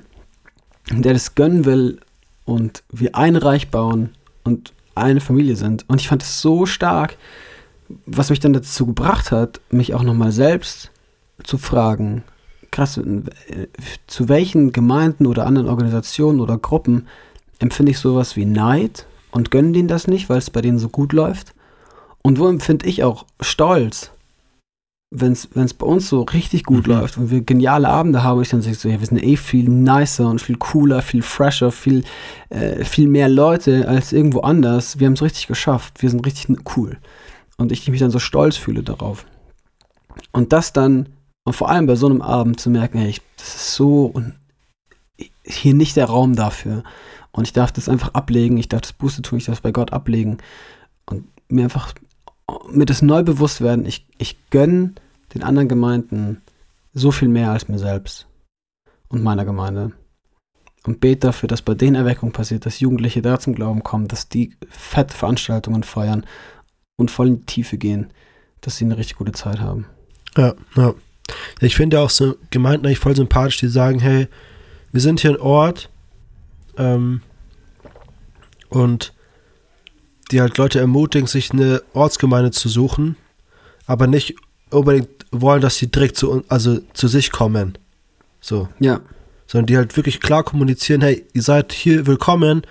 Und 0.90 1.04
der 1.04 1.12
das 1.12 1.36
gönnen 1.36 1.66
will 1.66 2.00
und 2.44 2.82
wir 2.90 3.14
ein 3.14 3.36
Reich 3.36 3.68
bauen 3.68 4.10
und 4.42 4.72
eine 4.96 5.20
Familie 5.20 5.54
sind. 5.54 5.84
Und 5.88 6.00
ich 6.00 6.08
fand 6.08 6.22
es 6.22 6.40
so 6.40 6.66
stark, 6.66 7.16
was 8.06 8.30
mich 8.30 8.40
dann 8.40 8.52
dazu 8.52 8.86
gebracht 8.86 9.32
hat, 9.32 9.60
mich 9.70 9.94
auch 9.94 10.02
nochmal 10.02 10.32
selbst 10.32 10.90
zu 11.42 11.58
fragen, 11.58 12.22
krass, 12.70 12.98
äh, 12.98 13.66
zu 14.06 14.28
welchen 14.28 14.72
Gemeinden 14.72 15.26
oder 15.26 15.46
anderen 15.46 15.68
Organisationen 15.68 16.40
oder 16.40 16.58
Gruppen 16.58 17.06
empfinde 17.58 17.92
ich 17.92 17.98
sowas 17.98 18.36
wie 18.36 18.44
Neid 18.46 19.06
und 19.32 19.50
gönne 19.50 19.72
denen 19.72 19.88
das 19.88 20.06
nicht, 20.06 20.28
weil 20.28 20.38
es 20.38 20.50
bei 20.50 20.60
denen 20.60 20.78
so 20.78 20.88
gut 20.88 21.12
läuft? 21.12 21.54
Und 22.22 22.38
wo 22.38 22.48
empfinde 22.48 22.86
ich 22.86 23.02
auch 23.02 23.26
Stolz, 23.40 24.10
wenn 25.12 25.32
es 25.32 25.74
bei 25.74 25.86
uns 25.86 26.08
so 26.08 26.22
richtig 26.22 26.64
gut 26.64 26.86
Mhm. 26.86 26.92
läuft 26.92 27.18
und 27.18 27.30
wir 27.30 27.40
geniale 27.40 27.88
Abende 27.88 28.22
haben, 28.22 28.40
ich 28.42 28.50
dann 28.50 28.62
sage 28.62 28.76
so, 28.76 28.88
ja, 28.88 29.00
wir 29.00 29.06
sind 29.06 29.22
eh 29.22 29.36
viel 29.36 29.68
nicer 29.68 30.28
und 30.28 30.40
viel 30.40 30.56
cooler, 30.56 31.02
viel 31.02 31.22
fresher, 31.22 31.72
viel, 31.72 32.04
äh, 32.50 32.84
viel 32.84 33.08
mehr 33.08 33.28
Leute 33.28 33.88
als 33.88 34.12
irgendwo 34.12 34.40
anders. 34.40 35.00
Wir 35.00 35.06
haben 35.06 35.14
es 35.14 35.22
richtig 35.22 35.48
geschafft, 35.48 36.02
wir 36.02 36.10
sind 36.10 36.24
richtig 36.24 36.56
cool. 36.76 36.98
Und 37.60 37.72
ich 37.72 37.86
mich 37.88 38.00
dann 38.00 38.10
so 38.10 38.18
stolz 38.18 38.56
fühle 38.56 38.82
darauf. 38.82 39.26
Und 40.32 40.54
das 40.54 40.72
dann, 40.72 41.10
und 41.44 41.52
vor 41.52 41.68
allem 41.68 41.86
bei 41.86 41.94
so 41.94 42.06
einem 42.06 42.22
Abend 42.22 42.58
zu 42.58 42.70
merken, 42.70 42.98
hey, 42.98 43.14
das 43.36 43.54
ist 43.54 43.74
so 43.74 44.06
und 44.06 44.34
hier 45.44 45.74
nicht 45.74 45.96
der 45.96 46.06
Raum 46.06 46.36
dafür. 46.36 46.84
Und 47.32 47.44
ich 47.44 47.52
darf 47.52 47.70
das 47.70 47.90
einfach 47.90 48.14
ablegen, 48.14 48.56
ich 48.56 48.68
darf 48.68 48.80
das 48.80 48.94
Buße 48.94 49.20
tun, 49.20 49.38
ich 49.38 49.44
darf 49.44 49.56
es 49.56 49.60
bei 49.60 49.72
Gott 49.72 49.92
ablegen. 49.92 50.38
Und 51.04 51.26
mir 51.48 51.64
einfach, 51.64 51.92
mir 52.70 52.86
das 52.86 53.02
neu 53.02 53.22
bewusst 53.22 53.60
werden, 53.60 53.84
ich, 53.84 54.06
ich 54.16 54.38
gönne 54.48 54.94
den 55.34 55.42
anderen 55.42 55.68
Gemeinden 55.68 56.40
so 56.94 57.10
viel 57.10 57.28
mehr 57.28 57.50
als 57.50 57.68
mir 57.68 57.78
selbst 57.78 58.26
und 59.08 59.22
meiner 59.22 59.44
Gemeinde. 59.44 59.92
Und 60.84 61.00
bete 61.00 61.26
dafür, 61.26 61.46
dass 61.46 61.60
bei 61.60 61.74
denen 61.74 61.96
Erweckung 61.96 62.32
passiert, 62.32 62.64
dass 62.64 62.80
Jugendliche 62.80 63.20
da 63.20 63.38
zum 63.38 63.54
Glauben 63.54 63.82
kommen, 63.82 64.08
dass 64.08 64.30
die 64.30 64.56
fette 64.70 65.14
Veranstaltungen 65.14 65.82
feiern 65.82 66.24
und 67.00 67.10
voll 67.10 67.28
in 67.28 67.40
die 67.40 67.46
Tiefe 67.46 67.78
gehen, 67.78 68.08
dass 68.60 68.76
sie 68.76 68.84
eine 68.84 68.96
richtig 68.96 69.16
gute 69.16 69.32
Zeit 69.32 69.60
haben. 69.60 69.86
Ja, 70.36 70.54
ja. 70.76 70.94
Ich 71.60 71.76
finde 71.76 72.00
auch 72.00 72.10
so 72.10 72.36
Gemeinden 72.50 72.86
eigentlich 72.86 72.98
voll 72.98 73.16
sympathisch, 73.16 73.58
die 73.58 73.68
sagen, 73.68 74.00
hey, 74.00 74.28
wir 74.92 75.00
sind 75.00 75.20
hier 75.20 75.30
ein 75.30 75.40
Ort 75.40 75.88
ähm, 76.76 77.22
und 78.68 79.12
die 80.30 80.40
halt 80.40 80.58
Leute 80.58 80.80
ermutigen, 80.80 81.26
sich 81.26 81.52
eine 81.52 81.82
Ortsgemeinde 81.92 82.50
zu 82.50 82.68
suchen, 82.68 83.16
aber 83.86 84.06
nicht 84.06 84.36
unbedingt 84.70 85.08
wollen, 85.32 85.60
dass 85.60 85.76
sie 85.76 85.90
direkt 85.90 86.16
zu, 86.16 86.44
also 86.48 86.78
zu 86.92 87.08
sich 87.08 87.30
kommen. 87.30 87.78
So. 88.40 88.68
Ja, 88.78 89.00
sondern 89.46 89.66
die 89.66 89.76
halt 89.76 89.96
wirklich 89.96 90.20
klar 90.20 90.44
kommunizieren, 90.44 91.00
hey, 91.00 91.26
ihr 91.32 91.42
seid 91.42 91.72
hier 91.72 92.06
willkommen, 92.06 92.62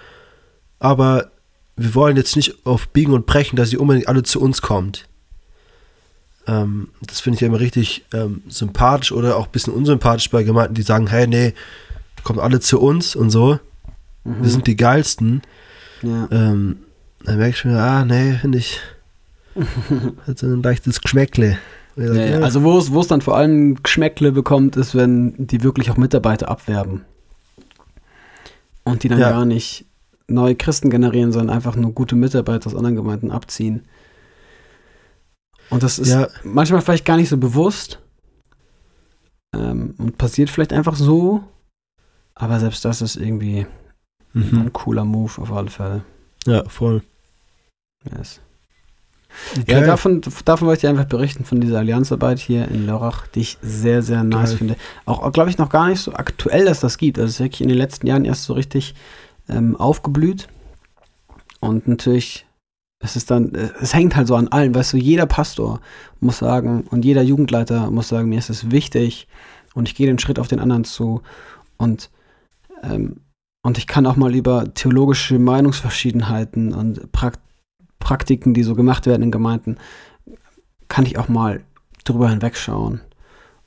aber 0.80 1.32
wir 1.80 1.96
wollen 1.96 2.18
jetzt 2.18 2.36
nicht 2.36 2.66
auf 2.66 2.90
Biegen 2.90 3.14
und 3.14 3.26
Brechen, 3.26 3.56
dass 3.56 3.72
ihr 3.72 3.80
unbedingt 3.80 4.08
alle 4.08 4.24
zu 4.24 4.42
uns 4.42 4.62
kommt. 4.62 5.08
Ähm, 6.48 6.90
das 7.02 7.20
finde 7.20 7.36
ich 7.36 7.42
ja 7.42 7.48
immer 7.48 7.60
richtig 7.60 8.06
ähm, 8.14 8.42
sympathisch 8.48 9.12
oder 9.12 9.38
auch 9.38 9.46
ein 9.46 9.52
bisschen 9.52 9.74
unsympathisch 9.74 10.30
bei 10.30 10.44
Gemeinden, 10.44 10.74
die 10.74 10.82
sagen, 10.82 11.08
hey, 11.08 11.28
nee, 11.28 11.54
kommt 12.24 12.40
alle 12.40 12.60
zu 12.60 12.80
uns 12.80 13.16
und 13.16 13.30
so. 13.30 13.60
Mhm. 14.24 14.44
Wir 14.44 14.50
sind 14.50 14.68
die 14.68 14.76
geilsten. 14.76 15.42
Ja. 16.02 16.28
Ähm, 16.32 16.80
dann 17.24 17.38
merke 17.38 17.52
ich 17.52 17.58
schon, 17.58 17.76
ah, 17.76 18.06
nee, 18.06 18.34
finde 18.34 18.58
ich, 18.58 18.80
hat 20.28 20.40
so 20.40 20.48
ein 20.48 20.64
leichtes 20.64 21.02
Geschmäckle. 21.02 21.58
Ja, 21.96 22.14
ja. 22.14 22.40
Also 22.40 22.64
wo 22.64 22.78
es 22.78 23.08
dann 23.08 23.22
vor 23.22 23.36
allem 23.36 23.84
Geschmäckle 23.84 24.32
bekommt, 24.32 24.78
ist, 24.78 24.96
wenn 24.96 25.34
die 25.38 25.64
wirklich 25.64 25.92
auch 25.92 25.98
Mitarbeiter 25.98 26.50
abwerben. 26.50 27.04
Und 28.86 29.04
die 29.04 29.10
dann 29.10 29.20
gar 29.20 29.46
nicht 29.46 29.86
neue 30.30 30.56
Christen 30.56 30.90
generieren, 30.90 31.32
sondern 31.32 31.56
einfach 31.56 31.76
nur 31.76 31.92
gute 31.92 32.16
Mitarbeiter 32.16 32.68
aus 32.68 32.76
anderen 32.76 32.96
Gemeinden 32.96 33.32
abziehen. 33.32 33.86
Und 35.70 35.84
das 35.84 36.00
ist 36.00 36.10
ja. 36.10 36.28
manchmal 36.44 36.82
vielleicht 36.82 37.06
gar 37.06 37.18
nicht 37.18 37.30
so 37.30 37.38
bewusst 37.38 38.00
ähm, 39.54 39.94
und 39.98 40.18
passiert 40.18 40.50
vielleicht 40.50 40.74
einfach 40.74 40.96
so, 40.96 41.44
aber 42.36 42.60
selbst 42.60 42.84
das 42.86 43.02
ist 43.02 43.16
irgendwie 43.16 43.66
mhm. 44.34 44.62
ein 44.62 44.74
cooler 44.74 45.06
Move 45.06 45.42
auf 45.42 45.52
alle 45.52 45.70
Fälle. 45.70 46.04
Ja, 46.46 46.64
voll. 46.68 47.04
Yes. 48.10 48.42
Okay. 49.60 49.74
Ja, 49.74 49.82
davon, 49.82 50.22
davon 50.46 50.68
wollte 50.68 50.88
ich 50.88 50.90
einfach 50.90 51.06
berichten, 51.06 51.46
von 51.46 51.62
dieser 51.62 51.80
Allianzarbeit 51.80 52.40
hier 52.40 52.68
in 52.68 52.88
Lörrach, 52.88 53.28
die 53.28 53.42
ich 53.42 53.58
sehr, 53.62 54.02
sehr 54.02 54.24
nice 54.24 54.50
Geil. 54.50 54.58
finde. 54.58 54.76
Auch, 55.06 55.32
glaube 55.32 55.50
ich, 55.50 55.58
noch 55.58 55.70
gar 55.70 55.88
nicht 55.88 56.00
so 56.00 56.14
aktuell, 56.14 56.66
dass 56.66 56.80
das 56.80 56.98
gibt. 56.98 57.20
Also 57.20 57.28
es 57.28 57.34
ist 57.36 57.40
wirklich 57.40 57.62
in 57.62 57.70
den 57.70 57.78
letzten 57.78 58.08
Jahren 58.08 58.26
erst 58.26 58.46
so 58.46 58.54
richtig 58.54 58.96
ähm, 59.50 59.76
aufgeblüht. 59.76 60.48
Und 61.60 61.88
natürlich, 61.88 62.46
es 63.04 63.16
ist 63.16 63.32
dann, 63.32 63.54
es 63.82 63.94
hängt 63.94 64.16
halt 64.16 64.28
so 64.28 64.36
an 64.36 64.48
allen, 64.48 64.74
weißt 64.74 64.94
du, 64.94 64.98
jeder 64.98 65.26
Pastor 65.26 65.82
muss 66.20 66.40
sagen 66.40 66.86
und 66.90 67.06
jeder 67.06 67.22
Jugendleiter 67.22 67.92
muss 67.92 68.10
sagen, 68.10 68.30
mir 68.30 68.40
ist 68.40 68.50
es 68.50 68.72
wichtig 68.72 69.28
und 69.74 69.88
ich 69.88 69.96
gehe 69.96 70.08
den 70.08 70.20
Schritt 70.20 70.40
auf 70.40 70.48
den 70.48 70.60
anderen 70.60 70.84
zu 70.84 71.22
und 71.78 72.10
ähm, 72.84 73.22
und 73.62 73.78
ich 73.78 73.88
kann 73.88 74.06
auch 74.06 74.16
mal 74.16 74.34
über 74.34 74.74
theologische 74.74 75.38
Meinungsverschiedenheiten 75.38 76.74
und 76.74 77.12
Prakt 77.12 77.42
Praktiken, 78.00 78.54
die 78.54 78.64
so 78.64 78.76
gemacht 78.76 79.06
werden 79.06 79.24
in 79.24 79.32
Gemeinden, 79.32 79.78
kann 80.88 81.06
ich 81.06 81.18
auch 81.18 81.28
mal 81.28 81.62
drüber 82.06 82.30
hinwegschauen. 82.30 83.02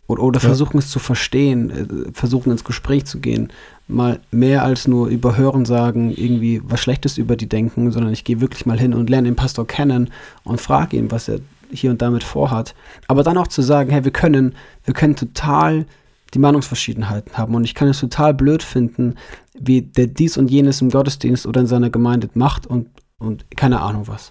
Oder, 0.09 0.23
oder 0.23 0.41
ja. 0.41 0.47
versuchen 0.47 0.79
es 0.79 0.89
zu 0.89 0.99
verstehen, 0.99 1.71
äh, 1.71 2.13
versuchen 2.13 2.51
ins 2.51 2.65
Gespräch 2.65 3.05
zu 3.05 3.21
gehen. 3.21 3.53
Mal 3.93 4.21
mehr 4.31 4.65
als 4.65 4.89
nur 4.89 5.09
über 5.09 5.37
Hören 5.37 5.65
sagen, 5.65 6.11
irgendwie 6.11 6.61
was 6.65 6.81
Schlechtes 6.81 7.19
über 7.19 7.37
die 7.37 7.49
denken, 7.49 7.91
sondern 7.91 8.13
ich 8.13 8.25
gehe 8.25 8.41
wirklich 8.41 8.67
mal 8.67 8.79
hin 8.79 8.95
und 8.95 9.11
lerne 9.11 9.29
den 9.29 9.37
Pastor 9.37 9.67
kennen 9.67 10.11
und 10.45 10.61
frage 10.61 10.97
ihn, 10.97 11.11
was 11.11 11.29
er 11.29 11.41
hier 11.71 11.91
und 11.91 12.03
damit 12.03 12.25
vorhat. 12.25 12.75
Aber 13.09 13.23
dann 13.23 13.39
auch 13.39 13.49
zu 13.49 13.63
sagen, 13.63 13.91
hey, 13.91 14.05
wir 14.05 14.13
können, 14.13 14.55
wir 14.85 14.95
können 14.95 15.17
total 15.17 15.87
die 16.35 16.39
Meinungsverschiedenheiten 16.39 17.37
haben 17.37 17.55
und 17.55 17.65
ich 17.65 17.75
kann 17.75 17.89
es 17.89 18.01
total 18.01 18.35
blöd 18.35 18.63
finden, 18.63 19.17
wie 19.59 19.83
der 19.83 20.07
dies 20.07 20.37
und 20.37 20.51
jenes 20.51 20.81
im 20.81 20.91
Gottesdienst 20.91 21.47
oder 21.47 21.61
in 21.61 21.67
seiner 21.67 21.91
Gemeinde 21.91 22.31
macht 22.35 22.67
und, 22.67 22.89
und 23.19 23.45
keine 23.57 23.81
Ahnung 23.81 24.09
was. 24.09 24.31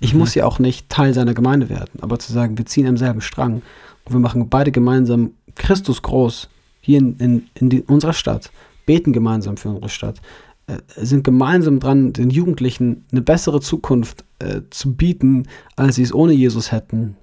Ich 0.00 0.12
mhm. 0.12 0.20
muss 0.20 0.34
ja 0.34 0.46
auch 0.46 0.58
nicht 0.58 0.88
Teil 0.88 1.14
seiner 1.14 1.34
Gemeinde 1.34 1.68
werden, 1.68 2.00
aber 2.00 2.18
zu 2.18 2.32
sagen, 2.32 2.58
wir 2.58 2.66
ziehen 2.66 2.86
am 2.86 2.96
selben 2.96 3.20
Strang 3.20 3.62
und 4.04 4.12
wir 4.12 4.20
machen 4.20 4.48
beide 4.48 4.72
gemeinsam 4.72 5.32
Christus 5.54 6.02
groß 6.02 6.48
hier 6.80 6.98
in, 6.98 7.16
in, 7.18 7.46
in 7.54 7.70
die, 7.70 7.82
unserer 7.82 8.12
Stadt, 8.12 8.50
beten 8.88 9.12
gemeinsam 9.12 9.58
für 9.58 9.68
unsere 9.68 9.90
Stadt, 9.90 10.22
äh, 10.66 10.78
sind 10.96 11.22
gemeinsam 11.22 11.78
dran, 11.78 12.14
den 12.14 12.30
Jugendlichen 12.30 13.04
eine 13.12 13.20
bessere 13.20 13.60
Zukunft 13.60 14.24
äh, 14.38 14.62
zu 14.70 14.94
bieten, 14.94 15.46
als 15.76 15.96
sie 15.96 16.02
es 16.02 16.14
ohne 16.14 16.32
Jesus 16.32 16.72
hätten. 16.72 17.16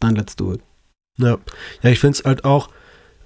Dann 0.00 0.14
let's 0.14 0.36
do 0.36 0.52
it. 0.52 0.60
Ja, 1.16 1.38
ja 1.82 1.90
ich 1.90 1.98
finde 1.98 2.18
es 2.18 2.24
halt 2.26 2.44
auch 2.44 2.68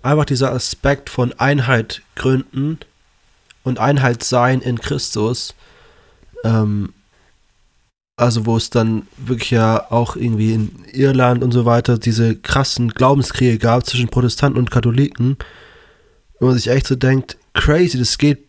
einfach 0.00 0.26
dieser 0.26 0.52
Aspekt 0.52 1.10
von 1.10 1.32
Einheit 1.32 2.02
gründen 2.14 2.78
und 3.64 3.80
Einheit 3.80 4.22
sein 4.22 4.60
in 4.60 4.78
Christus. 4.78 5.56
Ähm, 6.44 6.92
also 8.16 8.46
wo 8.46 8.56
es 8.56 8.70
dann 8.70 9.08
wirklich 9.16 9.50
ja 9.50 9.90
auch 9.90 10.14
irgendwie 10.14 10.52
in 10.52 10.84
Irland 10.92 11.42
und 11.42 11.50
so 11.50 11.64
weiter 11.64 11.98
diese 11.98 12.36
krassen 12.36 12.90
Glaubenskriege 12.90 13.58
gab 13.58 13.86
zwischen 13.86 14.08
Protestanten 14.08 14.58
und 14.58 14.70
Katholiken, 14.70 15.36
wo 16.40 16.46
man 16.46 16.56
sich 16.56 16.68
echt 16.68 16.86
so 16.86 16.96
denkt, 16.96 17.36
crazy, 17.54 17.98
das 17.98 18.18
geht 18.18 18.48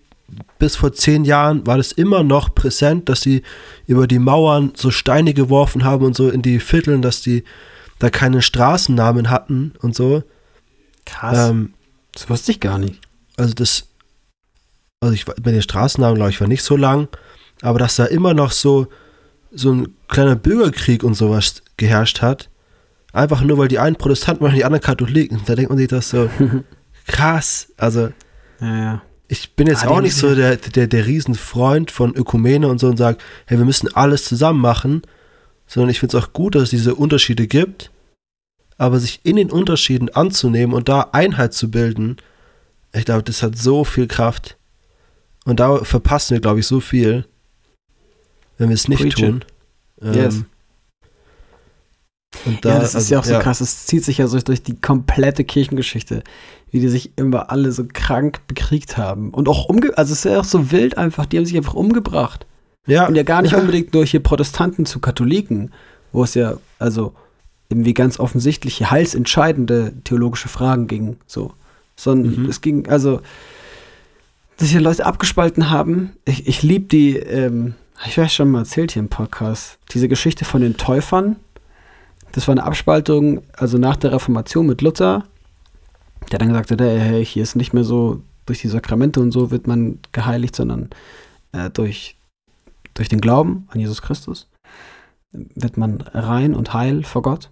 bis 0.58 0.76
vor 0.76 0.94
zehn 0.94 1.26
Jahren 1.26 1.66
war 1.66 1.78
das 1.78 1.92
immer 1.92 2.24
noch 2.24 2.54
präsent, 2.54 3.10
dass 3.10 3.22
die 3.22 3.44
über 3.88 4.08
die 4.08 4.20
Mauern 4.20 4.74
so 4.76 4.92
Steine 4.92 5.34
geworfen 5.34 5.84
haben 5.84 6.06
und 6.06 6.16
so 6.16 6.30
in 6.30 6.42
die 6.42 6.60
Vierteln, 6.60 7.02
dass 7.02 7.22
die 7.22 7.44
da 8.00 8.10
keine 8.10 8.42
Straßennamen 8.42 9.30
hatten 9.30 9.74
und 9.82 9.96
so. 9.96 10.24
Krass. 11.06 11.50
Ähm, 11.50 11.74
das 12.14 12.30
wusste 12.30 12.52
ich 12.52 12.60
gar 12.60 12.78
nicht. 12.78 13.00
Also 13.38 13.54
das, 13.54 13.88
also 15.00 15.14
ich 15.14 15.26
bei 15.26 15.52
den 15.52 15.62
Straßennamen 15.62 16.16
glaube 16.16 16.32
ich 16.32 16.42
war 16.42 16.48
nicht 16.48 16.64
so 16.64 16.76
lang, 16.76 17.08
aber 17.62 17.80
dass 17.80 17.96
da 17.96 18.06
immer 18.06 18.34
noch 18.34 18.52
so 18.52 18.88
so 19.52 19.72
ein 19.74 19.96
kleiner 20.08 20.36
Bürgerkrieg 20.36 21.04
und 21.04 21.16
sowas 21.16 21.64
geherrscht 21.78 22.22
hat. 22.22 22.50
Einfach 23.12 23.42
nur, 23.42 23.58
weil 23.58 23.68
die 23.68 23.80
einen 23.80 23.96
Protestanten 23.96 24.44
waren 24.44 24.52
und 24.52 24.58
die 24.58 24.66
anderen 24.66 24.84
Katholiken. 24.84 25.42
Da 25.48 25.56
denkt 25.56 25.72
man 25.72 25.80
sich 25.80 25.88
das 25.88 26.12
so 26.12 26.30
krass. 27.10 27.74
Also, 27.78 28.12
ja, 28.62 28.78
ja. 28.78 29.02
ich 29.28 29.52
bin 29.56 29.68
jetzt 29.68 29.86
ah, 29.86 29.90
auch 29.90 30.02
nicht 30.02 30.16
so 30.16 30.34
der, 30.36 30.58
der, 30.58 30.88
der 30.88 31.06
Riesenfreund 31.06 31.92
von 31.92 32.16
Ökumene 32.16 32.68
und 32.68 32.80
so 32.80 32.88
und 32.88 32.98
sage, 32.98 33.18
hey, 33.46 33.58
wir 33.58 33.66
müssen 33.66 33.94
alles 33.94 34.26
zusammen 34.26 34.62
machen. 34.62 35.02
Sondern 35.68 35.90
ich 35.90 36.00
finde 36.00 36.18
es 36.18 36.24
auch 36.24 36.34
gut, 36.34 36.56
dass 36.56 36.64
es 36.64 36.70
diese 36.72 36.96
Unterschiede 36.96 37.48
gibt. 37.48 37.92
Aber 38.78 39.00
sich 39.00 39.20
in 39.24 39.36
den 39.36 39.52
Unterschieden 39.52 40.10
anzunehmen 40.10 40.74
und 40.74 40.88
da 40.88 41.10
Einheit 41.12 41.54
zu 41.54 41.70
bilden, 41.70 42.18
ich 42.94 43.06
glaube, 43.06 43.24
das 43.24 43.44
hat 43.44 43.58
so 43.58 43.84
viel 43.84 44.08
Kraft. 44.08 44.58
Und 45.46 45.60
da 45.60 45.84
verpassen 45.84 46.36
wir, 46.36 46.42
glaube 46.42 46.62
ich, 46.62 46.68
so 46.68 46.80
viel 46.80 47.26
wenn 48.60 48.70
wir 48.70 48.76
es 48.76 48.88
nicht 48.88 49.02
Preaching. 49.02 49.40
tun. 49.40 49.46
Ähm, 50.02 50.14
yes. 50.14 50.44
Da, 52.62 52.70
ja, 52.70 52.80
das 52.80 52.90
ist 52.90 52.96
also, 52.96 53.14
ja 53.14 53.20
auch 53.20 53.26
so 53.26 53.34
ja. 53.34 53.40
krass. 53.40 53.62
Es 53.62 53.86
zieht 53.86 54.06
sich 54.06 54.20
ja 54.20 54.28
so 54.28 54.40
durch 54.40 54.62
die 54.64 54.80
komplette 54.80 55.44
Kirchengeschichte, 55.44 56.24
wie 56.72 56.80
die 56.80 56.88
sich 56.88 57.12
immer 57.18 57.52
alle 57.52 57.72
so 57.72 57.86
krank 57.92 58.42
bekriegt 58.48 58.98
haben. 58.98 59.32
Und 59.32 59.48
auch 59.48 59.66
umge... 59.66 59.98
Also 59.98 60.14
es 60.14 60.20
ist 60.26 60.32
ja 60.32 60.40
auch 60.40 60.46
so 60.46 60.72
wild 60.72 60.98
einfach. 60.98 61.26
Die 61.26 61.38
haben 61.38 61.46
sich 61.46 61.58
einfach 61.58 61.74
umgebracht. 61.74 62.46
Ja. 62.86 63.08
Und 63.08 63.16
ja 63.16 63.24
gar 63.24 63.42
nicht 63.42 63.52
ja. 63.54 63.60
unbedingt 63.60 63.94
durch 63.94 64.12
hier 64.12 64.22
Protestanten 64.22 64.86
zu 64.86 65.00
Katholiken, 65.00 65.72
wo 66.12 66.24
es 66.24 66.36
ja, 66.36 66.58
also 66.78 67.14
irgendwie 67.70 67.94
ganz 67.94 68.20
offensichtliche, 68.20 68.90
heilsentscheidende 68.90 69.94
theologische 70.04 70.50
Fragen 70.50 70.88
ging. 70.88 71.18
So. 71.26 71.54
Sondern 71.96 72.44
mhm. 72.44 72.50
es 72.50 72.62
ging, 72.62 72.88
also, 72.88 73.22
dass 74.58 74.70
sich 74.70 74.80
Leute 74.80 75.06
abgespalten 75.06 75.70
haben. 75.70 76.14
Ich, 76.26 76.48
ich 76.48 76.64
liebe 76.64 76.86
die, 76.86 77.18
ähm, 77.18 77.74
ich 78.06 78.18
weiß 78.18 78.34
schon 78.34 78.52
mal 78.52 78.60
erzählt 78.60 78.92
hier 78.92 79.02
im 79.02 79.10
Podcast, 79.10 79.78
diese 79.92 80.08
Geschichte 80.08 80.46
von 80.46 80.62
den 80.62 80.78
Täufern. 80.78 81.36
Das 82.32 82.48
war 82.48 82.54
eine 82.54 82.64
Abspaltung, 82.64 83.42
also 83.54 83.78
nach 83.78 83.96
der 83.96 84.12
Reformation 84.12 84.68
mit 84.68 84.82
Luther, 84.82 85.24
der 86.32 86.40
dann 86.40 86.50
gesagt 86.50 86.72
hat, 86.72 86.82
hey, 86.82 87.26
hier 87.26 87.44
ist 87.44 87.56
nicht 87.56 87.74
mehr 87.74 87.84
so, 87.84 88.22
durch 88.46 88.62
die 88.62 88.68
Sakramente 88.68 89.20
und 89.20 89.32
so 89.32 89.52
wird 89.52 89.68
man 89.68 90.00
geheiligt, 90.12 90.56
sondern 90.56 90.90
äh, 91.52 91.70
durch, 91.70 92.18
durch 92.96 93.08
den 93.08 93.22
Glauben 93.22 93.68
an 93.70 93.80
Jesus 93.80 94.02
Christus 94.02 94.50
wird 95.32 95.78
man 95.78 96.02
rein 96.02 96.56
und 96.56 96.74
heil 96.74 97.04
vor 97.04 97.22
Gott. 97.22 97.50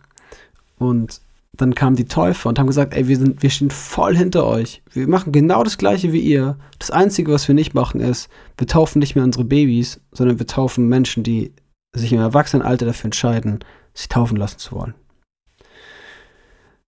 Und 0.80 1.22
dann 1.54 1.76
kamen 1.76 1.96
die 1.96 2.06
Täufer 2.06 2.50
und 2.50 2.60
haben 2.60 2.68
gesagt, 2.68 2.94
ey, 2.94 3.08
wir, 3.08 3.18
sind, 3.18 3.42
wir 3.42 3.50
stehen 3.50 3.72
voll 3.72 4.16
hinter 4.16 4.46
euch. 4.46 4.82
Wir 4.92 5.08
machen 5.08 5.32
genau 5.32 5.64
das 5.64 5.78
gleiche 5.78 6.14
wie 6.14 6.20
ihr. 6.20 6.58
Das 6.78 6.92
Einzige, 6.92 7.32
was 7.32 7.48
wir 7.48 7.56
nicht 7.56 7.74
machen, 7.74 8.00
ist, 8.00 8.30
wir 8.58 8.68
taufen 8.68 9.00
nicht 9.00 9.16
mehr 9.16 9.24
unsere 9.24 9.44
Babys, 9.44 10.00
sondern 10.12 10.40
wir 10.40 10.48
taufen 10.48 10.88
Menschen, 10.88 11.24
die 11.24 11.52
sich 11.96 12.14
im 12.14 12.20
Erwachsenenalter 12.20 12.86
dafür 12.86 13.06
entscheiden, 13.06 13.60
sich 13.98 14.10
taufen 14.10 14.38
lassen 14.38 14.60
zu 14.60 14.76
wollen. 14.76 14.94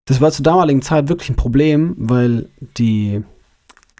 Das 0.05 0.21
war 0.21 0.31
zur 0.31 0.43
damaligen 0.43 0.81
Zeit 0.81 1.09
wirklich 1.09 1.29
ein 1.29 1.35
Problem, 1.35 1.95
weil 1.97 2.49
die, 2.77 3.23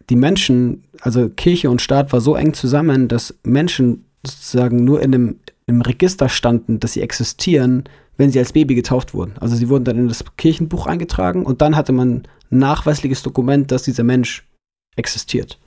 die 0.10 0.16
Menschen, 0.16 0.84
also 1.02 1.30
Kirche 1.30 1.70
und 1.70 1.82
Staat 1.82 2.12
war 2.14 2.22
so 2.22 2.36
eng 2.36 2.54
zusammen, 2.54 3.08
dass 3.08 3.36
Menschen 3.44 4.06
sozusagen 4.26 4.84
nur 4.84 5.02
in 5.02 5.14
einem, 5.14 5.40
im 5.68 5.82
Register 5.82 6.30
standen, 6.30 6.80
dass 6.80 6.94
sie 6.94 7.02
existieren, 7.02 7.84
wenn 8.18 8.32
sie 8.32 8.40
als 8.40 8.54
Baby 8.54 8.76
getauft 8.76 9.14
wurden. 9.14 9.38
Also 9.40 9.56
sie 9.56 9.70
wurden 9.70 9.86
dann 9.86 9.98
in 9.98 10.08
das 10.08 10.24
Kirchenbuch 10.36 10.88
eingetragen 10.88 11.46
und 11.46 11.62
dann 11.62 11.76
hatte 11.76 11.94
man 11.94 12.24
ein 12.52 12.60
nachweisliches 12.60 13.22
Dokument, 13.22 13.72
dass 13.72 13.84
dieser 13.84 14.04
Mensch 14.04 14.48
existiert. 14.96 15.60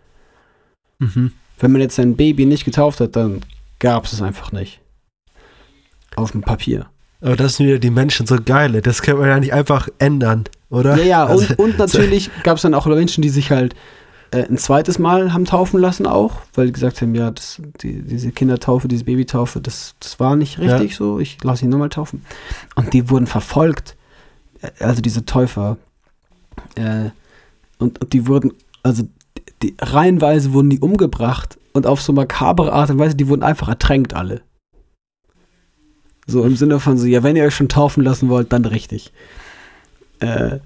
Mhm. 0.99 1.33
Wenn 1.59 1.73
man 1.73 1.81
jetzt 1.81 1.97
sein 1.97 2.17
Baby 2.17 2.47
nicht 2.47 2.65
getauft 2.65 3.01
hat, 3.01 3.17
dann 3.17 3.43
gab 3.79 4.05
es 4.05 4.13
es 4.13 4.23
einfach 4.23 4.53
nicht. 4.53 4.81
Auf 6.17 6.33
dem 6.33 6.43
Papier. 6.43 6.91
Aber 7.23 7.37
das 7.37 7.57
sind 7.57 7.67
wieder 7.67 7.79
die 7.79 7.91
Menschen 7.91 8.27
so 8.27 8.37
geile. 8.45 8.83
Das 8.83 9.01
kann 9.01 9.17
man 9.17 9.29
ja 9.29 9.39
nicht 9.39 9.53
einfach 9.53 9.89
ändern. 9.99 10.45
oder? 10.71 10.97
Ja, 10.97 11.05
ja, 11.05 11.27
Also, 11.27 11.47
und, 11.51 11.59
und 11.59 11.79
natürlich 11.79 12.31
gab 12.43 12.57
es 12.57 12.63
dann 12.63 12.75
auch 12.75 12.87
Menschen, 12.87 13.23
die 13.23 13.29
sich 13.29 13.51
halt 13.51 13.75
äh, 14.33 14.45
ein 14.45 14.59
zweites 14.59 14.99
Mal 14.99 15.33
haben 15.33 15.45
taufen 15.45 15.79
lassen 15.81 16.07
auch, 16.07 16.41
weil 16.55 16.67
die 16.67 16.73
gesagt 16.73 17.01
haben, 17.01 17.15
ja, 17.15 17.31
das, 17.31 17.63
die, 17.81 18.03
diese 18.03 18.33
Kindertaufe, 18.33 18.89
diese 18.89 19.05
Babytaufe, 19.05 19.61
das, 19.61 19.95
das 20.01 20.19
war 20.19 20.37
nicht 20.37 20.59
richtig 20.59 20.97
so, 20.97 21.21
ich 21.21 21.39
lasse 21.45 21.65
ihn 21.65 21.71
nochmal 21.71 21.91
taufen. 21.91 22.25
Und 22.75 22.93
die 22.93 23.09
wurden 23.09 23.27
verfolgt, 23.27 23.97
äh, 24.61 24.85
also 24.85 25.01
diese 25.01 25.25
Täufer. 25.25 25.77
Äh, 26.75 27.11
und, 27.79 28.01
und 28.01 28.13
die 28.13 28.27
wurden, 28.27 28.53
also 28.83 29.05
die, 29.63 29.77
reihenweise 29.81 30.53
wurden 30.53 30.71
die 30.71 30.81
umgebracht 30.81 31.59
und 31.73 31.87
auf 31.87 32.03
so 32.03 32.13
makabere 32.13 32.73
Art 32.73 32.91
und 32.91 32.99
Weise, 32.99 33.15
die 33.15 33.29
wurden 33.29 33.43
einfach 33.45 33.69
ertränkt 33.69 34.15
alle. 34.15 34.43
So 36.27 36.45
im 36.45 36.57
Sinne 36.57 36.81
von 36.81 36.99
so, 36.99 37.07
ja, 37.07 37.23
wenn 37.23 37.37
ihr 37.37 37.45
euch 37.45 37.55
schon 37.55 37.69
taufen 37.69 38.05
lassen 38.05 38.29
wollt, 38.29 38.53
dann 38.53 38.65
richtig. 38.65 39.13
Äh, 40.21 40.61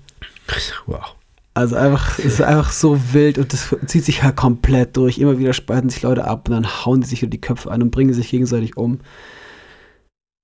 wow. 0.86 1.14
also 1.54 1.76
einfach, 1.76 2.18
es 2.18 2.24
ist 2.26 2.42
einfach 2.42 2.70
so 2.70 3.00
wild 3.12 3.38
und 3.38 3.52
das 3.52 3.74
zieht 3.86 4.04
sich 4.04 4.22
halt 4.22 4.36
komplett 4.36 4.96
durch. 4.96 5.18
Immer 5.18 5.38
wieder 5.38 5.54
spalten 5.54 5.88
sich 5.88 6.02
Leute 6.02 6.24
ab 6.24 6.48
und 6.48 6.54
dann 6.54 6.84
hauen 6.84 7.00
die 7.00 7.06
sich 7.06 7.22
über 7.22 7.30
die 7.30 7.40
Köpfe 7.40 7.70
an 7.70 7.82
und 7.82 7.90
bringen 7.90 8.12
sich 8.12 8.30
gegenseitig 8.30 8.76
um. 8.76 9.00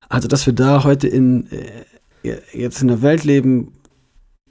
Also, 0.08 0.28
dass 0.28 0.46
wir 0.46 0.54
da 0.54 0.84
heute 0.84 1.08
in 1.08 1.50
äh, 1.50 1.84
jetzt 2.52 2.82
in 2.82 2.90
einer 2.90 3.02
Welt 3.02 3.24
leben, 3.24 3.72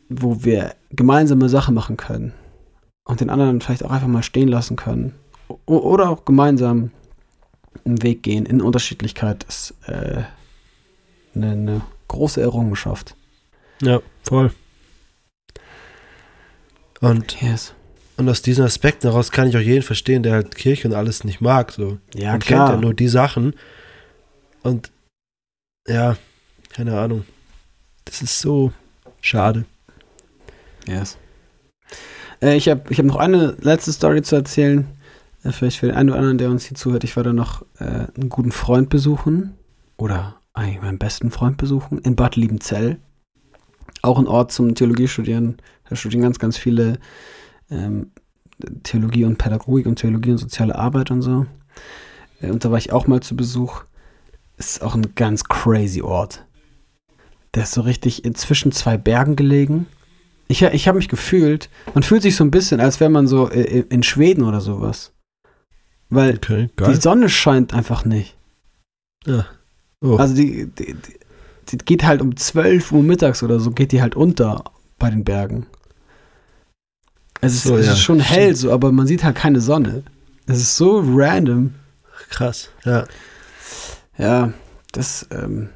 wo 0.10 0.44
wir 0.44 0.76
gemeinsame 0.92 1.50
Sachen 1.50 1.74
machen 1.74 1.98
können 1.98 2.34
und 3.06 3.22
den 3.22 3.30
anderen 3.30 3.62
vielleicht 3.62 3.84
auch 3.86 3.92
einfach 3.92 4.08
mal 4.08 4.24
stehen 4.24 4.48
lassen 4.48 4.76
können. 4.76 5.14
O 5.66 5.78
oder 5.78 6.10
auch 6.10 6.26
gemeinsam 6.26 6.92
einen 7.86 8.04
Weg 8.04 8.24
gehen 8.24 8.46
in 8.46 8.62
Unterschiedlichkeit 8.62 9.44
ist 9.46 9.74
äh, 9.88 10.24
eine, 11.36 11.52
eine 11.52 11.82
große 12.08 12.42
Errungenschaft. 12.42 13.16
Ja, 13.82 14.00
voll. 14.24 14.52
Und, 17.00 17.42
Yes. 17.42 17.74
und 18.18 18.30
aus 18.30 18.42
diesen 18.42 18.64
Aspekten 18.66 19.08
heraus 19.10 19.32
kann 19.32 19.48
ich 19.48 19.56
auch 19.58 19.62
jeden 19.62 19.82
verstehen, 19.82 20.24
der 20.24 20.34
halt 20.34 20.56
Kirche 20.56 20.88
und 20.88 20.94
alles 20.94 21.24
nicht 21.24 21.42
mag. 21.42 21.72
So. 21.72 21.98
Ja, 22.14 22.32
Man 22.32 22.40
klar. 22.42 22.68
kennt 22.68 22.78
ja 22.78 22.82
nur 22.82 22.94
die 22.94 23.08
Sachen. 23.08 23.56
Und 24.62 24.92
ja, 25.88 26.16
keine 26.70 27.00
Ahnung. 27.00 27.26
Das 28.06 28.22
ist 28.22 28.40
so 28.40 28.72
schade. 29.20 29.66
Yes. 30.88 31.18
Äh, 32.42 32.56
ich 32.56 32.70
habe 32.70 32.84
ich 32.90 33.00
hab 33.00 33.06
noch 33.06 33.16
eine 33.16 33.58
letzte 33.62 33.92
Story 33.94 34.22
zu 34.22 34.36
erzählen. 34.36 34.88
Äh, 35.44 35.52
vielleicht 35.52 35.80
für 35.80 35.88
den 35.88 35.96
einen 35.96 36.10
oder 36.10 36.20
anderen, 36.20 36.38
der 36.38 36.50
uns 36.52 36.66
hier 36.66 36.78
zuhört. 36.78 37.04
Ich 37.04 37.16
war 37.18 37.24
da 37.24 37.34
noch 37.34 37.64
äh, 37.80 37.84
einen 38.16 38.30
guten 38.30 38.52
Freund 38.52 38.90
besuchen. 38.90 39.56
Oder 39.98 40.40
eigentlich 40.54 40.82
meinen 40.82 40.98
besten 40.98 41.32
Freund 41.32 41.58
besuchen. 41.58 42.00
In 42.00 42.16
Bad 42.16 42.36
Liebenzell. 42.36 42.98
Auch 44.02 44.18
ein 44.18 44.28
Ort 44.28 44.52
zum 44.52 44.76
Theologie 44.76 45.08
studieren. 45.08 45.58
Da 45.90 45.96
studieren 45.96 46.24
ganz, 46.24 46.40
ganz 46.40 46.58
viele 46.58 47.00
ähm, 47.70 48.12
Theologie 48.84 49.26
und 49.26 49.38
Pädagogik 49.38 49.86
und 49.86 49.98
Theologie 49.98 50.32
und 50.32 50.38
soziale 50.38 50.76
Arbeit 50.76 51.12
und 51.12 51.22
so. 51.22 51.46
Äh, 52.42 52.52
und 52.52 52.66
da 52.66 52.72
war 52.72 52.78
ich 52.78 52.92
auch 52.92 53.08
mal 53.08 53.22
zu 53.22 53.36
Besuch. 53.36 53.84
Ist 54.58 54.82
auch 54.82 54.96
ein 54.96 55.16
ganz 55.16 55.44
crazy 55.46 56.02
Ort. 56.02 56.46
Der 57.54 57.64
ist 57.64 57.74
so 57.74 57.82
richtig 57.82 58.24
inzwischen 58.24 58.72
zwei 58.72 58.98
Bergen 58.98 59.36
gelegen. 59.36 59.88
Ich, 60.48 60.62
ich 60.62 60.88
habe 60.88 60.98
mich 60.98 61.08
gefühlt, 61.08 61.70
man 61.94 62.04
fühlt 62.04 62.22
sich 62.22 62.36
so 62.36 62.44
ein 62.44 62.52
bisschen, 62.52 62.80
als 62.82 63.00
wäre 63.00 63.10
man 63.10 63.28
so 63.28 63.50
äh, 63.50 63.86
in 63.90 64.04
Schweden 64.04 64.44
oder 64.44 64.62
sowas. 64.62 65.14
Weil 66.10 66.36
Okay, 66.36 66.70
die 66.78 66.96
Sonne 66.96 67.30
scheint 67.30 67.74
einfach 67.74 68.04
nicht. 68.04 68.36
Ja. 69.26 69.46
Oh. 70.04 70.16
Also 70.16 70.36
die, 70.36 70.68
die, 70.68 70.96
die, 71.70 71.78
geht 71.78 72.04
halt 72.04 72.22
um 72.22 72.36
12 72.36 72.92
Uhr 72.92 73.04
mittags 73.04 73.44
oder 73.44 73.60
so, 73.60 73.72
geht 73.72 73.92
die 73.92 74.02
halt 74.02 74.16
unter 74.16 74.64
bei 74.98 75.10
den 75.10 75.24
Bergen. 75.24 75.68
Es 77.42 77.54
ist, 77.54 77.64
So, 77.64 77.78
es 77.78 77.88
ja, 77.88 77.94
ist 77.94 78.02
schon 78.02 78.20
hell 78.20 78.56
so, 78.56 78.72
aber 78.72 78.92
man 78.92 79.08
sieht 79.08 79.24
halt 79.24 79.36
keine 79.36 79.62
Sonne. 79.62 80.04
Es 80.48 80.58
ist 80.58 80.78
so 80.78 81.04
random. 81.06 81.74
Krass. 82.30 82.70
Ja. 82.86 83.06
Ja, 84.18 84.54
das 84.92 85.28
ähm, 85.32 85.70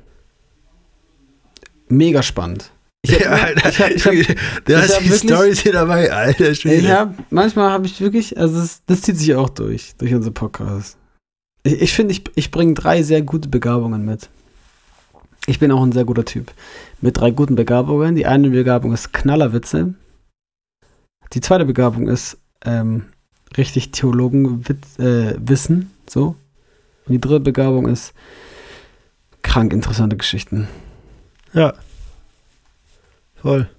mega 1.88 2.21
spannend. 2.21 2.71
Ich 3.01 3.23
hab, 3.23 3.43
Alter, 3.43 3.69
ich 3.69 4.05
hab, 4.05 4.13
ich 4.13 4.30
hab, 4.30 4.36
der 4.67 4.84
ich 4.84 4.95
hab 4.95 5.03
die 5.03 5.09
Storys 5.11 5.59
hier 5.59 5.73
dabei, 5.73 6.11
Alter. 6.11 6.51
Ich 6.51 6.65
hab, 6.89 7.13
manchmal 7.32 7.71
habe 7.71 7.86
ich 7.86 8.01
wirklich, 8.01 8.38
also 8.38 8.59
das, 8.59 8.82
das 8.86 9.01
zieht 9.01 9.17
sich 9.17 9.36
auch 9.36 9.49
durch, 9.49 9.95
durch 9.97 10.13
unsere 10.13 10.34
Podcast. 10.34 10.97
Ich, 11.66 11.82
ich 11.82 11.93
finde, 11.93 12.13
ich, 12.13 12.24
ich 12.36 12.51
bringe 12.51 12.76
drei 12.76 13.01
sehr 13.03 13.24
gute 13.24 13.49
Begabungen 13.49 14.05
mit. 14.05 14.30
Ich 15.47 15.59
bin 15.59 15.72
auch 15.72 15.84
ein 15.84 15.91
sehr 15.91 16.05
guter 16.05 16.24
Typ. 16.24 16.51
Mit 17.01 17.18
drei 17.18 17.32
guten 17.32 17.55
Begabungen. 17.55 18.16
Die 18.16 18.26
eine 18.26 18.49
Begabung 18.49 18.93
ist 18.93 19.11
Knallerwitze. 19.11 19.95
Die 21.34 21.41
zweite 21.41 21.66
Begabung 21.66 22.07
ist 22.07 22.38
ähm, 22.63 23.07
richtig 23.57 23.91
Theologenwissen, 23.91 24.99
äh, 24.99 25.36
Wissen, 25.39 25.91
so. 26.07 26.36
Und 27.05 27.13
die 27.13 27.22
dritte 27.22 27.41
Begabung 27.41 27.88
ist 27.88 28.13
krank 29.41 29.74
interessante 29.74 30.18
Geschichten. 30.18 30.68
Ja. 31.53 31.74
Voll. 33.36 33.70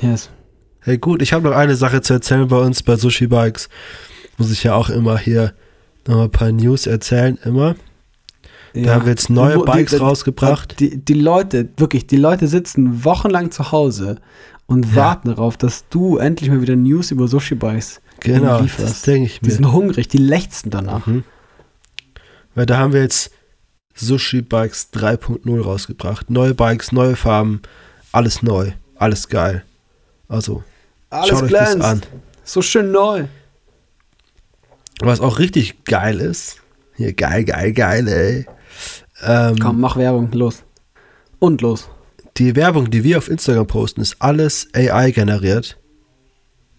Yes. 0.00 0.30
Hey, 0.80 0.98
gut, 0.98 1.20
ich 1.20 1.34
habe 1.34 1.48
noch 1.48 1.56
eine 1.56 1.76
Sache 1.76 2.00
zu 2.00 2.14
erzählen 2.14 2.48
bei 2.48 2.58
uns 2.58 2.82
bei 2.82 2.96
Sushi 2.96 3.26
Bikes. 3.26 3.68
Muss 4.38 4.50
ich 4.50 4.64
ja 4.64 4.74
auch 4.74 4.88
immer 4.88 5.18
hier 5.18 5.54
noch 6.10 6.16
mal 6.18 6.24
ein 6.24 6.30
paar 6.30 6.52
News 6.52 6.86
erzählen, 6.86 7.38
immer. 7.44 7.74
Da 8.74 8.94
haben 8.94 9.04
wir 9.04 9.10
jetzt 9.10 9.30
neue 9.30 9.58
die- 9.58 9.64
Bikes 9.64 9.92
die- 9.92 9.96
rausgebracht. 9.98 10.78
Die, 10.78 10.96
die 11.04 11.14
Leute, 11.14 11.68
wirklich, 11.76 12.06
die 12.06 12.16
Leute 12.16 12.46
sitzen 12.46 13.04
wochenlang 13.04 13.50
zu 13.50 13.72
Hause 13.72 14.16
und 14.66 14.86
Ja. 14.90 14.96
warten 14.96 15.28
darauf, 15.28 15.56
dass 15.56 15.88
du 15.88 16.18
endlich 16.18 16.50
mal 16.50 16.62
wieder 16.62 16.76
News 16.76 17.10
über 17.10 17.26
Sushi 17.26 17.56
Bikes 17.56 18.00
Genau, 18.20 18.60
lieferst. 18.60 18.88
das 18.90 19.02
denke 19.02 19.26
ich 19.26 19.40
Die 19.40 19.46
mir. 19.46 19.52
sind 19.54 19.72
hungrig, 19.72 20.06
die 20.08 20.18
lechzen 20.18 20.70
danach. 20.70 21.06
Mhm. 21.06 21.24
Weil 22.54 22.66
da 22.66 22.78
haben 22.78 22.92
wir 22.92 23.00
jetzt 23.02 23.32
Sushi 23.94 24.42
Bikes 24.42 24.90
3.0 24.92 25.60
rausgebracht. 25.60 26.30
Neue 26.30 26.54
Bikes, 26.54 26.92
neue 26.92 27.16
Farben, 27.16 27.62
alles 28.12 28.42
neu, 28.42 28.70
alles 28.94 29.28
geil. 29.28 29.64
Also, 30.28 30.62
Alles 31.10 31.28
schaut 31.28 31.42
euch 31.44 31.50
das 31.50 31.70
glänzt. 31.70 31.86
an. 31.86 32.02
So 32.44 32.62
schön 32.62 32.92
neu. 32.92 33.24
Was 35.00 35.20
auch 35.20 35.38
richtig 35.38 35.84
geil 35.84 36.20
ist, 36.20 36.56
hier 36.96 37.12
geil, 37.14 37.44
geil, 37.44 37.72
geil, 37.72 38.08
ey. 38.08 38.46
Ähm, 39.22 39.58
Komm, 39.58 39.80
mach 39.80 39.96
Werbung, 39.96 40.30
los. 40.32 40.62
Und 41.38 41.62
los. 41.62 41.88
die 42.36 42.54
Werbung, 42.56 42.90
die 42.90 43.02
wir 43.04 43.18
auf 43.18 43.28
Instagram 43.28 43.66
posten, 43.66 44.00
ist 44.02 44.16
alles 44.20 44.68
AI 44.74 45.10
generiert. 45.10 45.78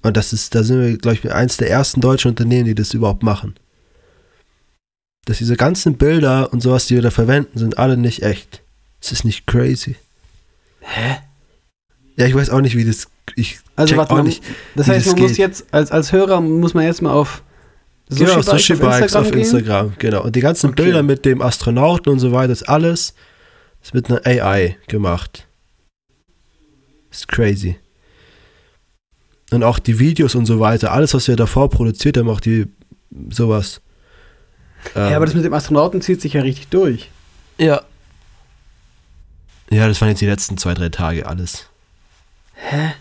Und 0.03 0.17
das 0.17 0.34
ist, 0.34 0.55
da 0.55 0.63
sind 0.63 0.82
wir, 0.82 0.97
glaube 0.97 1.17
ich, 1.17 1.32
eins 1.32 1.57
der 1.57 1.69
ersten 1.69 2.01
deutschen 2.01 2.30
Unternehmen, 2.30 2.65
die 2.65 2.76
das 2.76 2.93
überhaupt 2.93 3.24
machen. 3.24 3.55
Dass 5.26 5.38
diese 5.38 5.55
ganzen 5.55 5.97
Bilder 5.97 6.51
und 6.51 6.61
sowas, 6.61 6.88
die 6.88 6.95
wir 6.95 7.01
da 7.03 7.11
verwenden, 7.11 7.57
sind 7.59 7.78
alle 7.78 7.97
nicht 7.97 8.24
echt. 8.24 8.63
Es 8.99 9.11
ist 9.11 9.26
nicht 9.26 9.45
crazy. 9.45 9.95
Hä? 10.80 11.17
Ja, 12.17 12.26
ich 12.26 12.34
weiß 12.36 12.49
auch 12.49 12.61
nicht, 12.61 12.76
wie 12.76 12.86
das. 12.86 13.07
Ich 13.36 13.59
Also 13.76 13.95
warte 13.97 14.13
auch 14.13 14.17
mal, 14.17 14.24
nicht. 14.24 14.43
das 14.76 14.88
heißt, 14.88 15.05
man 15.07 15.19
muss 15.19 15.32
geht. 15.32 15.38
jetzt, 15.38 15.65
als, 15.72 15.91
als 15.91 16.11
Hörer 16.11 16.41
muss 16.41 16.74
man 16.74 16.84
jetzt 16.86 17.01
mal 17.03 17.13
auf 17.13 17.43
Sushi, 18.12 18.24
genau, 18.26 18.36
Bikes 18.36 18.45
Sushi 18.51 18.74
auf 18.74 18.80
Bikes 18.80 19.01
Instagram 19.01 19.26
auf. 19.26 19.36
Instagram, 19.36 19.93
genau. 19.97 20.24
Und 20.24 20.36
die 20.36 20.39
ganzen 20.41 20.70
Okay. 20.72 20.84
Bilder 20.84 21.03
mit 21.03 21.26
dem 21.26 21.41
Astronauten 21.41 22.12
und 22.12 22.20
so 22.20 22.32
weiter, 22.32 22.51
ist 22.53 22.64
alles 22.70 23.14
ist 23.84 23.93
mit 23.93 24.09
einer 24.12 24.22
AI 24.26 24.78
gemacht. 24.88 25.47
Ist 27.09 27.28
crazy. 27.28 27.78
Und 29.51 29.64
auch 29.64 29.80
die 29.80 29.97
Videos 29.99 30.36
und 30.36 30.45
so 30.45 30.59
weiter, 30.59 30.91
alles, 30.91 31.14
was 31.14 31.28
wir 31.28 31.36
davor 31.36 31.70
produziert 31.70 32.16
haben, 32.18 32.30
auch 32.30 32.39
die 32.39 32.68
sowas. 33.30 33.82
Ja, 34.95 35.09
Ähm, 35.09 35.14
aber 35.16 35.26
das 35.26 35.36
mit 35.36 35.43
dem 35.43 35.53
Astronauten 35.53 36.01
zieht 36.01 36.22
sich 36.22 36.34
ja 36.34 36.41
richtig 36.41 36.68
durch. 36.70 37.09
ja. 37.57 37.82
Ja, 39.74 39.88
das 39.88 40.01
waren 40.01 40.09
jetzt 40.09 40.20
die 40.20 40.26
letzten 40.26 40.57
zwei, 40.57 40.74
drei 40.74 40.89
Tage 40.89 41.26
alles. 41.26 41.66
Hä? 42.55 42.91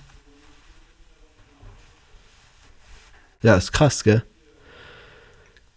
Ja, 3.42 3.56
ist 3.56 3.72
krass, 3.72 4.04
gell? 4.04 4.22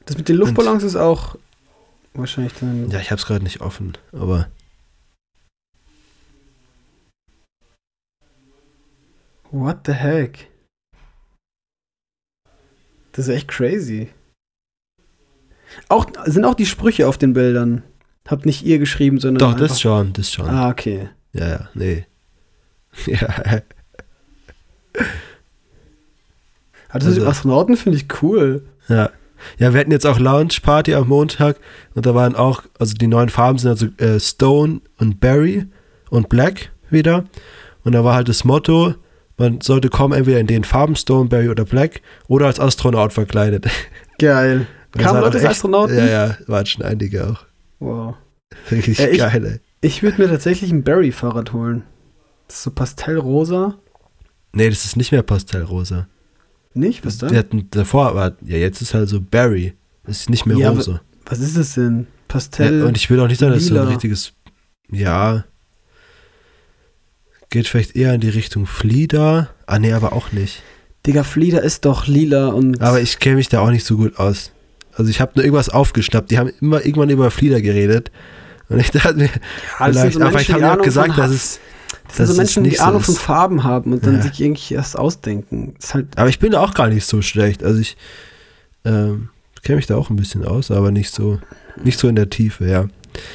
Das 0.05 0.17
mit 0.17 0.27
den 0.29 0.35
Luftballons 0.37 0.83
ist 0.83 0.95
auch 0.95 1.37
wahrscheinlich 2.13 2.53
dann. 2.59 2.89
Ja, 2.91 2.99
ich 2.99 3.11
hab's 3.11 3.25
gerade 3.25 3.43
nicht 3.43 3.61
offen, 3.61 3.97
aber. 4.11 4.47
What 9.51 9.85
the 9.85 9.93
heck? 9.93 10.49
Das 13.11 13.27
ist 13.27 13.35
echt 13.35 13.47
crazy. 13.47 14.09
Auch, 15.89 16.05
sind 16.25 16.45
auch 16.45 16.55
die 16.55 16.65
Sprüche 16.65 17.07
auf 17.07 17.17
den 17.17 17.33
Bildern? 17.33 17.83
Habt 18.27 18.45
nicht 18.45 18.63
ihr 18.63 18.79
geschrieben, 18.79 19.19
sondern. 19.19 19.51
Doch, 19.51 19.57
das 19.59 19.79
schon, 19.79 20.13
das 20.13 20.31
schon. 20.31 20.47
Ah, 20.47 20.69
okay. 20.69 21.09
Ja, 21.33 21.47
ja, 21.47 21.69
nee. 21.73 22.05
Ja, 23.07 23.27
Also, 23.27 23.63
das 26.89 26.93
mit 26.93 27.03
Also- 27.05 27.19
dem 27.21 27.27
Astronauten 27.27 27.77
finde 27.77 27.97
ich 27.97 28.21
cool. 28.21 28.67
Ja. 28.87 29.09
Ja, 29.57 29.73
wir 29.73 29.79
hatten 29.79 29.91
jetzt 29.91 30.05
auch 30.05 30.19
Lounge 30.19 30.55
Party 30.61 30.93
am 30.93 31.07
Montag 31.07 31.57
und 31.95 32.05
da 32.05 32.15
waren 32.15 32.35
auch, 32.35 32.63
also 32.79 32.93
die 32.93 33.07
neuen 33.07 33.29
Farben 33.29 33.57
sind 33.57 33.69
also 33.69 33.87
äh, 33.97 34.19
Stone 34.19 34.81
und 34.97 35.19
Berry 35.19 35.65
und 36.09 36.29
Black 36.29 36.71
wieder. 36.89 37.25
Und 37.83 37.93
da 37.93 38.03
war 38.03 38.15
halt 38.15 38.29
das 38.29 38.43
Motto, 38.43 38.95
man 39.37 39.61
sollte 39.61 39.89
kommen 39.89 40.17
entweder 40.17 40.39
in 40.39 40.47
den 40.47 40.63
Farben 40.63 40.95
Stone, 40.95 41.29
Berry 41.29 41.49
oder 41.49 41.65
Black 41.65 42.01
oder 42.27 42.45
als 42.47 42.59
Astronaut 42.59 43.13
verkleidet. 43.13 43.67
Geil. 44.19 44.67
Kamen 44.97 45.21
Leute 45.21 45.39
als 45.39 45.47
Astronauten? 45.47 45.97
Ja, 45.97 46.05
ja, 46.05 46.37
waren 46.47 46.65
schon 46.65 46.85
einige 46.85 47.27
auch. 47.27 47.45
Wow. 47.79 48.15
Richtig 48.71 48.99
ich- 48.99 49.17
geil, 49.17 49.45
ey. 49.45 49.59
Ich 49.81 50.01
würde 50.01 50.21
mir 50.21 50.29
tatsächlich 50.29 50.71
ein 50.71 50.83
Barry-Fahrrad 50.83 51.51
holen. 51.51 51.83
Das 52.47 52.57
ist 52.57 52.63
so 52.63 52.71
pastellrosa. 52.71 53.75
Nee, 54.53 54.69
das 54.69 54.85
ist 54.85 54.95
nicht 54.95 55.11
mehr 55.11 55.23
Pastellrosa. 55.23 56.07
Nicht? 56.73 57.05
Was 57.05 57.17
Die 57.19 57.27
dann? 57.27 57.35
hatten 57.37 57.67
davor, 57.71 58.07
aber 58.09 58.35
ja, 58.45 58.57
jetzt 58.57 58.81
ist 58.81 58.93
halt 58.93 59.09
so 59.09 59.21
Berry. 59.21 59.73
Ist 60.05 60.29
nicht 60.29 60.45
mehr 60.45 60.57
Ja, 60.57 60.69
aber- 60.69 60.77
rosa. 60.77 61.01
Was 61.25 61.39
ist 61.39 61.55
das 61.57 61.73
denn? 61.75 62.07
Pastell. 62.27 62.79
Ja, 62.79 62.85
und 62.85 62.97
ich 62.97 63.09
will 63.09 63.19
auch 63.19 63.27
nicht 63.27 63.39
sagen, 63.39 63.53
dass 63.53 63.65
so 63.65 63.79
ein 63.79 63.87
richtiges. 63.87 64.33
Ja. 64.91 65.45
Geht 67.49 67.67
vielleicht 67.67 67.95
eher 67.95 68.13
in 68.13 68.21
die 68.21 68.29
Richtung 68.29 68.65
Flieder. 68.65 69.49
Ah, 69.67 69.79
nee, 69.79 69.93
aber 69.93 70.13
auch 70.13 70.31
nicht. 70.31 70.63
Digga, 71.05 71.23
Flieder 71.23 71.61
ist 71.61 71.85
doch 71.85 72.07
lila 72.07 72.47
und. 72.47 72.81
Aber 72.81 72.99
ich 73.01 73.19
kenne 73.19 73.35
mich 73.35 73.49
da 73.49 73.59
auch 73.59 73.69
nicht 73.69 73.85
so 73.85 73.97
gut 73.97 74.17
aus. 74.17 74.51
Also 74.95 75.09
ich 75.09 75.21
habe 75.21 75.33
nur 75.35 75.43
irgendwas 75.45 75.69
aufgeschnappt. 75.69 76.31
Die 76.31 76.37
haben 76.39 76.51
immer 76.61 76.83
irgendwann 76.85 77.09
über 77.09 77.29
Flieder 77.31 77.61
geredet. 77.61 78.11
Und 78.69 78.79
ich 78.79 78.91
dachte 78.91 79.15
mir, 79.15 79.25
Ja, 79.25 79.31
vielleicht, 79.85 80.13
so 80.13 80.19
aber 80.19 80.31
Menschen, 80.31 80.31
vielleicht 80.31 80.49
die 80.49 80.53
haben 80.53 80.61
die 80.61 80.79
auch 80.79 80.83
gesagt, 80.83 81.17
dass 81.17 81.31
es. 81.31 81.59
Das 82.07 82.17
sind 82.17 82.17
so 82.17 82.23
dass 82.23 82.29
es 82.31 82.37
Menschen, 82.37 82.63
die 82.65 82.75
so 82.75 82.83
Ahnung 82.83 83.01
von. 83.01 83.15
Farben 83.15 83.63
haben 83.63 83.93
und 83.93 84.05
dann 84.05 84.15
Ja. 84.17 84.21
sich 84.23 84.39
irgendwie 84.39 84.73
erst 84.75 84.97
ausdenken. 84.97 85.73
Das 85.75 85.85
ist 85.85 85.93
halt. 85.93 86.17
Aber 86.17 86.29
ich 86.29 86.39
bin 86.39 86.51
da 86.51 86.59
auch 86.61 86.73
gar 86.73 86.89
nicht 86.89 87.05
so 87.05 87.21
schlecht. 87.21 87.63
Also 87.63 87.79
ich 87.79 87.97
ähm, 88.85 89.29
kenne 89.63 89.77
mich 89.77 89.85
da 89.87 89.95
auch 89.95 90.09
ein 90.09 90.15
bisschen 90.15 90.45
aus, 90.45 90.69
aber 90.71 90.91
nicht 90.91 91.11
so, 91.11 91.39
nicht 91.83 91.97
so 91.99 92.07
in 92.07 92.15
der 92.15 92.29
Tiefe, 92.29 92.67
ja. 92.69 92.87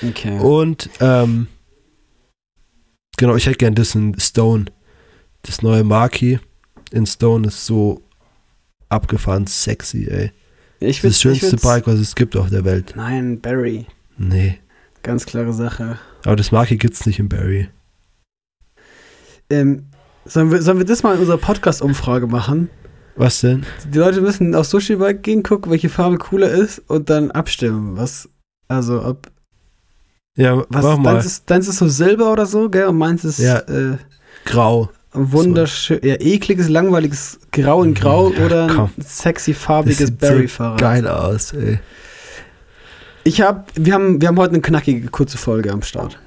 Okay. 0.06 0.38
Und 0.40 0.90
ähm, 1.00 1.46
genau, 3.16 3.36
ich 3.36 3.46
hätte 3.46 3.56
gern 3.58 3.74
das 3.74 3.94
in 3.94 4.18
Stone. 4.20 4.66
Das 5.42 5.62
neue 5.62 5.84
Marquis 5.84 6.38
in 6.90 7.06
Stone 7.06 7.48
ist 7.48 7.64
so 7.64 8.02
abgefahren 8.88 9.46
sexy, 9.46 10.06
ey. 10.08 10.32
ich 10.80 11.00
Das, 11.00 11.12
das 11.12 11.20
schönste 11.20 11.56
Bike, 11.56 11.86
was 11.86 11.98
es 11.98 12.14
gibt 12.14 12.36
auf 12.36 12.50
der 12.50 12.64
Welt. 12.64 12.92
Nein, 12.96 13.40
Barry. 13.40 13.86
Nee. 14.16 14.58
Ganz 15.02 15.26
klare 15.26 15.52
Sache. 15.52 15.98
Aber 16.24 16.36
das 16.36 16.50
Marquis 16.52 16.78
gibt's 16.78 17.06
nicht 17.06 17.18
in 17.18 17.28
Barry. 17.28 17.68
Ähm, 19.50 19.86
sollen, 20.24 20.50
wir, 20.50 20.60
sollen 20.62 20.78
wir 20.78 20.84
das 20.84 21.02
mal 21.02 21.14
in 21.14 21.20
unserer 21.20 21.38
Podcast-Umfrage 21.38 22.26
machen? 22.26 22.70
Was 23.16 23.40
denn? 23.40 23.64
Die 23.92 23.98
Leute 23.98 24.20
müssen 24.20 24.54
auf 24.54 24.66
Sushi 24.66 24.96
Bike 24.96 25.22
gehen, 25.22 25.42
gucken, 25.42 25.72
welche 25.72 25.88
Farbe 25.88 26.18
cooler 26.18 26.50
ist 26.50 26.80
und 26.88 27.10
dann 27.10 27.30
abstimmen. 27.30 27.96
Was, 27.96 28.28
also, 28.68 29.04
ob, 29.04 29.26
Ja, 30.36 30.64
was 30.68 30.84
mach 30.84 30.98
mal. 30.98 31.14
deins, 31.14 31.26
ist, 31.26 31.50
deins 31.50 31.66
ist 31.68 31.78
so 31.78 31.88
Silber 31.88 32.32
oder 32.32 32.46
so, 32.46 32.68
gell? 32.68 32.86
Und 32.86 32.98
meins 32.98 33.24
ist 33.24 33.38
Ja. 33.38 33.58
äh, 33.60 33.96
Grau. 34.44 34.90
wunderschön, 35.12 35.98
ja, 36.04 36.14
ekliges, 36.20 36.68
langweiliges 36.68 37.40
Grau 37.50 37.82
in 37.82 37.94
Grau 37.94 38.30
Ja, 38.30 38.44
oder 38.44 38.66
komm. 38.68 38.90
ein 38.96 39.02
sexy, 39.02 39.52
farbiges 39.54 39.98
sieht 39.98 40.20
so 40.20 40.26
Barry-Fahrrad. 40.28 40.78
geil 40.80 41.08
aus, 41.08 41.52
ey. 41.54 41.80
Ich 43.24 43.40
hab, 43.40 43.70
wir 43.74 43.94
haben, 43.94 44.20
wir 44.20 44.28
haben 44.28 44.38
heute 44.38 44.52
eine 44.54 44.62
knackige, 44.62 45.08
kurze 45.08 45.38
Folge 45.38 45.72
am 45.72 45.82
Start. 45.82 46.18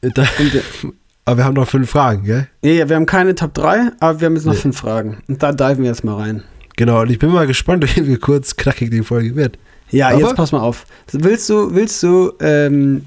Da, 0.00 0.22
Und 0.38 0.94
aber 1.30 1.38
wir 1.38 1.44
haben 1.44 1.54
noch 1.54 1.68
fünf 1.68 1.90
Fragen, 1.90 2.24
gell? 2.24 2.48
ja, 2.62 2.70
ja, 2.70 2.88
wir 2.88 2.96
haben 2.96 3.06
keine 3.06 3.34
Top 3.34 3.54
3, 3.54 3.92
aber 4.00 4.20
wir 4.20 4.26
haben 4.26 4.34
jetzt 4.36 4.46
noch 4.46 4.52
Nee. 4.54 4.58
fünf 4.60 4.78
Fragen. 4.78 5.18
Und 5.28 5.42
da 5.42 5.52
diven 5.52 5.82
wir 5.82 5.90
jetzt 5.90 6.04
mal 6.04 6.16
rein. 6.16 6.42
Genau, 6.76 7.00
und 7.02 7.10
ich 7.10 7.18
bin 7.18 7.30
mal 7.30 7.46
gespannt, 7.46 7.84
wie 7.96 8.16
kurz 8.16 8.56
knackig 8.56 8.90
die 8.90 9.02
Folge 9.02 9.34
wird. 9.36 9.58
Ja, 9.90 10.08
Aber- 10.10 10.18
jetzt 10.20 10.36
pass 10.36 10.52
mal 10.52 10.60
auf. 10.60 10.86
Willst 11.12 11.48
du, 11.50 11.74
willst 11.74 12.02
du 12.02 12.32
ähm, 12.40 13.04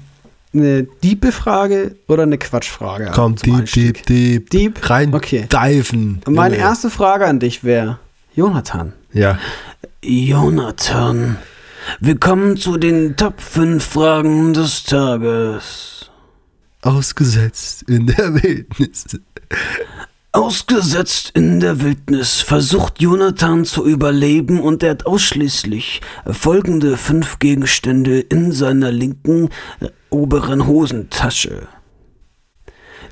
eine 0.52 0.84
diebe 1.02 1.32
Frage 1.32 1.96
oder 2.08 2.22
eine 2.24 2.38
Quatschfrage? 2.38 3.10
Komm, 3.14 3.36
deep, 3.36 3.64
deep, 3.72 4.06
deep. 4.06 4.50
Deep? 4.50 4.90
Rein 4.90 5.12
Okay. 5.14 5.46
diven. 5.50 6.20
Und 6.26 6.34
meine 6.34 6.54
Junge. 6.56 6.68
erste 6.68 6.90
Frage 6.90 7.26
an 7.26 7.40
dich 7.40 7.64
wäre, 7.64 7.98
Jonathan. 8.36 8.92
Ja. 9.12 9.38
Jonathan, 10.02 11.36
wir 12.00 12.18
kommen 12.18 12.56
zu 12.56 12.76
den 12.76 13.16
Top 13.16 13.40
5 13.40 13.82
Fragen 13.84 14.52
des 14.54 14.84
Tages. 14.84 15.93
Ausgesetzt 16.84 17.84
in 17.88 18.08
der 18.08 18.42
Wildnis. 18.42 19.18
Ausgesetzt 20.32 21.30
in 21.32 21.58
der 21.58 21.80
Wildnis 21.80 22.42
versucht 22.42 23.00
Jonathan 23.00 23.64
zu 23.64 23.86
überleben 23.86 24.60
und 24.60 24.82
er 24.82 24.90
hat 24.90 25.06
ausschließlich 25.06 26.02
folgende 26.30 26.98
fünf 26.98 27.38
Gegenstände 27.38 28.20
in 28.20 28.52
seiner 28.52 28.92
linken 28.92 29.48
äh, 29.80 29.88
oberen 30.10 30.66
Hosentasche. 30.66 31.68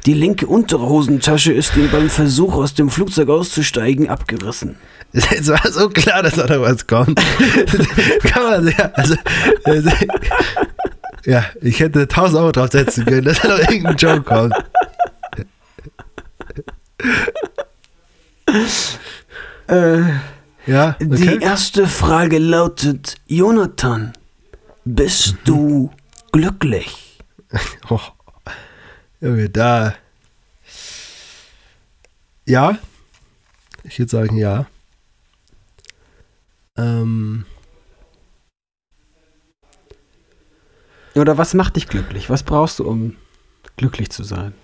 Die 0.04 0.14
linke 0.14 0.48
untere 0.48 0.86
Hosentasche 0.86 1.54
ist 1.54 1.74
ihm 1.74 1.90
beim 1.90 2.10
Versuch 2.10 2.54
aus 2.54 2.74
dem 2.74 2.90
Flugzeug 2.90 3.30
auszusteigen 3.30 4.10
abgerissen. 4.10 4.76
Es 5.12 5.48
war 5.48 5.70
so 5.70 5.88
klar, 5.88 6.22
dass 6.22 6.34
da 6.34 6.46
noch 6.46 6.62
was 6.62 6.86
kommt. 6.86 7.18
Kann 8.24 8.42
man 8.42 8.68
ja, 8.68 8.90
also, 8.94 9.14
also, 9.64 9.90
ja, 11.24 11.44
ich 11.60 11.80
hätte 11.80 12.02
1000 12.02 12.38
Euro 12.40 12.52
draufsetzen 12.52 13.04
können, 13.04 13.24
dass 13.24 13.40
da 13.40 13.48
noch 13.48 13.58
irgendein 13.58 13.96
Joke 13.96 14.22
kommt. 14.22 14.54
Äh, 19.68 20.02
Ja, 20.66 20.96
Die 21.00 21.06
okay. 21.28 21.38
erste 21.40 21.86
Frage 21.88 22.38
lautet, 22.38 23.16
Jonathan, 23.26 24.12
bist 24.84 25.36
du 25.44 25.90
glücklich? 26.30 27.18
Oh, 27.90 28.00
Junge, 29.20 29.48
da. 29.50 29.94
Ja. 32.46 32.78
Ich 33.84 33.98
würde 33.98 34.10
sagen, 34.10 34.36
ja. 34.36 34.66
Ähm, 36.76 37.44
Oder 41.14 41.38
was 41.38 41.54
macht 41.54 41.76
dich 41.76 41.88
glücklich? 41.88 42.30
Was 42.30 42.42
brauchst 42.42 42.78
du, 42.78 42.84
um 42.84 43.16
glücklich 43.76 44.10
zu 44.10 44.24
sein? 44.24 44.54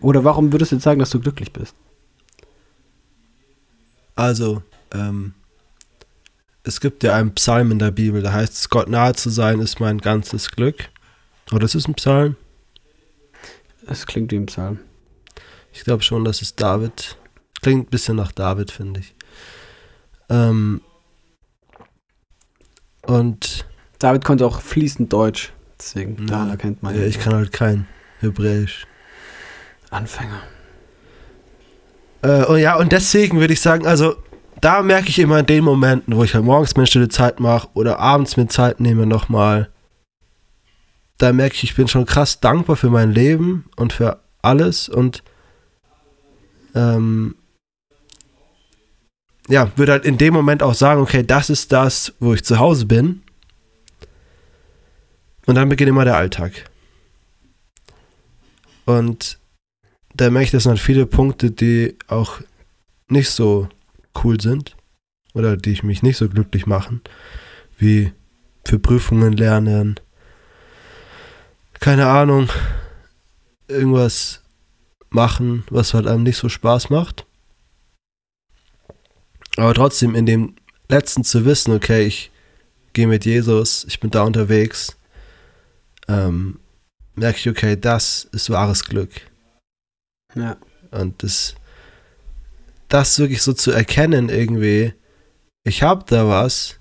Oder 0.00 0.24
warum 0.24 0.52
würdest 0.52 0.72
du 0.72 0.76
jetzt 0.76 0.84
sagen, 0.84 1.00
dass 1.00 1.10
du 1.10 1.20
glücklich 1.20 1.52
bist? 1.52 1.74
also, 4.16 4.62
ähm, 4.92 5.34
es 6.62 6.80
gibt 6.80 7.02
ja 7.02 7.14
einen 7.14 7.34
Psalm 7.34 7.72
in 7.72 7.78
der 7.78 7.90
Bibel, 7.90 8.22
da 8.22 8.32
heißt 8.32 8.54
es, 8.54 8.68
Gott 8.70 8.88
nahe 8.88 9.14
zu 9.14 9.28
sein 9.28 9.60
ist 9.60 9.80
mein 9.80 9.98
ganzes 9.98 10.50
Glück. 10.50 10.88
Oder 11.52 11.64
ist 11.64 11.74
es 11.74 11.86
ein 11.86 11.94
Psalm? 11.94 12.36
Es 13.86 14.06
klingt 14.06 14.32
wie 14.32 14.36
im 14.36 14.46
Psalm. 14.46 14.78
Ich 15.72 15.84
glaube 15.84 16.02
schon, 16.02 16.24
dass 16.24 16.40
es 16.40 16.54
David. 16.54 17.18
Klingt 17.60 17.88
ein 17.88 17.90
bisschen 17.90 18.16
nach 18.16 18.32
David, 18.32 18.70
finde 18.70 19.00
ich. 19.00 19.14
Ähm, 20.30 20.80
und 23.02 23.66
David 24.04 24.22
konnte 24.22 24.44
auch 24.44 24.60
fließend 24.60 25.10
Deutsch, 25.10 25.50
deswegen, 25.80 26.18
Ja. 26.18 26.26
daran 26.26 26.50
erkennt 26.50 26.82
man 26.82 26.94
ja, 26.94 27.00
ihn. 27.00 27.08
ich 27.08 27.18
kann 27.18 27.32
halt 27.32 27.52
kein 27.52 27.86
Hebräisch. 28.20 28.86
Anfänger. 29.88 30.42
Äh, 32.20 32.44
und 32.44 32.58
ja, 32.58 32.76
und 32.76 32.92
deswegen 32.92 33.40
würde 33.40 33.54
ich 33.54 33.62
sagen, 33.62 33.86
also 33.86 34.16
da 34.60 34.82
merke 34.82 35.08
ich 35.08 35.18
immer 35.18 35.38
in 35.38 35.46
den 35.46 35.64
Momenten, 35.64 36.14
wo 36.16 36.22
ich 36.22 36.34
halt 36.34 36.44
morgens 36.44 36.74
mir 36.76 36.80
eine 36.80 36.86
stille 36.86 37.08
Zeit 37.08 37.40
mache 37.40 37.68
oder 37.72 37.98
abends 37.98 38.36
mir 38.36 38.46
Zeit 38.46 38.78
nehme 38.78 39.06
nochmal, 39.06 39.70
da 41.16 41.32
merke 41.32 41.54
ich, 41.54 41.64
ich 41.64 41.74
bin 41.74 41.88
schon 41.88 42.04
krass 42.04 42.40
dankbar 42.40 42.76
für 42.76 42.90
mein 42.90 43.10
Leben 43.10 43.70
und 43.76 43.94
für 43.94 44.20
alles 44.42 44.90
und 44.90 45.22
ähm, 46.74 47.36
ja, 49.48 49.72
würde 49.76 49.92
halt 49.92 50.04
in 50.04 50.18
dem 50.18 50.34
Moment 50.34 50.62
auch 50.62 50.74
sagen, 50.74 51.00
okay, 51.00 51.22
das 51.26 51.48
ist 51.48 51.72
das, 51.72 52.12
wo 52.20 52.34
ich 52.34 52.44
zu 52.44 52.58
Hause 52.58 52.84
bin. 52.84 53.22
Und 55.46 55.56
dann 55.56 55.68
beginnt 55.68 55.90
immer 55.90 56.04
der 56.04 56.16
Alltag. 56.16 56.70
Und 58.86 59.38
da 60.14 60.30
merke 60.30 60.46
ich, 60.46 60.50
das 60.50 60.64
sind 60.64 60.70
halt 60.70 60.80
viele 60.80 61.06
Punkte, 61.06 61.50
die 61.50 61.96
auch 62.06 62.40
nicht 63.08 63.30
so 63.30 63.68
cool 64.22 64.40
sind 64.40 64.76
oder 65.34 65.56
die 65.56 65.72
ich 65.72 65.82
mich 65.82 66.02
nicht 66.02 66.16
so 66.16 66.28
glücklich 66.28 66.66
machen, 66.66 67.00
wie 67.76 68.12
für 68.64 68.78
Prüfungen 68.78 69.32
lernen, 69.32 70.00
keine 71.80 72.06
Ahnung, 72.06 72.48
irgendwas 73.68 74.42
machen, 75.10 75.64
was 75.70 75.94
halt 75.94 76.06
einem 76.06 76.22
nicht 76.22 76.36
so 76.36 76.48
Spaß 76.48 76.90
macht. 76.90 77.26
Aber 79.56 79.74
trotzdem 79.74 80.14
in 80.14 80.26
dem 80.26 80.54
letzten 80.88 81.24
zu 81.24 81.44
wissen, 81.44 81.72
okay, 81.72 82.06
ich 82.06 82.30
gehe 82.92 83.06
mit 83.06 83.24
Jesus, 83.24 83.84
ich 83.84 84.00
bin 84.00 84.10
da 84.10 84.22
unterwegs, 84.22 84.96
ähm, 86.08 86.60
merke 87.14 87.38
ich, 87.38 87.48
okay, 87.48 87.76
das 87.78 88.24
ist 88.32 88.50
wahres 88.50 88.84
Glück. 88.84 89.10
Ja. 90.34 90.56
Und 90.90 91.22
das, 91.22 91.54
das 92.88 93.18
wirklich 93.18 93.42
so 93.42 93.52
zu 93.52 93.70
erkennen 93.70 94.28
irgendwie, 94.28 94.94
ich 95.64 95.82
habe 95.82 96.04
da 96.06 96.28
was, 96.28 96.78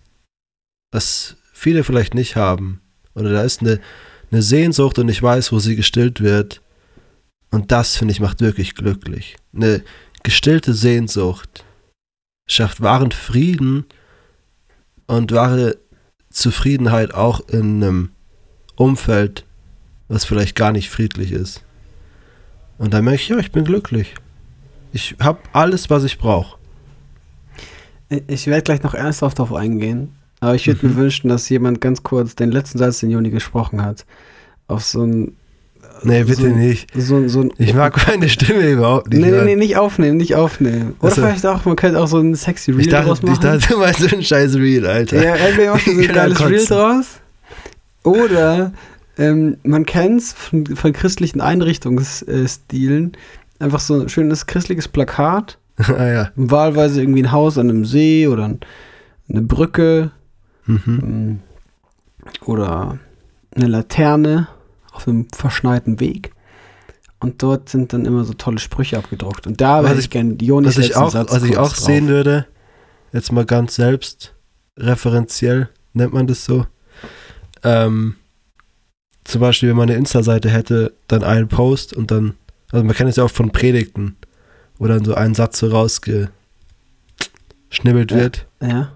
was 0.91 1.37
viele 1.53 1.83
vielleicht 1.83 2.13
nicht 2.13 2.35
haben. 2.35 2.81
Oder 3.15 3.31
da 3.31 3.43
ist 3.43 3.61
eine, 3.61 3.79
eine 4.31 4.41
Sehnsucht 4.41 4.99
und 4.99 5.09
ich 5.09 5.21
weiß, 5.21 5.51
wo 5.51 5.59
sie 5.59 5.75
gestillt 5.75 6.21
wird. 6.21 6.61
Und 7.51 7.71
das, 7.71 7.95
finde 7.95 8.11
ich, 8.11 8.19
macht 8.19 8.41
wirklich 8.41 8.75
glücklich. 8.75 9.37
Eine 9.53 9.83
gestillte 10.23 10.73
Sehnsucht 10.73 11.63
schafft 12.47 12.81
wahren 12.81 13.11
Frieden 13.11 13.85
und 15.05 15.31
wahre 15.31 15.77
Zufriedenheit 16.29 17.13
auch 17.13 17.47
in 17.47 17.83
einem 17.83 18.09
Umfeld, 18.75 19.45
was 20.07 20.25
vielleicht 20.25 20.55
gar 20.55 20.71
nicht 20.71 20.89
friedlich 20.89 21.31
ist. 21.31 21.63
Und 22.77 22.93
dann 22.93 23.05
merke 23.05 23.21
ich, 23.21 23.29
ja, 23.29 23.37
ich 23.37 23.51
bin 23.51 23.65
glücklich. 23.65 24.15
Ich 24.91 25.15
habe 25.19 25.39
alles, 25.53 25.89
was 25.89 26.03
ich 26.03 26.17
brauche. 26.17 26.57
Ich 28.27 28.47
werde 28.47 28.61
gleich 28.61 28.83
noch 28.83 28.93
ernsthaft 28.93 29.39
darauf 29.39 29.53
eingehen, 29.53 30.13
aber 30.39 30.53
ich 30.53 30.67
würde 30.67 30.85
mhm. 30.85 30.93
mir 30.93 31.01
wünschen, 31.01 31.29
dass 31.29 31.49
jemand 31.49 31.81
ganz 31.81 32.03
kurz 32.03 32.35
den 32.35 32.51
letzten 32.51 32.77
Satz, 32.77 32.99
den 32.99 33.09
Joni 33.09 33.31
gesprochen 33.31 33.83
hat, 33.83 34.05
auf 34.67 34.83
so 34.83 35.03
ein. 35.03 35.35
Nee, 36.03 36.23
bitte 36.23 36.41
so, 36.41 36.47
nicht. 36.47 36.89
So, 36.95 37.27
so 37.27 37.41
ein, 37.41 37.53
ich 37.57 37.73
mag 37.73 37.95
meine 38.07 38.29
Stimme 38.29 38.69
überhaupt 38.69 39.09
nicht. 39.09 39.21
Nee, 39.21 39.31
nee, 39.31 39.43
nee, 39.45 39.55
nicht 39.55 39.77
aufnehmen, 39.77 40.17
nicht 40.17 40.35
aufnehmen. 40.35 40.95
Oder 40.99 41.09
also, 41.09 41.21
vielleicht 41.21 41.45
auch, 41.45 41.65
man 41.65 41.75
könnte 41.75 41.99
auch 41.99 42.07
so 42.07 42.19
ein 42.19 42.35
sexy 42.35 42.71
Reel 42.71 42.81
ich 42.81 42.89
dachte, 42.89 43.07
draus 43.07 43.21
machen. 43.21 43.33
Ich 43.33 43.39
dachte, 43.39 43.67
du 43.73 43.79
meinst 43.79 43.99
so 44.01 44.15
ein 44.15 44.21
scheiß 44.21 44.55
Reel, 44.55 44.85
Alter. 44.85 45.23
Ja, 45.23 45.35
entweder 45.35 45.73
macht 45.73 45.87
man 45.87 45.95
so 45.95 46.01
ein 46.01 46.07
geiles 46.13 46.41
Reel 46.41 46.65
draus. 46.65 47.05
Oder 48.03 48.73
ähm, 49.17 49.57
man 49.63 49.85
kennt 49.85 50.21
es 50.21 50.33
von, 50.33 50.65
von 50.65 50.93
christlichen 50.93 51.41
Einrichtungsstilen. 51.41 53.13
Einfach 53.59 53.79
so 53.79 54.01
ein 54.01 54.09
schönes 54.09 54.45
christliches 54.45 54.87
Plakat 54.87 55.57
ah, 55.77 56.05
ja. 56.05 56.31
Wahlweise 56.35 57.01
irgendwie 57.01 57.23
ein 57.23 57.31
Haus 57.31 57.57
an 57.57 57.69
einem 57.69 57.85
See 57.85 58.27
oder 58.27 58.57
eine 59.29 59.41
Brücke 59.41 60.11
mhm. 60.65 60.81
Ähm, 60.85 61.39
oder 62.45 62.99
eine 63.55 63.67
Laterne 63.67 64.47
auf 64.91 65.07
einem 65.07 65.27
verschneiten 65.33 65.99
Weg. 65.99 66.31
Und 67.19 67.41
dort 67.41 67.69
sind 67.69 67.93
dann 67.93 68.05
immer 68.05 68.25
so 68.25 68.33
tolle 68.33 68.59
Sprüche 68.59 68.97
abgedruckt. 68.97 69.47
Und 69.47 69.61
da 69.61 69.83
würde 69.83 69.99
ich 69.99 70.09
gerne 70.09 70.33
Jonis 70.33 70.77
was 70.77 70.85
ich 70.85 70.95
auch, 70.95 71.11
Satz 71.11 71.31
Was 71.31 71.43
ich 71.43 71.57
auch 71.57 71.69
drauf. 71.69 71.77
sehen 71.77 72.07
würde, 72.07 72.45
jetzt 73.13 73.31
mal 73.31 73.45
ganz 73.45 73.75
selbst 73.75 74.35
referenziell, 74.77 75.69
nennt 75.93 76.13
man 76.13 76.27
das 76.27 76.43
so. 76.43 76.65
Ähm, 77.63 78.15
zum 79.23 79.41
Beispiel, 79.41 79.69
wenn 79.69 79.77
man 79.77 79.89
eine 79.89 79.97
Insta-Seite 79.97 80.49
hätte, 80.49 80.93
dann 81.07 81.23
einen 81.23 81.47
Post 81.47 81.93
und 81.93 82.11
dann, 82.11 82.35
also 82.71 82.83
man 82.83 82.95
kennt 82.95 83.09
es 83.09 83.15
ja 83.15 83.23
auch 83.23 83.31
von 83.31 83.51
Predigten 83.51 84.17
wo 84.77 84.87
dann 84.87 85.05
so 85.05 85.15
ein 85.15 85.33
Satz 85.33 85.59
so 85.59 85.67
rausgeschnibbelt 85.67 86.31
ja. 88.11 88.17
wird. 88.17 88.47
Ja. 88.61 88.91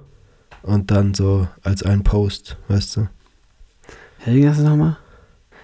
Und 0.63 0.91
dann 0.91 1.13
so 1.13 1.47
als 1.63 1.83
ein 1.83 2.03
Post, 2.03 2.57
weißt 2.67 2.97
du? 2.97 3.07
Helge, 4.19 4.47
das 4.47 4.57
nochmal? 4.59 4.97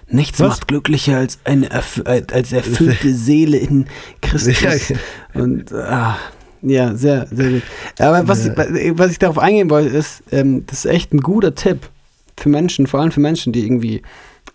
Nichts 0.08 0.40
Was? 0.40 0.48
macht 0.48 0.68
glücklicher 0.68 1.18
als 1.18 1.40
eine 1.44 1.70
als 1.72 2.54
erfüllte 2.54 3.14
Seele 3.14 3.58
in 3.58 3.88
Christus. 4.22 4.62
Ja, 4.62 4.70
okay. 4.70 4.98
Und 5.34 5.74
ah, 5.74 6.18
ja, 6.62 6.96
sehr, 6.96 7.28
sehr 7.28 7.50
gut. 7.50 7.64
Aber 8.00 8.26
was, 8.28 8.46
ja. 8.46 8.54
ich, 8.76 8.98
was 8.98 9.12
ich 9.12 9.20
darauf 9.20 9.40
eingehen 9.40 9.70
wollte, 9.70 9.90
ist, 9.90 10.24
ähm, 10.32 10.66
das 10.68 10.86
ist 10.86 10.92
echt 10.92 11.14
ein 11.14 11.20
guter 11.20 11.56
Tipp 11.56 11.90
für 12.38 12.50
Menschen, 12.50 12.88
vor 12.88 13.00
allem 13.00 13.12
für 13.12 13.20
Menschen, 13.20 13.54
die 13.54 13.64
irgendwie 13.64 14.02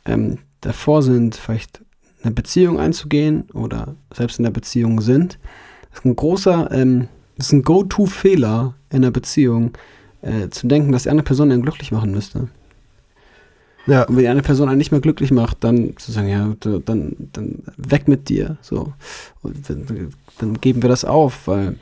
ähm, 0.04 0.38
davor 0.60 1.02
sind, 1.02 1.36
vielleicht 1.36 1.80
eine 2.22 2.32
Beziehung 2.32 2.78
einzugehen 2.78 3.44
oder 3.52 3.94
selbst 4.12 4.38
in 4.38 4.44
der 4.44 4.50
Beziehung 4.50 5.00
sind. 5.00 5.38
Das 5.90 6.00
ist 6.00 6.04
ein 6.04 6.16
großer, 6.16 6.70
ähm, 6.72 7.08
ist 7.36 7.52
ein 7.52 7.62
Go-To-Fehler 7.62 8.74
in 8.90 9.02
der 9.02 9.10
Beziehung, 9.10 9.72
äh, 10.22 10.48
zu 10.48 10.66
denken, 10.66 10.92
dass 10.92 11.04
die 11.04 11.10
andere 11.10 11.24
Person 11.24 11.52
einen 11.52 11.62
glücklich 11.62 11.92
machen 11.92 12.10
müsste. 12.10 12.48
Ja. 13.86 14.02
Und 14.02 14.16
wenn 14.16 14.24
die 14.24 14.28
eine 14.28 14.42
Person 14.42 14.68
einen 14.68 14.78
nicht 14.78 14.90
mehr 14.90 15.00
glücklich 15.00 15.30
macht, 15.30 15.64
dann 15.64 15.96
zu 15.96 16.12
sagen, 16.12 16.28
ja, 16.28 16.54
dann, 16.84 17.30
dann 17.32 17.62
weg 17.76 18.06
mit 18.06 18.28
dir. 18.28 18.58
So. 18.60 18.92
Und 19.42 19.70
dann, 19.70 20.12
dann 20.38 20.60
geben 20.60 20.82
wir 20.82 20.88
das 20.88 21.04
auf, 21.04 21.46
weil 21.46 21.76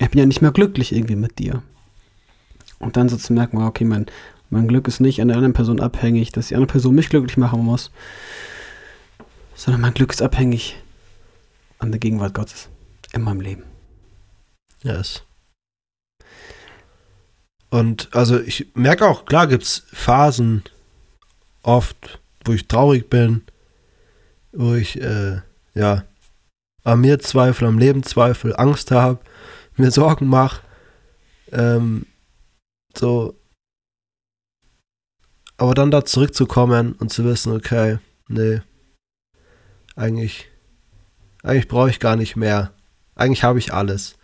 ich 0.00 0.10
bin 0.10 0.18
ja 0.18 0.26
nicht 0.26 0.42
mehr 0.42 0.50
glücklich 0.50 0.92
irgendwie 0.92 1.16
mit 1.16 1.38
dir. 1.38 1.62
Und 2.80 2.96
dann 2.96 3.08
so 3.08 3.16
zu 3.16 3.32
merken, 3.32 3.62
okay, 3.62 3.84
mein, 3.84 4.06
mein 4.50 4.68
Glück 4.68 4.88
ist 4.88 5.00
nicht 5.00 5.20
an 5.20 5.28
der 5.28 5.36
anderen 5.36 5.52
Person 5.52 5.80
abhängig, 5.80 6.32
dass 6.32 6.48
die 6.48 6.54
andere 6.54 6.72
Person 6.72 6.94
mich 6.94 7.08
glücklich 7.08 7.36
machen 7.36 7.64
muss, 7.64 7.90
sondern 9.54 9.80
mein 9.80 9.94
Glück 9.94 10.12
ist 10.12 10.22
abhängig 10.22 10.76
an 11.78 11.90
der 11.92 12.00
Gegenwart 12.00 12.34
Gottes 12.34 12.68
in 13.12 13.22
meinem 13.22 13.40
Leben. 13.40 13.64
Yes. 14.82 15.22
Und 17.70 18.08
also 18.12 18.40
ich 18.40 18.68
merke 18.74 19.06
auch, 19.06 19.26
klar 19.26 19.46
gibt 19.46 19.64
es 19.64 19.84
Phasen 19.92 20.64
oft, 21.62 22.18
wo 22.44 22.52
ich 22.52 22.66
traurig 22.66 23.10
bin, 23.10 23.42
wo 24.52 24.74
ich 24.74 25.00
äh, 25.00 25.40
ja 25.74 26.04
an 26.84 27.00
mir 27.00 27.18
zweifle, 27.18 27.68
am 27.68 27.78
Leben 27.78 28.02
zweifle, 28.02 28.58
Angst 28.58 28.90
habe, 28.90 29.20
mir 29.76 29.90
Sorgen 29.90 30.26
mache. 30.26 30.62
Ähm, 31.52 32.06
so. 32.96 33.37
Aber 35.58 35.74
dann 35.74 35.90
da 35.90 36.04
zurückzukommen 36.04 36.92
und 36.92 37.12
zu 37.12 37.24
wissen, 37.24 37.52
okay, 37.52 37.98
nee, 38.28 38.60
eigentlich, 39.98 40.48
eigentlich 41.42 41.66
brauche 41.66 41.90
ich 41.90 41.98
gar 41.98 42.14
nicht 42.14 42.36
mehr. 42.36 42.72
Eigentlich 43.16 43.42
habe 43.42 43.58
ich 43.58 43.74
alles. 43.74 44.14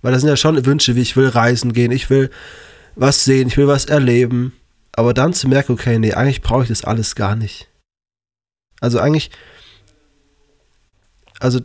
Weil 0.00 0.12
das 0.12 0.22
sind 0.22 0.30
ja 0.30 0.36
schon 0.36 0.64
Wünsche, 0.64 0.96
wie 0.96 1.02
ich 1.02 1.16
will 1.16 1.28
reisen 1.28 1.74
gehen, 1.74 1.92
ich 1.92 2.08
will 2.08 2.30
was 2.94 3.24
sehen, 3.24 3.48
ich 3.48 3.58
will 3.58 3.68
was 3.68 3.84
erleben. 3.84 4.54
Aber 4.92 5.12
dann 5.12 5.34
zu 5.34 5.48
merken, 5.48 5.72
okay, 5.72 5.98
nee, 5.98 6.14
eigentlich 6.14 6.40
brauche 6.40 6.62
ich 6.62 6.70
das 6.70 6.84
alles 6.84 7.14
gar 7.14 7.36
nicht. 7.36 7.68
Also 8.80 8.98
eigentlich, 8.98 9.30
also 11.38 11.60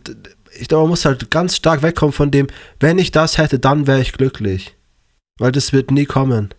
ich 0.59 0.67
glaube, 0.67 0.83
man 0.83 0.89
muss 0.89 1.05
halt 1.05 1.31
ganz 1.31 1.55
stark 1.55 1.81
wegkommen 1.81 2.11
von 2.11 2.31
dem, 2.31 2.47
wenn 2.81 2.99
ich 2.99 3.11
das 3.11 3.37
hätte, 3.37 3.59
dann 3.59 3.87
wäre 3.87 4.01
ich 4.01 4.11
glücklich. 4.11 4.75
Weil 5.39 5.53
das 5.53 5.71
wird 5.71 5.91
nie 5.91 6.05
kommen. 6.05 6.53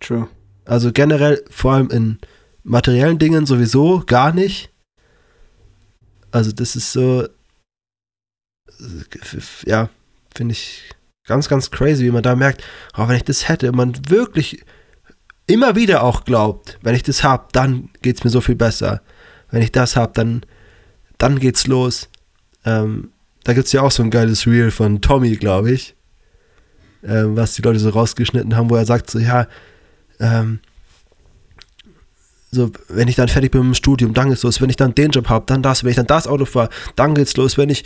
True. 0.00 0.28
Also 0.70 0.92
generell, 0.92 1.42
vor 1.50 1.72
allem 1.72 1.90
in 1.90 2.18
materiellen 2.62 3.18
Dingen 3.18 3.44
sowieso 3.44 4.04
gar 4.06 4.32
nicht. 4.32 4.70
Also 6.30 6.52
das 6.52 6.76
ist 6.76 6.92
so, 6.92 7.26
ja, 9.66 9.90
finde 10.32 10.52
ich 10.52 10.82
ganz, 11.26 11.48
ganz 11.48 11.72
crazy, 11.72 12.04
wie 12.04 12.12
man 12.12 12.22
da 12.22 12.36
merkt, 12.36 12.62
oh, 12.96 13.08
wenn 13.08 13.16
ich 13.16 13.24
das 13.24 13.48
hätte, 13.48 13.72
man 13.72 13.94
wirklich 14.08 14.64
immer 15.48 15.74
wieder 15.74 16.04
auch 16.04 16.24
glaubt, 16.24 16.78
wenn 16.82 16.94
ich 16.94 17.02
das 17.02 17.24
habe, 17.24 17.48
dann 17.50 17.88
geht 18.00 18.18
es 18.18 18.24
mir 18.24 18.30
so 18.30 18.40
viel 18.40 18.54
besser. 18.54 19.02
Wenn 19.50 19.62
ich 19.62 19.72
das 19.72 19.96
habe, 19.96 20.12
dann, 20.14 20.46
dann 21.18 21.40
geht's 21.40 21.66
los. 21.66 22.08
Ähm, 22.64 23.10
da 23.42 23.54
gibt 23.54 23.66
es 23.66 23.72
ja 23.72 23.82
auch 23.82 23.90
so 23.90 24.04
ein 24.04 24.10
geiles 24.12 24.46
Reel 24.46 24.70
von 24.70 25.00
Tommy, 25.00 25.34
glaube 25.34 25.72
ich, 25.72 25.96
ähm, 27.02 27.34
was 27.34 27.54
die 27.54 27.62
Leute 27.62 27.80
so 27.80 27.88
rausgeschnitten 27.88 28.54
haben, 28.54 28.70
wo 28.70 28.76
er 28.76 28.86
sagt 28.86 29.10
so, 29.10 29.18
ja, 29.18 29.48
ähm, 30.20 30.60
so, 32.52 32.70
wenn 32.88 33.06
ich 33.08 33.16
dann 33.16 33.28
fertig 33.28 33.52
bin 33.52 33.60
mit 33.60 33.70
dem 33.70 33.74
Studium, 33.74 34.12
dann 34.12 34.28
geht's 34.28 34.42
los. 34.42 34.60
Wenn 34.60 34.70
ich 34.70 34.76
dann 34.76 34.94
den 34.94 35.10
Job 35.10 35.28
habe, 35.28 35.46
dann 35.46 35.62
das. 35.62 35.84
Wenn 35.84 35.90
ich 35.90 35.96
dann 35.96 36.06
das 36.06 36.26
Auto 36.26 36.44
fahre, 36.44 36.68
dann 36.96 37.14
geht's 37.14 37.36
los. 37.36 37.56
Wenn 37.56 37.68
ich 37.68 37.84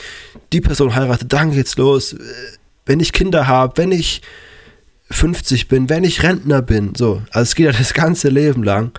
die 0.52 0.60
Person 0.60 0.94
heirate, 0.94 1.26
dann 1.26 1.50
geht's 1.50 1.76
los. 1.76 2.16
Wenn 2.86 3.00
ich 3.00 3.12
Kinder 3.12 3.46
habe, 3.46 3.76
wenn 3.76 3.92
ich 3.92 4.22
50 5.10 5.68
bin, 5.68 5.90
wenn 5.90 6.04
ich 6.04 6.22
Rentner 6.22 6.62
bin. 6.62 6.94
So, 6.94 7.22
also 7.30 7.42
es 7.42 7.54
geht 7.54 7.66
ja 7.66 7.72
das 7.72 7.92
ganze 7.92 8.28
Leben 8.30 8.62
lang. 8.62 8.98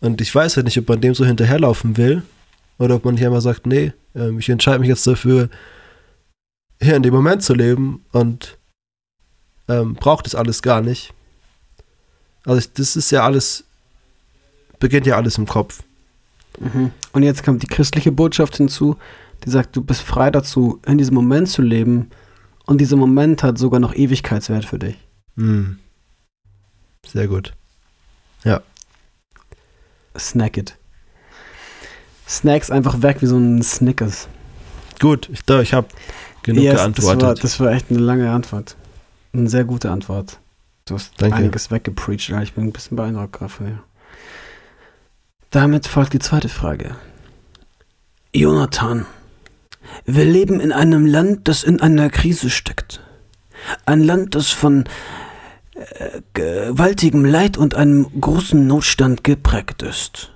Und 0.00 0.20
ich 0.20 0.34
weiß 0.34 0.56
halt 0.56 0.66
nicht, 0.66 0.78
ob 0.78 0.88
man 0.88 1.00
dem 1.00 1.14
so 1.14 1.24
hinterherlaufen 1.24 1.96
will 1.96 2.22
oder 2.78 2.96
ob 2.96 3.04
man 3.04 3.16
hier 3.16 3.30
mal 3.30 3.40
sagt, 3.40 3.66
nee, 3.66 3.92
ähm, 4.14 4.38
ich 4.38 4.48
entscheide 4.48 4.78
mich 4.78 4.88
jetzt 4.88 5.06
dafür, 5.06 5.48
hier 6.80 6.96
in 6.96 7.02
dem 7.02 7.14
Moment 7.14 7.42
zu 7.42 7.54
leben 7.54 8.04
und 8.12 8.58
ähm, 9.68 9.94
braucht 9.94 10.26
das 10.26 10.34
alles 10.34 10.62
gar 10.62 10.80
nicht. 10.82 11.12
Also 12.48 12.68
das 12.74 12.96
ist 12.96 13.10
ja 13.10 13.24
alles 13.24 13.64
beginnt 14.78 15.06
ja 15.06 15.16
alles 15.16 15.38
im 15.38 15.46
Kopf. 15.46 15.82
Mhm. 16.58 16.92
Und 17.12 17.22
jetzt 17.22 17.44
kommt 17.44 17.62
die 17.62 17.66
christliche 17.66 18.12
Botschaft 18.12 18.56
hinzu, 18.56 18.96
die 19.44 19.50
sagt, 19.50 19.76
du 19.76 19.82
bist 19.82 20.00
frei 20.00 20.30
dazu, 20.30 20.80
in 20.86 20.98
diesem 20.98 21.14
Moment 21.14 21.48
zu 21.48 21.62
leben. 21.62 22.10
Und 22.66 22.80
dieser 22.80 22.96
Moment 22.96 23.42
hat 23.42 23.58
sogar 23.58 23.80
noch 23.80 23.94
Ewigkeitswert 23.94 24.64
für 24.64 24.78
dich. 24.78 24.96
Mhm. 25.36 25.78
Sehr 27.06 27.28
gut. 27.28 27.54
Ja. 28.44 28.60
Snack 30.18 30.56
it. 30.56 30.76
Snacks 32.26 32.70
einfach 32.70 33.02
weg 33.02 33.18
wie 33.20 33.26
so 33.26 33.38
ein 33.38 33.62
Snickers. 33.62 34.28
Gut, 35.00 35.28
ich, 35.32 35.48
ich 35.48 35.72
habe 35.72 35.88
genug 36.42 36.64
yes, 36.64 36.76
geantwortet. 36.76 37.22
Das 37.22 37.26
war, 37.28 37.34
das 37.34 37.60
war 37.60 37.72
echt 37.72 37.90
eine 37.90 38.00
lange 38.00 38.30
Antwort. 38.30 38.76
Eine 39.32 39.48
sehr 39.48 39.64
gute 39.64 39.90
Antwort. 39.90 40.38
Du 40.88 40.94
hast 40.94 41.12
Danke. 41.18 41.36
einiges 41.36 41.70
weggepreacht. 41.70 42.30
Ich 42.42 42.54
bin 42.54 42.64
ein 42.64 42.72
bisschen 42.72 42.96
beeindruckt 42.96 43.32
gerade 43.32 43.52
von 43.52 43.66
dir. 43.66 43.82
Damit 45.50 45.86
folgt 45.86 46.12
die 46.12 46.18
zweite 46.18 46.48
Frage. 46.48 46.96
Jonathan, 48.34 49.06
wir 50.04 50.24
leben 50.24 50.60
in 50.60 50.72
einem 50.72 51.06
Land, 51.06 51.48
das 51.48 51.64
in 51.64 51.80
einer 51.80 52.10
Krise 52.10 52.50
steckt. 52.50 53.00
Ein 53.86 54.02
Land, 54.02 54.34
das 54.34 54.50
von 54.50 54.84
äh, 55.74 56.20
gewaltigem 56.34 57.24
Leid 57.24 57.56
und 57.56 57.74
einem 57.74 58.20
großen 58.20 58.66
Notstand 58.66 59.24
geprägt 59.24 59.82
ist. 59.82 60.32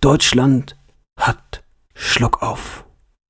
Deutschland 0.00 0.76
hat 1.16 1.62
Schluck 1.94 2.42
auf. 2.42 2.84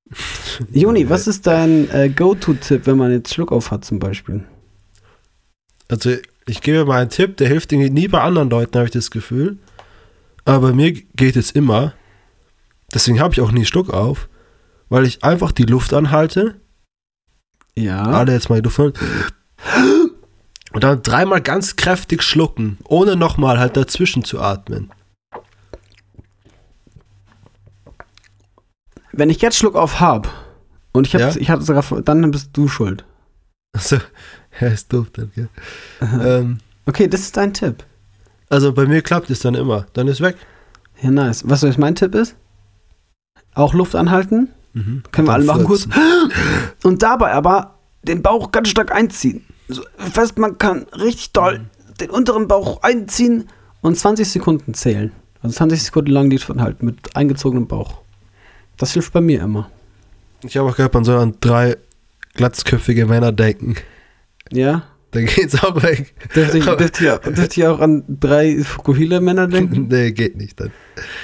Juni, 0.71 1.09
was 1.09 1.27
ist 1.27 1.47
dein 1.47 1.89
äh, 1.91 2.09
Go-To-Tipp, 2.09 2.85
wenn 2.85 2.97
man 2.97 3.11
jetzt 3.11 3.33
Schluck 3.33 3.51
auf 3.51 3.71
hat 3.71 3.85
zum 3.85 3.99
Beispiel? 3.99 4.45
Also, 5.87 6.15
ich 6.47 6.61
gebe 6.61 6.85
mal 6.85 7.01
einen 7.01 7.09
Tipp, 7.09 7.37
der 7.37 7.47
hilft 7.47 7.71
irgendwie 7.71 7.89
nie 7.89 8.07
bei 8.07 8.21
anderen 8.21 8.49
Leuten, 8.49 8.77
habe 8.77 8.85
ich 8.85 8.91
das 8.91 9.11
Gefühl. 9.11 9.57
Aber 10.45 10.67
bei 10.69 10.73
mir 10.73 10.91
geht 10.91 11.35
es 11.35 11.51
immer. 11.51 11.93
Deswegen 12.93 13.19
habe 13.19 13.33
ich 13.33 13.41
auch 13.41 13.51
nie 13.51 13.65
Schluck 13.65 13.89
auf, 13.89 14.29
weil 14.89 15.05
ich 15.05 15.23
einfach 15.23 15.51
die 15.51 15.63
Luft 15.63 15.93
anhalte. 15.93 16.61
Ja. 17.75 18.03
Alle 18.03 18.33
jetzt 18.33 18.49
mal 18.49 18.61
die 18.61 18.65
Luft 18.65 18.79
anhalten. 18.79 18.99
Und 20.71 20.83
dann 20.83 21.01
dreimal 21.01 21.41
ganz 21.41 21.77
kräftig 21.77 22.21
schlucken, 22.21 22.77
ohne 22.83 23.15
nochmal 23.15 23.59
halt 23.59 23.77
dazwischen 23.77 24.23
zu 24.23 24.41
atmen. 24.41 24.91
Wenn 29.13 29.29
ich 29.29 29.41
jetzt 29.41 29.57
Schluck 29.57 29.75
auf 29.75 30.01
hab 30.01 30.29
und 30.91 31.07
ich 31.07 31.15
habe 31.15 31.23
Ja? 31.23 31.35
ich 31.35 31.49
hatte 31.49 31.63
sogar 31.63 32.01
dann 32.01 32.29
bist 32.29 32.49
du 32.53 32.67
schuld. 32.67 33.05
Also, 33.71 33.99
ja, 34.59 34.67
ist 34.67 34.91
doof 34.91 35.07
dann, 35.13 35.31
gell? 35.35 35.49
ähm, 36.01 36.59
Okay, 36.85 37.07
das 37.07 37.21
ist 37.21 37.35
dein 37.37 37.53
Tipp. 37.53 37.83
also 38.49 38.71
bei 38.73 38.85
mir 38.85 39.01
klappt 39.01 39.29
es 39.31 39.39
dann 39.39 39.55
immer. 39.55 39.87
Dann 39.93 40.07
ist 40.07 40.21
weg. 40.21 40.35
Ja, 41.01 41.09
nice. 41.11 41.43
Was 41.47 41.61
jetzt 41.63 41.79
mein 41.79 41.95
Tipp 41.95 42.13
ist? 42.13 42.35
Auch 43.53 43.73
Luft 43.73 43.95
anhalten. 43.95 44.49
Mhm. 44.73 45.03
Können 45.11 45.27
wir 45.27 45.33
alle 45.33 45.45
machen 45.45 45.63
kurz. 45.65 45.87
Und 46.83 47.01
dabei 47.01 47.31
aber 47.33 47.79
den 48.03 48.21
Bauch 48.21 48.51
ganz 48.51 48.69
stark 48.69 48.91
einziehen. 48.93 49.45
So 49.67 49.81
fest 49.97 50.37
man 50.37 50.57
kann. 50.59 50.83
Richtig 50.93 51.31
doll 51.31 51.61
den 51.99 52.09
unteren 52.09 52.47
Bauch 52.47 52.81
einziehen 52.83 53.47
und 53.81 53.97
20 53.97 54.29
Sekunden 54.29 54.73
zählen. 54.73 55.11
Also 55.41 55.55
20 55.55 55.83
Sekunden 55.83 56.11
lang 56.11 56.29
die 56.29 56.37
Luft 56.37 56.49
anhalten 56.49 56.85
mit 56.85 57.15
eingezogenem 57.15 57.67
Bauch. 57.67 58.01
Das 58.77 58.93
hilft 58.93 59.13
bei 59.13 59.21
mir 59.21 59.41
immer. 59.41 59.69
Ich 60.43 60.57
habe 60.57 60.69
auch 60.69 60.75
gehört, 60.75 60.93
man 60.93 61.05
soll 61.05 61.17
an 61.19 61.35
drei 61.39 61.77
glatzköpfige 62.33 63.05
Männer 63.05 63.31
denken. 63.31 63.75
Ja? 64.51 64.83
Dann 65.11 65.25
geht's 65.25 65.63
auch 65.63 65.81
weg. 65.81 66.13
Dürfte 66.35 66.57
ich, 66.57 66.65
dürfte 66.65 67.03
ich, 67.05 67.11
auch- 67.11 67.19
dürfte 67.19 67.61
ich 67.61 67.67
auch 67.67 67.79
an 67.79 68.03
drei 68.07 68.59
Fukuhila-Männer 68.63 69.47
denken? 69.47 69.87
nee, 69.89 70.11
geht 70.11 70.35
nicht 70.35 70.59
dann. 70.59 70.71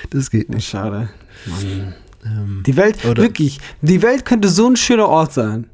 Das 0.10 0.30
geht 0.32 0.50
nicht. 0.50 0.68
Schade. 0.68 1.10
Mann. 1.46 1.94
Ähm, 2.26 2.64
Die 2.66 2.78
Welt, 2.78 3.04
Oder- 3.06 3.22
wirklich, 3.24 3.60
die 3.82 4.02
Welt 4.02 4.26
könnte 4.26 4.48
so 4.48 4.68
ein 4.70 4.76
schöner 4.76 5.08
Ort 5.10 5.34
sein. 5.34 5.70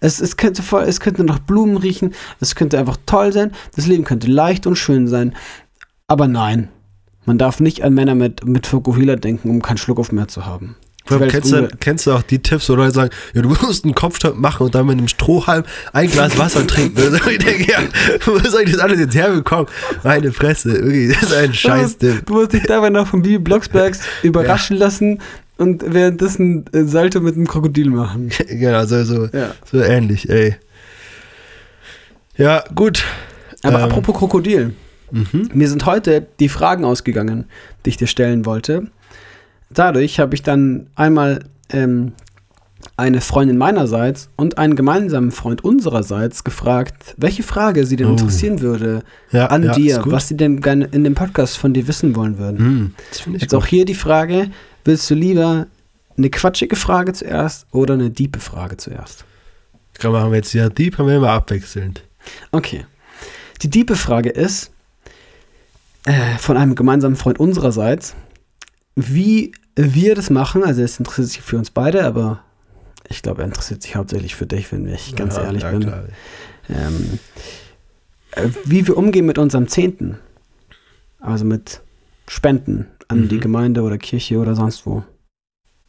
Es, 0.00 0.20
es, 0.20 0.36
könnte 0.36 0.62
voll, 0.62 0.84
es 0.84 1.00
könnte 1.00 1.24
nach 1.24 1.38
Blumen 1.38 1.76
riechen, 1.78 2.14
es 2.40 2.54
könnte 2.54 2.78
einfach 2.78 2.98
toll 3.06 3.32
sein, 3.32 3.52
das 3.74 3.86
Leben 3.86 4.04
könnte 4.04 4.28
leicht 4.28 4.66
und 4.66 4.76
schön 4.76 5.08
sein. 5.08 5.34
Aber 6.06 6.28
nein, 6.28 6.68
man 7.24 7.38
darf 7.38 7.60
nicht 7.60 7.82
an 7.82 7.94
Männer 7.94 8.14
mit, 8.14 8.44
mit 8.46 8.66
Fukuhila 8.66 9.16
denken, 9.16 9.50
um 9.50 9.62
keinen 9.62 9.78
Schluck 9.78 9.98
auf 9.98 10.12
mehr 10.12 10.28
zu 10.28 10.46
haben. 10.46 10.76
Ist 11.08 11.28
kennst, 11.30 11.52
du, 11.52 11.68
kennst 11.80 12.06
du 12.06 12.12
auch 12.12 12.22
die 12.22 12.38
Tipps, 12.40 12.68
wo 12.68 12.74
Leute 12.74 12.92
sagen, 12.92 13.10
ja, 13.34 13.42
du 13.42 13.48
musst 13.48 13.84
einen 13.84 13.94
Kopfstand 13.94 14.40
machen 14.40 14.64
und 14.64 14.74
dann 14.74 14.86
mit 14.86 14.98
einem 14.98 15.08
Strohhalm 15.08 15.64
ein 15.92 16.10
Glas 16.10 16.36
Wasser 16.38 16.66
trinken. 16.66 16.96
Also 17.02 17.16
ich 17.30 17.38
denke, 17.38 17.70
ja, 17.70 17.78
wo 18.24 18.38
soll 18.40 18.62
ich 18.64 18.72
das 18.72 18.80
alles 18.80 18.98
jetzt 18.98 19.14
herbekommen? 19.14 19.66
Meine 20.02 20.32
Fresse, 20.32 20.72
wirklich, 20.72 21.12
das 21.14 21.30
ist 21.30 21.34
ein 21.36 21.54
Scheiß-Tipp. 21.54 22.26
Du 22.26 22.34
musst 22.34 22.52
dich 22.52 22.64
dabei 22.64 22.90
noch 22.90 23.06
von 23.06 23.22
Bibi 23.22 23.38
Blocksbergs 23.38 24.00
überraschen 24.22 24.76
lassen 24.76 25.20
und 25.58 25.82
währenddessen 25.86 26.64
äh, 26.72 26.84
Salto 26.84 27.20
mit 27.20 27.34
einem 27.36 27.46
Krokodil 27.46 27.88
machen. 27.90 28.30
Genau, 28.48 28.84
so, 28.86 29.04
so, 29.04 29.26
Ja. 29.32 29.54
so 29.70 29.80
ähnlich, 29.80 30.28
ey. 30.28 30.56
Ja, 32.36 32.64
gut. 32.74 33.04
Aber 33.62 33.78
Ähm. 33.78 33.84
apropos 33.84 34.16
Krokodil. 34.16 34.74
Mhm. 35.10 35.50
Mir 35.54 35.68
sind 35.68 35.86
heute 35.86 36.26
die 36.40 36.48
Fragen 36.48 36.84
ausgegangen, 36.84 37.44
die 37.84 37.90
ich 37.90 37.96
dir 37.96 38.08
stellen 38.08 38.44
wollte. 38.44 38.88
Dadurch 39.70 40.20
habe 40.20 40.34
ich 40.34 40.42
dann 40.42 40.86
einmal 40.94 41.44
ähm, 41.70 42.12
eine 42.96 43.20
Freundin 43.20 43.58
meinerseits 43.58 44.28
und 44.36 44.58
einen 44.58 44.76
gemeinsamen 44.76 45.32
Freund 45.32 45.64
unsererseits 45.64 46.44
gefragt, 46.44 47.14
welche 47.16 47.42
Frage 47.42 47.84
sie 47.84 47.96
denn 47.96 48.06
Oh. 48.08 48.12
interessieren 48.12 48.60
würde 48.60 49.02
Ja, 49.32 49.46
an 49.46 49.64
ja, 49.64 49.72
dir, 49.72 50.02
was 50.06 50.28
sie 50.28 50.36
denn 50.36 50.60
gerne 50.60 50.86
in 50.92 51.02
dem 51.04 51.14
Podcast 51.14 51.58
von 51.58 51.74
dir 51.74 51.88
wissen 51.88 52.14
wollen 52.16 52.38
würden. 52.38 52.58
Hm, 52.58 52.94
das 53.10 53.24
Jetzt 53.40 53.50
gut. 53.50 53.54
auch 53.62 53.66
hier 53.66 53.84
die 53.84 53.94
Frage, 53.94 54.50
willst 54.84 55.10
du 55.10 55.14
lieber 55.14 55.66
eine 56.16 56.30
quatschige 56.30 56.76
Frage 56.76 57.12
zuerst 57.12 57.66
oder 57.72 57.94
eine 57.94 58.10
diepe 58.10 58.40
Frage 58.40 58.76
zuerst? 58.76 59.24
Komm, 60.00 60.12
machen 60.12 60.30
wir 60.30 60.36
jetzt 60.36 60.52
ja 60.52 60.68
Deep, 60.68 60.96
haben 60.98 61.08
wir 61.08 61.16
immer 61.16 61.30
abwechselnd. 61.30 62.02
Okay. 62.52 62.86
Die 63.62 63.68
diepe 63.70 63.96
Frage 63.96 64.30
ist 64.30 64.70
äh, 66.04 66.36
von 66.38 66.56
einem 66.56 66.74
gemeinsamen 66.74 67.16
Freund 67.16 67.40
unsererseits, 67.40 68.14
wie 68.96 69.52
wir 69.76 70.14
das 70.14 70.30
machen. 70.30 70.64
Also 70.64 70.82
es 70.82 70.98
interessiert 70.98 71.28
sich 71.28 71.42
für 71.42 71.58
uns 71.58 71.70
beide, 71.70 72.04
aber 72.04 72.42
ich 73.08 73.22
glaube, 73.22 73.42
er 73.42 73.46
interessiert 73.46 73.82
sich 73.82 73.94
hauptsächlich 73.94 74.34
für 74.34 74.46
dich, 74.46 74.72
wenn 74.72 74.86
ich 74.88 75.14
ganz 75.14 75.36
Ja, 75.36 75.44
ehrlich 75.44 75.62
ja, 75.62 75.70
bin. 75.70 75.92
Ähm, 76.68 77.18
äh, 78.32 78.48
wie 78.64 78.86
wir 78.86 78.96
umgehen 78.96 79.26
mit 79.26 79.38
unserem 79.38 79.68
Zehnten. 79.68 80.18
Also 81.20 81.44
mit 81.44 81.80
Spenden 82.28 82.86
an 83.08 83.22
Mhm. 83.22 83.28
die 83.28 83.38
Gemeinde 83.40 83.82
oder 83.82 83.98
Kirche 83.98 84.38
oder 84.38 84.56
sonst 84.56 84.84
wo. 84.86 85.04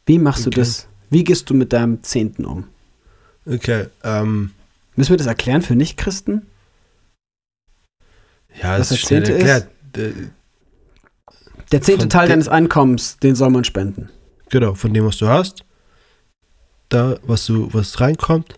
Wie 0.06 0.18
machst 0.18 0.46
du 0.46 0.50
Okay. 0.50 0.60
das? 0.60 0.86
Wie 1.10 1.24
gehst 1.24 1.48
du 1.50 1.54
mit 1.54 1.72
deinem 1.72 2.02
Zehnten 2.02 2.44
um? 2.44 2.64
Okay, 3.46 3.86
ähm, 4.04 4.52
Müssen 4.94 5.10
wir 5.10 5.16
das 5.16 5.26
erklären 5.26 5.62
für 5.62 5.74
Nichtchristen? 5.74 6.46
ja, 8.62 8.76
das 8.78 8.90
ist 8.90 8.98
schnell 9.00 9.24
Zehnte 9.24 9.38
erklärt. 9.38 9.68
Äh, 9.96 10.12
Der 11.72 11.82
zehnte 11.82 12.08
Teil 12.08 12.26
de- 12.26 12.30
deines 12.34 12.48
Einkommens, 12.48 13.18
den 13.18 13.34
soll 13.34 13.50
man 13.50 13.64
spenden. 13.64 14.08
Genau, 14.50 14.74
von 14.74 14.92
dem, 14.94 15.04
was 15.04 15.18
du 15.18 15.28
hast. 15.28 15.64
Da, 16.88 17.16
was 17.26 17.44
du, 17.46 17.68
was 17.72 18.00
reinkommt. 18.00 18.54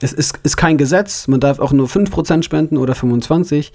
Es 0.00 0.12
ist, 0.12 0.38
ist 0.42 0.56
kein 0.56 0.76
Gesetz, 0.76 1.26
man 1.26 1.40
darf 1.40 1.58
auch 1.58 1.72
nur 1.72 1.88
5% 1.88 2.42
spenden 2.42 2.76
oder 2.76 2.92
25%. 2.94 3.70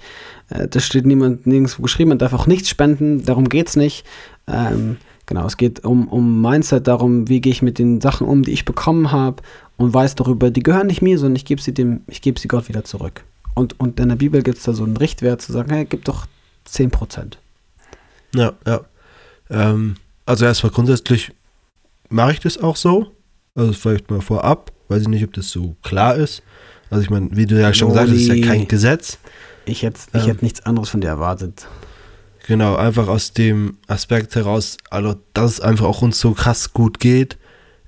Äh, 0.50 0.68
das 0.68 0.84
steht 0.84 1.04
niemand 1.04 1.46
nirgendwo 1.46 1.82
geschrieben, 1.82 2.10
man 2.10 2.18
darf 2.18 2.32
auch 2.32 2.46
nichts 2.46 2.68
spenden, 2.68 3.24
darum 3.24 3.48
geht 3.48 3.68
es 3.68 3.76
nicht. 3.76 4.04
Ähm, 4.46 4.98
genau, 5.26 5.46
es 5.46 5.56
geht 5.56 5.84
um, 5.84 6.06
um 6.08 6.40
Mindset, 6.40 6.86
darum, 6.86 7.28
wie 7.28 7.40
gehe 7.40 7.52
ich 7.52 7.62
mit 7.62 7.78
den 7.80 8.00
Sachen 8.00 8.26
um, 8.28 8.42
die 8.44 8.52
ich 8.52 8.64
bekommen 8.64 9.10
habe 9.10 9.42
und 9.76 9.92
weiß 9.94 10.14
darüber, 10.14 10.50
die 10.52 10.62
gehören 10.62 10.86
nicht 10.86 11.02
mir, 11.02 11.18
sondern 11.18 11.36
ich 11.36 11.44
gebe 11.44 11.60
sie 11.60 11.74
dem, 11.74 12.02
ich 12.06 12.22
gebe 12.22 12.38
sie 12.38 12.46
Gott 12.48 12.68
wieder 12.68 12.84
zurück. 12.84 13.24
Und, 13.56 13.78
und 13.80 13.98
in 13.98 14.08
der 14.08 14.16
Bibel 14.16 14.42
gibt 14.42 14.58
es 14.58 14.64
da 14.64 14.74
so 14.74 14.84
einen 14.84 14.96
Richtwert 14.96 15.42
zu 15.42 15.52
sagen, 15.52 15.72
hey, 15.72 15.84
gib 15.86 16.04
doch 16.04 16.26
10%. 16.68 17.32
Ja, 18.34 18.52
ja. 18.66 18.80
Ähm, 19.50 19.96
also 20.26 20.44
erstmal 20.44 20.72
grundsätzlich 20.72 21.32
mache 22.08 22.32
ich 22.32 22.40
das 22.40 22.58
auch 22.58 22.76
so. 22.76 23.14
Also 23.54 23.72
vielleicht 23.72 24.10
mal 24.10 24.20
vorab. 24.20 24.72
Weiß 24.88 25.02
ich 25.02 25.08
nicht, 25.08 25.24
ob 25.24 25.32
das 25.32 25.50
so 25.50 25.76
klar 25.82 26.16
ist. 26.16 26.42
Also 26.90 27.02
ich 27.02 27.10
meine, 27.10 27.30
wie 27.32 27.46
du 27.46 27.60
ja 27.60 27.72
schon 27.72 27.88
gesagt 27.88 28.10
hast, 28.10 28.16
ist 28.16 28.28
ja 28.28 28.46
kein 28.46 28.68
Gesetz. 28.68 29.18
Ich 29.64 29.82
hätte 29.82 30.00
ich 30.08 30.22
Ähm. 30.22 30.26
hätte 30.28 30.44
nichts 30.44 30.60
anderes 30.66 30.90
von 30.90 31.00
dir 31.00 31.08
erwartet. 31.08 31.66
Genau, 32.46 32.74
einfach 32.74 33.06
aus 33.08 33.32
dem 33.32 33.78
Aspekt 33.86 34.34
heraus, 34.34 34.76
also 34.90 35.14
dass 35.32 35.52
es 35.52 35.60
einfach 35.60 35.86
auch 35.86 36.02
uns 36.02 36.18
so 36.18 36.32
krass 36.32 36.72
gut 36.72 36.98
geht. 36.98 37.38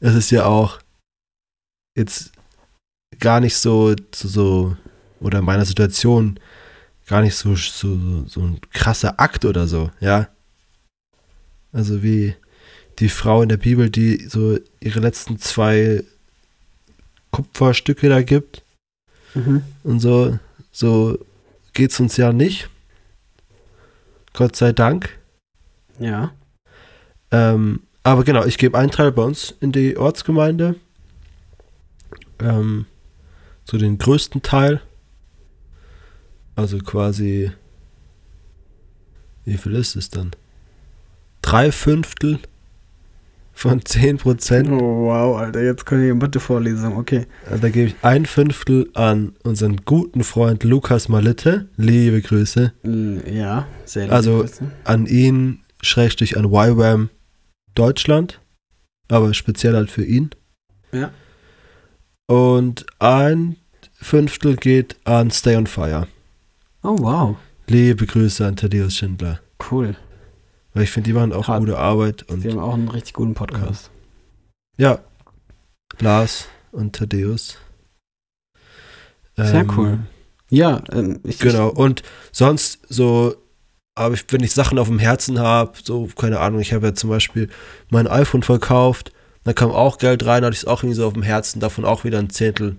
Es 0.01 0.15
ist 0.15 0.31
ja 0.31 0.47
auch 0.47 0.79
jetzt 1.97 2.31
gar 3.19 3.41
nicht 3.41 3.57
so, 3.57 3.95
so, 4.15 4.29
so 4.29 4.77
oder 5.21 5.41
in 5.41 5.45
meiner 5.45 5.65
Situation 5.65 6.39
gar 7.07 7.21
nicht 7.21 7.35
so, 7.35 7.57
so, 7.57 8.25
so 8.27 8.41
ein 8.41 8.61
krasser 8.73 9.19
Akt 9.19 9.45
oder 9.45 9.67
so, 9.67 9.91
ja. 10.01 10.29
Also 11.75 12.03
wie 12.03 12.35
die 13.01 13.09
Frau 13.11 13.43
in 13.43 13.49
der 13.51 13.57
Bibel, 13.59 13.91
die 13.91 14.27
so 14.29 14.59
ihre 14.81 15.01
letzten 15.01 15.39
zwei 15.39 16.03
Kupferstücke 17.33 18.09
da 18.09 18.23
gibt 18.23 18.63
Mhm. 19.35 19.63
und 19.83 19.99
so, 19.99 20.39
so 20.71 21.19
geht's 21.73 21.99
uns 21.99 22.17
ja 22.17 22.33
nicht. 22.33 22.71
Gott 24.33 24.55
sei 24.55 24.71
Dank. 24.73 25.19
Ja. 25.99 26.33
Ähm, 27.33 27.81
aber 28.05 28.23
genau, 28.23 28.45
ich 28.45 28.59
gebe 28.59 28.79
einen 28.79 28.93
Teil 28.93 29.11
bei 29.11 29.23
uns 29.23 29.53
in 29.61 29.73
die 29.73 29.97
Ortsgemeinde. 29.97 30.77
Ähm, 32.39 32.87
so 33.65 33.77
den 33.77 33.99
größten 33.99 34.43
Teil. 34.43 34.81
Also 36.55 36.79
quasi. 36.79 37.51
Wie 39.45 39.57
viel 39.59 39.75
ist 39.75 39.97
es 39.97 40.11
dann? 40.11 40.31
Drei 41.55 41.71
Fünftel 41.71 42.41
von 43.53 43.85
10 43.87 44.17
Prozent. 44.19 44.69
Oh, 44.73 45.05
wow, 45.07 45.37
Alter, 45.39 45.63
jetzt 45.63 45.87
kann 45.87 46.01
ich 46.01 46.11
eine 46.11 46.15
Mathe-Vorlesung, 46.15 46.97
okay. 46.97 47.29
Da 47.49 47.69
gebe 47.69 47.91
ich 47.91 47.95
ein 48.03 48.27
Fünftel 48.27 48.91
an 48.95 49.37
unseren 49.45 49.77
guten 49.85 50.25
Freund 50.25 50.65
Lukas 50.65 51.09
Malitte. 51.09 51.69
Liebe 51.77 52.21
Grüße. 52.23 52.73
Ja, 53.33 53.69
sehr 53.85 54.03
liebe 54.07 54.17
Also- 54.17 54.39
Grüße. 54.41 54.69
An 54.83 55.07
ihn, 55.07 55.61
Schrägstrich 55.81 56.37
an 56.37 56.47
YWAM 56.47 57.11
Deutschland. 57.77 58.41
Aber 59.07 59.33
speziell 59.33 59.77
halt 59.77 59.93
für 59.93 60.05
ihn. 60.05 60.31
Ja. 60.91 61.13
Und 62.27 62.85
ein 62.99 63.55
Fünftel 63.93 64.57
geht 64.57 64.97
an 65.05 65.31
Stay 65.31 65.55
on 65.55 65.69
Fire. 65.69 66.09
Oh, 66.83 66.97
wow. 66.99 67.37
Liebe 67.69 68.07
Grüße 68.07 68.45
an 68.45 68.57
Thaddeus 68.57 68.97
Schindler. 68.97 69.39
Cool. 69.71 69.95
Weil 70.75 70.83
ich 70.83 70.91
finde, 70.91 71.09
die 71.09 71.15
machen 71.15 71.33
auch 71.33 71.49
Hart. 71.49 71.61
gute 71.61 71.79
Arbeit. 71.79 72.25
Und 72.25 72.45
Die 72.45 72.51
haben 72.51 72.59
auch 72.59 72.75
einen 72.75 72.89
richtig 72.89 73.15
guten 73.15 73.35
Podcast. 73.35 73.91
Ja. 74.77 74.99
Lars 76.01 76.49
und 76.73 76.95
Thaddeus. 76.97 77.59
Sehr 79.37 79.55
Ähm, 79.55 79.73
cool. 79.77 79.99
Ja, 80.51 80.83
ähm, 80.93 81.21
ich, 81.25 81.39
Genau. 81.39 81.69
Und 81.69 82.03
sonst 82.33 82.81
so, 82.89 83.37
aber 83.95 84.15
ich, 84.15 84.25
wenn 84.31 84.43
ich 84.43 84.53
Sachen 84.53 84.79
auf 84.79 84.89
dem 84.89 84.99
Herzen 84.99 85.39
habe, 85.39 85.73
so, 85.83 86.09
keine 86.17 86.41
Ahnung, 86.41 86.61
ich 86.61 86.73
habe 86.73 86.89
ja 86.89 86.95
zum 86.95 87.11
Beispiel 87.11 87.49
mein 87.91 88.07
iPhone 88.09 88.43
verkauft, 88.43 89.13
da 89.45 89.53
kam 89.53 89.71
auch 89.71 89.99
Geld 89.99 90.25
rein, 90.27 90.45
hatte 90.45 90.55
ich 90.55 90.63
es 90.63 90.67
auch 90.67 90.83
irgendwie 90.83 90.97
so 90.97 91.07
auf 91.07 91.13
dem 91.13 91.23
Herzen, 91.23 91.61
davon 91.61 91.85
auch 91.85 92.05
wieder 92.05 92.19
ein 92.19 92.31
Zehntel 92.31 92.77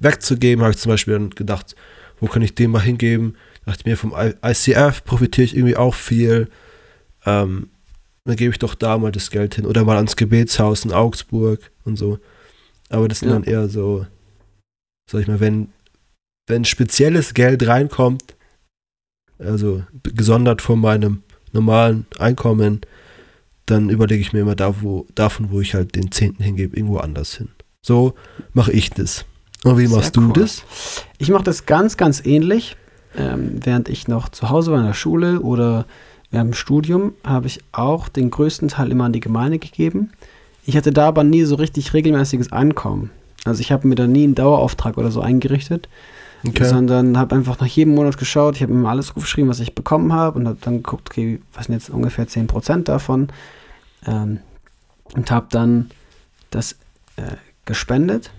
wegzugeben, 0.00 0.62
habe 0.62 0.72
ich 0.72 0.78
zum 0.80 0.90
Beispiel 0.90 1.14
dann 1.14 1.30
gedacht, 1.30 1.76
wo 2.20 2.26
kann 2.26 2.42
ich 2.42 2.54
den 2.54 2.70
mal 2.70 2.82
hingeben? 2.82 3.36
Dachte 3.66 3.88
mir, 3.88 3.96
vom 3.96 4.14
ICF 4.42 5.04
profitiere 5.04 5.44
ich 5.44 5.56
irgendwie 5.56 5.76
auch 5.76 5.94
viel. 5.94 6.48
Ähm, 7.28 7.68
dann 8.24 8.36
gebe 8.36 8.52
ich 8.52 8.58
doch 8.58 8.74
da 8.74 8.98
mal 8.98 9.12
das 9.12 9.30
Geld 9.30 9.54
hin. 9.54 9.66
Oder 9.66 9.84
mal 9.84 9.96
ans 9.96 10.16
Gebetshaus 10.16 10.84
in 10.84 10.92
Augsburg 10.92 11.70
und 11.84 11.96
so. 11.96 12.18
Aber 12.90 13.08
das 13.08 13.20
sind 13.20 13.28
Ja. 13.28 13.34
dann 13.34 13.44
eher 13.44 13.68
so, 13.68 14.06
sag 15.10 15.22
ich 15.22 15.28
mal, 15.28 15.40
wenn, 15.40 15.68
wenn 16.46 16.64
spezielles 16.64 17.34
Geld 17.34 17.66
reinkommt, 17.66 18.34
also 19.38 19.82
gesondert 20.02 20.62
von 20.62 20.80
meinem 20.80 21.22
normalen 21.52 22.06
Einkommen, 22.18 22.80
dann 23.66 23.90
überlege 23.90 24.20
ich 24.20 24.32
mir 24.32 24.40
immer 24.40 24.56
da, 24.56 24.82
wo, 24.82 25.06
davon, 25.14 25.50
wo 25.50 25.60
ich 25.60 25.74
halt 25.74 25.94
den 25.94 26.10
Zehnten 26.10 26.42
hingebe, 26.42 26.76
irgendwo 26.76 26.98
anders 26.98 27.34
hin. 27.36 27.48
So 27.84 28.14
mache 28.52 28.72
ich 28.72 28.90
das. 28.90 29.24
Und 29.64 29.78
wie 29.78 29.86
Sehr 29.86 29.96
machst 29.96 30.16
du 30.16 30.20
cool. 30.28 30.32
das? 30.34 30.62
Ich 31.18 31.30
mache 31.30 31.44
das 31.44 31.66
ganz, 31.66 31.96
ganz 31.96 32.24
ähnlich. 32.24 32.76
Ähm, 33.16 33.60
während 33.64 33.88
ich 33.88 34.06
noch 34.06 34.28
zu 34.28 34.50
Hause 34.50 34.70
war 34.72 34.80
in 34.80 34.86
der 34.86 34.94
Schule 34.94 35.40
oder 35.40 35.86
dem 36.32 36.52
Studium, 36.52 37.12
habe 37.24 37.46
ich 37.46 37.60
auch 37.72 38.08
den 38.08 38.30
größten 38.30 38.68
Teil 38.68 38.90
immer 38.90 39.04
an 39.04 39.12
die 39.12 39.20
Gemeinde 39.20 39.58
gegeben. 39.58 40.10
Ich 40.64 40.76
hatte 40.76 40.92
da 40.92 41.08
aber 41.08 41.24
nie 41.24 41.44
so 41.44 41.54
richtig 41.54 41.94
regelmäßiges 41.94 42.52
Einkommen. 42.52 43.10
Also 43.44 43.60
ich 43.60 43.72
habe 43.72 43.88
mir 43.88 43.94
da 43.94 44.06
nie 44.06 44.24
einen 44.24 44.34
Dauerauftrag 44.34 44.98
oder 44.98 45.10
so 45.10 45.22
eingerichtet, 45.22 45.88
sondern 46.60 47.16
habe 47.16 47.34
einfach 47.34 47.58
nach 47.58 47.66
jedem 47.66 47.94
Monat 47.94 48.18
geschaut. 48.18 48.56
Ich 48.56 48.62
habe 48.62 48.74
mir 48.74 48.88
alles 48.88 49.10
aufgeschrieben, 49.10 49.48
was 49.48 49.60
ich 49.60 49.74
bekommen 49.74 50.12
habe 50.12 50.38
und 50.38 50.46
habe 50.46 50.58
dann 50.60 50.82
geguckt, 50.82 51.08
okay, 51.10 51.40
was 51.54 51.66
sind 51.66 51.74
jetzt 51.74 51.90
ungefähr 51.90 52.28
10% 52.28 52.84
davon. 52.84 53.28
Ähm, 54.06 54.40
und 55.14 55.30
habe 55.30 55.46
dann 55.50 55.90
das 56.50 56.72
äh, 57.16 57.36
gespendet 57.64 58.30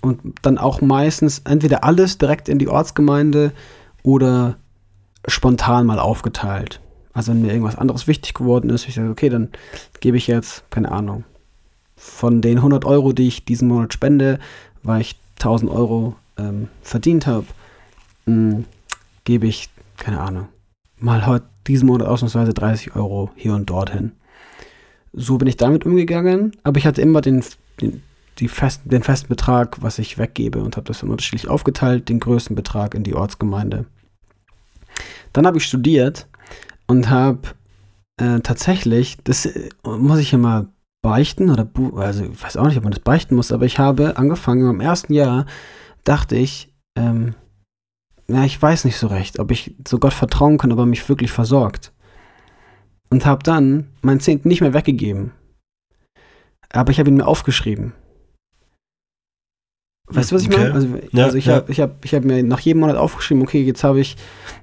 und 0.00 0.20
dann 0.42 0.58
auch 0.58 0.80
meistens 0.80 1.42
entweder 1.44 1.84
alles 1.84 2.18
direkt 2.18 2.48
in 2.48 2.58
die 2.58 2.68
Ortsgemeinde 2.68 3.52
oder 4.02 4.56
spontan 5.26 5.86
mal 5.86 5.98
aufgeteilt. 5.98 6.80
Also 7.12 7.32
wenn 7.32 7.42
mir 7.42 7.52
irgendwas 7.52 7.76
anderes 7.76 8.06
wichtig 8.06 8.34
geworden 8.34 8.70
ist, 8.70 8.88
ich 8.88 8.94
sage, 8.94 9.10
okay, 9.10 9.28
dann 9.28 9.50
gebe 10.00 10.16
ich 10.16 10.26
jetzt, 10.26 10.68
keine 10.70 10.90
Ahnung, 10.92 11.24
von 11.96 12.40
den 12.40 12.58
100 12.58 12.84
Euro, 12.84 13.12
die 13.12 13.28
ich 13.28 13.44
diesen 13.44 13.68
Monat 13.68 13.92
spende, 13.92 14.38
weil 14.82 15.02
ich 15.02 15.16
1000 15.38 15.70
Euro 15.70 16.16
ähm, 16.38 16.68
verdient 16.82 17.26
habe, 17.26 17.46
mh, 18.26 18.64
gebe 19.24 19.46
ich, 19.46 19.68
keine 19.98 20.20
Ahnung, 20.20 20.48
mal 20.98 21.26
heute 21.26 21.46
diesen 21.66 21.86
Monat 21.86 22.08
ausnahmsweise 22.08 22.54
30 22.54 22.96
Euro 22.96 23.30
hier 23.36 23.54
und 23.54 23.70
dorthin. 23.70 24.12
So 25.12 25.38
bin 25.38 25.46
ich 25.46 25.56
damit 25.56 25.84
umgegangen, 25.84 26.52
aber 26.64 26.78
ich 26.78 26.86
hatte 26.86 27.02
immer 27.02 27.20
den, 27.20 27.44
den, 27.80 28.02
die 28.38 28.48
fest, 28.48 28.80
den 28.84 29.02
festen 29.02 29.28
Betrag, 29.28 29.82
was 29.82 29.98
ich 29.98 30.18
weggebe 30.18 30.62
und 30.62 30.76
habe 30.76 30.86
das 30.86 31.00
dann 31.00 31.10
unterschiedlich 31.10 31.48
aufgeteilt, 31.48 32.08
den 32.08 32.18
größten 32.18 32.56
Betrag 32.56 32.94
in 32.94 33.04
die 33.04 33.14
Ortsgemeinde. 33.14 33.84
Dann 35.32 35.46
habe 35.46 35.58
ich 35.58 35.64
studiert 35.64 36.28
und 36.86 37.10
habe 37.10 37.40
äh, 38.18 38.40
tatsächlich, 38.40 39.18
das 39.24 39.46
äh, 39.46 39.70
muss 39.84 40.18
ich 40.18 40.32
immer 40.32 40.66
beichten 41.02 41.50
oder, 41.50 41.68
also 41.96 42.24
ich 42.24 42.42
weiß 42.42 42.56
auch 42.56 42.66
nicht, 42.66 42.76
ob 42.76 42.84
man 42.84 42.92
das 42.92 43.02
beichten 43.02 43.34
muss, 43.34 43.52
aber 43.52 43.66
ich 43.66 43.78
habe 43.78 44.16
angefangen, 44.16 44.68
im 44.70 44.80
ersten 44.80 45.12
Jahr 45.12 45.46
dachte 46.04 46.36
ich, 46.36 46.72
ähm, 46.96 47.34
ja, 48.28 48.44
ich 48.44 48.60
weiß 48.60 48.84
nicht 48.84 48.96
so 48.96 49.08
recht, 49.08 49.38
ob 49.38 49.50
ich 49.50 49.74
so 49.86 49.98
Gott 49.98 50.12
vertrauen 50.12 50.58
kann, 50.58 50.72
ob 50.72 50.78
er 50.78 50.86
mich 50.86 51.08
wirklich 51.08 51.32
versorgt. 51.32 51.92
Und 53.10 53.26
habe 53.26 53.42
dann 53.42 53.88
meinen 54.00 54.20
Zehnten 54.20 54.48
nicht 54.48 54.62
mehr 54.62 54.72
weggegeben. 54.72 55.32
Aber 56.70 56.92
ich 56.92 56.98
habe 56.98 57.10
ihn 57.10 57.16
mir 57.16 57.26
aufgeschrieben. 57.26 57.92
Weißt 60.16 60.30
du, 60.30 60.34
was 60.36 60.42
ich 60.42 60.48
Okay. 60.48 60.58
meine? 60.58 60.74
Also, 60.74 60.88
Ja, 61.12 61.24
also 61.24 61.36
ich 61.38 61.46
ja. 61.46 61.54
habe 61.56 61.72
ich 61.72 61.80
hab, 61.80 62.04
ich 62.04 62.14
hab 62.14 62.24
mir 62.24 62.42
nach 62.42 62.60
jedem 62.60 62.80
Monat 62.80 62.96
aufgeschrieben, 62.96 63.42
okay, 63.42 63.62
jetzt 63.62 63.84
habe 63.84 64.00
ich, 64.00 64.16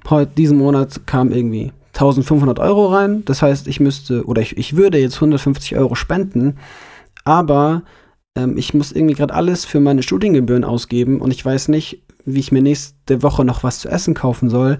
heute, 0.08 0.30
diesen 0.36 0.58
Monat 0.58 1.06
kam 1.06 1.32
irgendwie 1.32 1.72
1500 1.94 2.58
Euro 2.58 2.86
rein. 2.86 3.24
Das 3.24 3.42
heißt, 3.42 3.66
ich 3.68 3.80
müsste, 3.80 4.24
oder 4.26 4.40
ich, 4.42 4.56
ich 4.56 4.76
würde 4.76 4.98
jetzt 4.98 5.16
150 5.16 5.76
Euro 5.76 5.94
spenden, 5.94 6.56
aber 7.24 7.82
ähm, 8.36 8.56
ich 8.56 8.74
muss 8.74 8.92
irgendwie 8.92 9.14
gerade 9.14 9.34
alles 9.34 9.64
für 9.64 9.80
meine 9.80 10.02
Studiengebühren 10.02 10.64
ausgeben 10.64 11.20
und 11.20 11.30
ich 11.32 11.44
weiß 11.44 11.68
nicht, 11.68 12.02
wie 12.24 12.40
ich 12.40 12.52
mir 12.52 12.62
nächste 12.62 13.22
Woche 13.22 13.44
noch 13.44 13.64
was 13.64 13.80
zu 13.80 13.88
essen 13.88 14.14
kaufen 14.14 14.50
soll. 14.50 14.78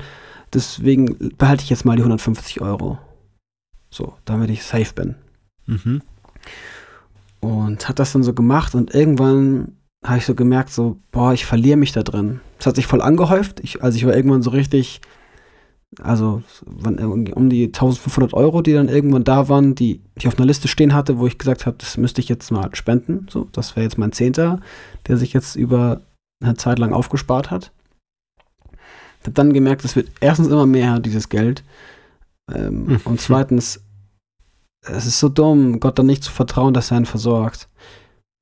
Deswegen 0.53 1.31
behalte 1.39 1.63
ich 1.65 1.71
jetzt 1.71 1.85
mal 1.85 1.97
die 1.97 2.03
150 2.03 2.61
Euro. 2.61 2.99
So, 3.91 4.15
damit 4.25 4.51
ich 4.51 4.63
safe 4.63 4.93
bin. 4.95 5.15
Mhm. 5.67 6.03
Und 7.41 7.89
hat 7.89 7.99
das 7.99 8.13
dann 8.13 8.23
so 8.23 8.35
gemacht 8.35 8.75
und 8.75 8.95
irgendwann 8.95 9.73
habe 10.05 10.19
ich 10.19 10.27
so 10.27 10.35
gemerkt, 10.35 10.71
so, 10.71 10.99
boah, 11.13 11.33
ich 11.33 11.45
verliere 11.45 11.77
mich 11.77 11.93
da 11.93 12.03
drin. 12.03 12.41
Es 12.59 12.67
hat 12.67 12.77
sich 12.77 12.87
voll 12.87 13.03
angehäuft. 13.03 13.61
Ich, 13.61 13.83
also 13.83 13.97
ich 13.97 14.07
war 14.07 14.15
irgendwann 14.17 14.43
so 14.43 14.51
richtig, 14.51 15.01
also 16.01 16.43
um 16.87 17.51
die 17.51 17.67
1500 17.67 18.33
Euro, 18.33 18.63
die 18.63 18.73
dann 18.73 18.89
irgendwann 18.89 19.25
da 19.25 19.49
waren, 19.49 19.75
die 19.75 19.99
die 19.99 20.03
ich 20.17 20.29
auf 20.29 20.39
einer 20.39 20.47
Liste 20.47 20.69
stehen 20.69 20.95
hatte, 20.95 21.19
wo 21.19 21.27
ich 21.27 21.39
gesagt 21.39 21.67
habe, 21.67 21.77
das 21.79 21.97
müsste 21.97 22.21
ich 22.21 22.29
jetzt 22.29 22.51
mal 22.51 22.75
spenden. 22.75 23.27
So, 23.31 23.49
das 23.53 23.77
wäre 23.77 23.85
jetzt 23.85 23.99
mein 23.99 24.13
Zehnter, 24.13 24.61
der 25.09 25.17
sich 25.17 25.33
jetzt 25.33 25.57
über 25.57 26.01
eine 26.43 26.55
Zeit 26.55 26.79
lang 26.79 26.93
aufgespart 26.93 27.51
hat. 27.51 27.73
Ich 29.21 29.27
habe 29.27 29.33
dann 29.35 29.53
gemerkt, 29.53 29.85
es 29.85 29.97
wird 29.97 30.11
erstens 30.21 30.49
immer 30.49 30.67
mehr, 30.67 30.99
dieses 30.99 31.29
Geld. 31.29 31.63
Ähm, 32.55 32.85
Mhm. 32.87 33.01
Und 33.05 33.21
zweitens, 33.21 33.81
es 34.83 35.07
ist 35.07 35.21
so 35.21 35.29
dumm, 35.29 35.81
Gott 35.81 35.99
dann 35.99 36.07
nicht 36.07 36.25
zu 36.25 36.33
vertrauen, 36.33 36.73
dass 36.75 36.91
er 36.91 36.97
einen 36.97 37.07
versorgt. 37.07 37.69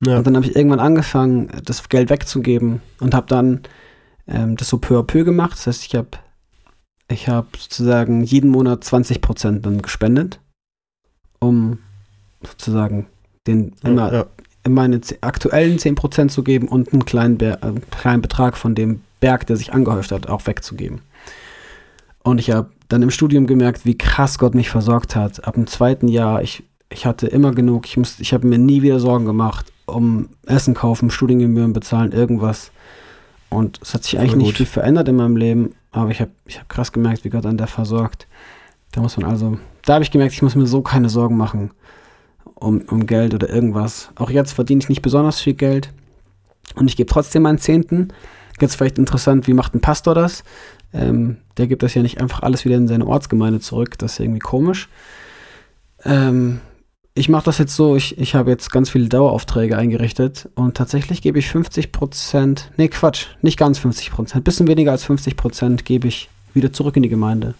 Ja. 0.05 0.17
Und 0.17 0.27
dann 0.27 0.35
habe 0.35 0.45
ich 0.45 0.55
irgendwann 0.55 0.79
angefangen, 0.79 1.49
das 1.65 1.87
Geld 1.89 2.09
wegzugeben 2.09 2.81
und 2.99 3.13
habe 3.13 3.27
dann 3.27 3.61
ähm, 4.27 4.55
das 4.55 4.69
so 4.69 4.77
peu 4.77 4.97
à 4.99 5.03
peu 5.03 5.23
gemacht. 5.25 5.53
Das 5.53 5.67
heißt, 5.67 5.85
ich 5.85 5.95
habe 5.95 6.09
ich 7.11 7.27
hab 7.27 7.57
sozusagen 7.57 8.23
jeden 8.23 8.49
Monat 8.49 8.83
20% 8.83 9.59
dann 9.61 9.81
gespendet, 9.81 10.39
um 11.39 11.79
sozusagen 12.45 13.07
den 13.47 13.73
immer, 13.83 14.13
ja. 14.13 14.25
immer 14.63 14.81
meine 14.83 15.01
aktuellen 15.21 15.77
10% 15.79 16.29
zu 16.29 16.43
geben 16.43 16.67
und 16.67 16.93
einen 16.93 17.03
kleinen, 17.05 17.39
äh, 17.41 17.57
einen 17.61 17.89
kleinen 17.89 18.21
Betrag 18.21 18.55
von 18.57 18.75
dem 18.75 19.01
Berg, 19.19 19.47
der 19.47 19.57
sich 19.57 19.73
angehäuft 19.73 20.11
hat, 20.11 20.27
auch 20.29 20.47
wegzugeben. 20.47 21.01
Und 22.23 22.37
ich 22.39 22.51
habe 22.51 22.69
dann 22.87 23.01
im 23.01 23.11
Studium 23.11 23.47
gemerkt, 23.47 23.85
wie 23.85 23.97
krass 23.97 24.37
Gott 24.39 24.55
mich 24.55 24.69
versorgt 24.69 25.15
hat. 25.15 25.45
Ab 25.45 25.55
dem 25.55 25.67
zweiten 25.67 26.07
Jahr, 26.07 26.41
ich, 26.41 26.63
ich 26.89 27.05
hatte 27.05 27.27
immer 27.27 27.51
genug, 27.51 27.85
ich, 27.85 27.97
musste- 27.97 28.21
ich 28.21 28.33
habe 28.33 28.47
mir 28.47 28.57
nie 28.57 28.81
wieder 28.81 28.99
Sorgen 28.99 29.25
gemacht 29.25 29.71
um 29.93 30.29
Essen 30.45 30.73
kaufen, 30.73 31.11
Studiengebühren 31.11 31.73
bezahlen, 31.73 32.11
irgendwas. 32.11 32.71
Und 33.49 33.79
es 33.81 33.93
hat 33.93 34.03
sich 34.03 34.19
eigentlich 34.19 34.35
nicht 34.35 34.57
viel 34.57 34.65
verändert 34.65 35.07
in 35.07 35.15
meinem 35.15 35.35
Leben, 35.35 35.73
aber 35.91 36.11
ich 36.11 36.21
habe 36.21 36.31
ich 36.45 36.59
hab 36.59 36.69
krass 36.69 36.91
gemerkt, 36.91 37.23
wie 37.23 37.29
Gott 37.29 37.45
einen 37.45 37.57
da 37.57 37.67
versorgt. 37.67 38.27
Da 38.91 39.01
muss 39.01 39.17
man 39.17 39.29
also, 39.29 39.57
da 39.85 39.95
habe 39.95 40.03
ich 40.03 40.11
gemerkt, 40.11 40.33
ich 40.33 40.41
muss 40.41 40.55
mir 40.55 40.67
so 40.67 40.81
keine 40.81 41.09
Sorgen 41.09 41.37
machen 41.37 41.71
um, 42.59 42.81
um 42.89 43.05
Geld 43.05 43.33
oder 43.33 43.49
irgendwas. 43.49 44.09
Auch 44.15 44.29
jetzt 44.29 44.53
verdiene 44.53 44.81
ich 44.81 44.89
nicht 44.89 45.01
besonders 45.01 45.39
viel 45.39 45.53
Geld 45.53 45.91
und 46.75 46.87
ich 46.87 46.95
gebe 46.95 47.11
trotzdem 47.11 47.43
meinen 47.43 47.57
Zehnten. 47.57 48.09
Jetzt 48.59 48.75
vielleicht 48.75 48.97
interessant, 48.97 49.47
wie 49.47 49.53
macht 49.53 49.73
ein 49.73 49.81
Pastor 49.81 50.13
das? 50.13 50.43
Ähm, 50.93 51.37
der 51.57 51.67
gibt 51.67 51.83
das 51.83 51.93
ja 51.93 52.01
nicht 52.01 52.19
einfach 52.19 52.41
alles 52.41 52.65
wieder 52.65 52.75
in 52.75 52.87
seine 52.87 53.07
Ortsgemeinde 53.07 53.59
zurück. 53.59 53.97
Das 53.97 54.13
ist 54.13 54.19
irgendwie 54.19 54.39
komisch. 54.39 54.89
Ähm, 56.03 56.59
ich 57.15 57.27
mache 57.29 57.45
das 57.45 57.57
jetzt 57.57 57.75
so, 57.75 57.95
ich, 57.95 58.17
ich 58.17 58.35
habe 58.35 58.51
jetzt 58.51 58.71
ganz 58.71 58.89
viele 58.89 59.09
Daueraufträge 59.09 59.77
eingerichtet 59.77 60.49
und 60.55 60.77
tatsächlich 60.77 61.21
gebe 61.21 61.39
ich 61.39 61.47
50 61.49 61.91
Prozent, 61.91 62.71
nee 62.77 62.87
Quatsch, 62.87 63.27
nicht 63.41 63.57
ganz 63.57 63.79
50 63.79 64.11
Prozent, 64.11 64.43
bisschen 64.43 64.67
weniger 64.67 64.91
als 64.91 65.03
50 65.03 65.35
Prozent 65.35 65.85
gebe 65.85 66.07
ich 66.07 66.29
wieder 66.53 66.71
zurück 66.71 66.95
in 66.95 67.03
die 67.03 67.09
Gemeinde, 67.09 67.55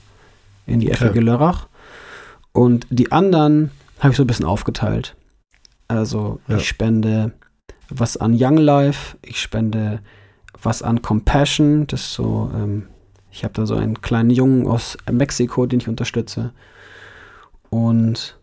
in 0.65 0.79
die 0.79 0.87
Okay. 0.91 1.09
FG 1.09 1.19
Lörrach. 1.19 1.67
Und 2.53 2.87
die 2.89 3.11
anderen 3.11 3.71
habe 3.99 4.11
ich 4.11 4.17
so 4.17 4.23
ein 4.23 4.27
bisschen 4.27 4.45
aufgeteilt. 4.45 5.15
Also 5.87 6.39
Ja. 6.47 6.57
ich 6.57 6.67
spende 6.67 7.33
was 7.89 8.17
an 8.17 8.35
Young 8.39 8.57
Life, 8.57 9.17
ich 9.23 9.41
spende 9.41 9.99
was 10.61 10.81
an 10.83 11.01
Compassion, 11.01 11.87
das 11.87 12.01
ist 12.01 12.13
so, 12.13 12.51
ähm, 12.53 12.87
ich 13.31 13.43
habe 13.43 13.53
da 13.53 13.65
so 13.65 13.75
einen 13.75 14.01
kleinen 14.01 14.29
Jungen 14.29 14.67
aus 14.67 14.97
Mexiko, 15.11 15.65
den 15.65 15.79
ich 15.79 15.87
unterstütze. 15.87 16.51
Und 17.69 18.38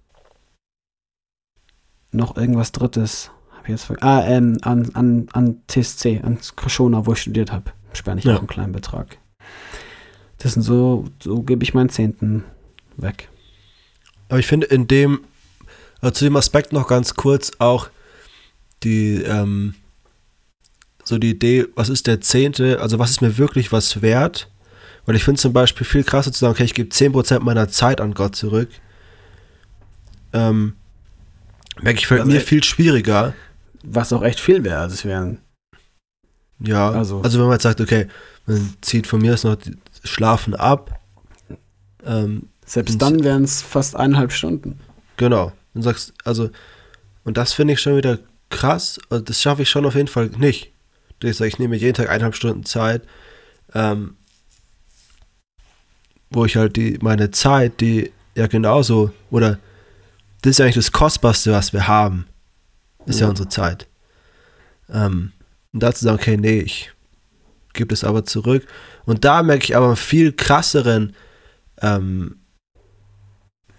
noch 2.12 2.36
irgendwas 2.36 2.72
Drittes. 2.72 3.30
Hab 3.56 3.64
ich 3.64 3.70
jetzt 3.70 3.90
ah, 4.02 4.24
ähm, 4.26 4.58
an, 4.62 4.90
an, 4.94 5.28
an 5.32 5.62
TSC, 5.68 6.20
an 6.22 6.38
Krishona, 6.56 7.06
wo 7.06 7.12
ich 7.12 7.20
studiert 7.22 7.52
habe, 7.52 7.72
spende 7.92 8.20
ich 8.20 8.24
Ja. 8.24 8.34
auch 8.34 8.38
einen 8.38 8.46
kleinen 8.46 8.72
Betrag. 8.72 9.18
Das 10.38 10.52
sind 10.52 10.62
so, 10.62 11.06
so 11.22 11.42
gebe 11.42 11.62
ich 11.64 11.74
meinen 11.74 11.88
Zehnten 11.88 12.44
weg. 12.96 13.28
Aber 14.28 14.38
ich 14.38 14.46
finde, 14.46 14.66
in 14.66 14.86
dem, 14.86 15.20
Also 16.00 16.12
zu 16.14 16.24
dem 16.24 16.36
Aspekt 16.36 16.72
noch 16.72 16.88
ganz 16.88 17.14
kurz 17.14 17.52
auch 17.58 17.88
die, 18.82 19.22
ähm, 19.22 19.74
so 21.04 21.18
die 21.18 21.30
Idee, 21.30 21.66
was 21.74 21.88
ist 21.88 22.06
der 22.06 22.20
Zehnte, 22.20 22.80
also 22.80 22.98
was 22.98 23.10
ist 23.10 23.22
mir 23.22 23.38
wirklich 23.38 23.72
was 23.72 24.02
wert? 24.02 24.50
Weil 25.06 25.14
ich 25.16 25.24
finde 25.24 25.40
zum 25.40 25.52
Beispiel 25.52 25.86
viel 25.86 26.02
krasser 26.04 26.32
zu 26.32 26.40
sagen, 26.40 26.52
okay, 26.52 26.64
ich 26.64 26.74
gebe 26.74 26.90
10% 26.90 27.40
meiner 27.40 27.68
Zeit 27.68 28.00
an 28.00 28.12
Gott 28.14 28.34
zurück. 28.36 28.68
Ähm, 30.32 30.74
merke 31.82 31.98
ich, 31.98 32.06
fällt 32.06 32.20
Also, 32.22 32.32
mir 32.32 32.38
äh, 32.38 32.44
viel 32.44 32.62
schwieriger. 32.64 33.34
Was 33.82 34.12
auch 34.12 34.22
echt 34.22 34.40
viel 34.40 34.64
wäre. 34.64 34.78
Also 34.80 34.94
es 34.94 35.04
wären. 35.04 35.38
Ja, 36.58 36.90
Also- 36.90 37.20
also, 37.20 37.38
wenn 37.38 37.46
man 37.46 37.54
jetzt 37.54 37.62
sagt, 37.64 37.80
okay, 37.80 38.06
man 38.46 38.74
zieht 38.80 39.06
von 39.06 39.20
mir 39.20 39.34
aus 39.34 39.44
noch 39.44 39.56
Schlafen 40.04 40.54
ab. 40.54 41.00
Ähm, 42.04 42.48
Selbst 42.64 42.94
Und- 42.94 43.02
dann 43.02 43.22
wären 43.24 43.44
es 43.44 43.62
fast 43.62 43.94
eineinhalb 43.96 44.32
Stunden. 44.32 44.80
genau. 45.16 45.52
Und 45.74 45.82
sagst, 45.82 46.14
also, 46.24 46.50
und 47.24 47.36
das 47.36 47.52
finde 47.52 47.74
ich 47.74 47.80
schon 47.80 47.96
wieder 47.96 48.18
krass. 48.48 48.98
Also 49.10 49.22
das 49.24 49.42
schaffe 49.42 49.62
ich 49.62 49.68
schon 49.70 49.84
auf 49.84 49.94
jeden 49.94 50.08
Fall 50.08 50.28
nicht. 50.38 50.72
Ich 51.22 51.36
sage, 51.36 51.48
ich 51.48 51.58
nehme 51.58 51.74
mir 51.74 51.80
jeden 51.80 51.94
Tag 51.94 52.08
eineinhalb 52.08 52.34
Stunden 52.34 52.64
Zeit, 52.64 53.02
ähm, 53.74 54.16
wo 56.30 56.44
ich 56.44 56.56
halt 56.56 56.76
die, 56.76 56.98
meine 57.02 57.30
Zeit, 57.30 57.80
die 57.80 58.10
ja 58.34 58.46
genauso, 58.46 59.12
oder 59.30 59.58
das 60.46 60.52
ist 60.52 60.58
ja 60.58 60.64
eigentlich 60.64 60.76
das 60.76 60.92
Kostbarste, 60.92 61.52
was 61.52 61.72
wir 61.72 61.88
haben, 61.88 62.26
ist 63.06 63.20
ja, 63.20 63.26
Ja. 63.26 63.30
unsere 63.30 63.48
Zeit. 63.48 63.86
Ähm, 64.88 65.32
und 65.72 65.82
dazu 65.82 66.04
sagen, 66.04 66.18
okay, 66.18 66.36
nee, 66.36 66.60
ich 66.60 66.92
gebe 67.72 67.88
das 67.88 68.04
aber 68.04 68.24
zurück. 68.24 68.66
Und 69.04 69.24
da 69.24 69.42
merke 69.42 69.64
ich 69.64 69.76
aber 69.76 69.86
einen 69.88 69.96
viel 69.96 70.32
krasseren, 70.32 71.14
ähm, 71.82 72.36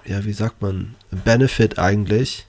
ja, 0.05 0.24
wie 0.26 0.34
sagt 0.34 0.61
man, 0.61 0.95
Benefit 1.11 1.80
eigentlich. 1.80 2.45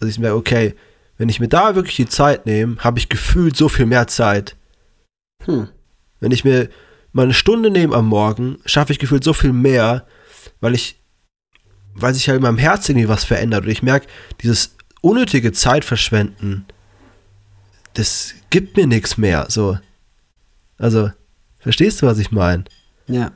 Also 0.00 0.10
ich 0.10 0.18
merke, 0.18 0.36
okay, 0.36 0.74
wenn 1.16 1.28
ich 1.28 1.40
mir 1.40 1.48
da 1.48 1.74
wirklich 1.74 1.96
die 1.96 2.08
Zeit 2.08 2.46
nehme, 2.46 2.76
habe 2.78 2.98
ich 2.98 3.08
gefühlt 3.08 3.56
so 3.56 3.68
viel 3.68 3.86
mehr 3.86 4.06
Zeit. 4.06 4.56
Hm. 5.44 5.68
Wenn 6.20 6.32
ich 6.32 6.44
mir 6.44 6.68
mal 7.12 7.22
eine 7.22 7.34
Stunde 7.34 7.70
nehme 7.70 7.96
am 7.96 8.06
Morgen, 8.06 8.58
schaffe 8.66 8.92
ich 8.92 8.98
gefühlt 8.98 9.24
so 9.24 9.32
viel 9.32 9.52
mehr, 9.52 10.06
weil 10.60 10.74
ich, 10.74 11.00
weil 12.00 12.14
sich 12.14 12.26
ja 12.26 12.34
in 12.34 12.42
meinem 12.42 12.58
Herz 12.58 12.88
irgendwie 12.88 13.08
was 13.08 13.24
verändert. 13.24 13.64
Und 13.64 13.70
ich 13.70 13.82
merke, 13.82 14.06
dieses 14.42 14.76
unnötige 15.00 15.52
Zeitverschwenden, 15.52 16.66
das 17.94 18.34
gibt 18.50 18.76
mir 18.76 18.86
nichts 18.86 19.18
mehr. 19.18 19.46
So. 19.48 19.78
Also, 20.78 21.10
verstehst 21.58 22.02
du, 22.02 22.06
was 22.06 22.18
ich 22.18 22.30
meine? 22.30 22.64
Ja. 23.06 23.32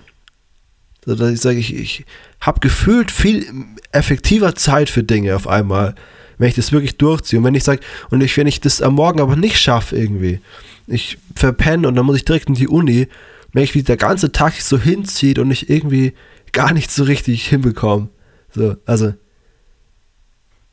So, 1.04 1.14
dass 1.14 1.32
ich 1.32 1.40
sage, 1.40 1.58
ich, 1.58 1.74
ich 1.74 2.04
habe 2.40 2.60
gefühlt 2.60 3.10
viel 3.10 3.46
effektiver 3.90 4.54
Zeit 4.54 4.88
für 4.88 5.02
Dinge 5.02 5.34
auf 5.34 5.48
einmal, 5.48 5.94
wenn 6.38 6.48
ich 6.48 6.54
das 6.54 6.72
wirklich 6.72 6.96
durchziehe. 6.96 7.38
Und 7.38 7.44
wenn 7.44 7.54
ich 7.54 7.64
sage, 7.64 7.80
und 8.10 8.20
ich, 8.20 8.36
wenn 8.36 8.46
ich 8.46 8.60
das 8.60 8.80
am 8.82 8.94
Morgen 8.94 9.20
aber 9.20 9.36
nicht 9.36 9.58
schaffe 9.58 9.96
irgendwie, 9.96 10.40
ich 10.86 11.18
verpenne 11.34 11.88
und 11.88 11.96
dann 11.96 12.06
muss 12.06 12.16
ich 12.16 12.24
direkt 12.24 12.48
in 12.48 12.54
die 12.54 12.68
Uni, 12.68 13.08
merke 13.52 13.64
ich, 13.64 13.74
wie 13.74 13.82
der 13.82 13.96
ganze 13.96 14.32
Tag 14.32 14.54
sich 14.54 14.64
so 14.64 14.78
hinzieht 14.78 15.38
und 15.38 15.50
ich 15.50 15.68
irgendwie 15.68 16.14
gar 16.52 16.72
nicht 16.72 16.90
so 16.90 17.04
richtig 17.04 17.46
hinbekomme. 17.46 18.08
So, 18.54 18.76
also. 18.86 19.14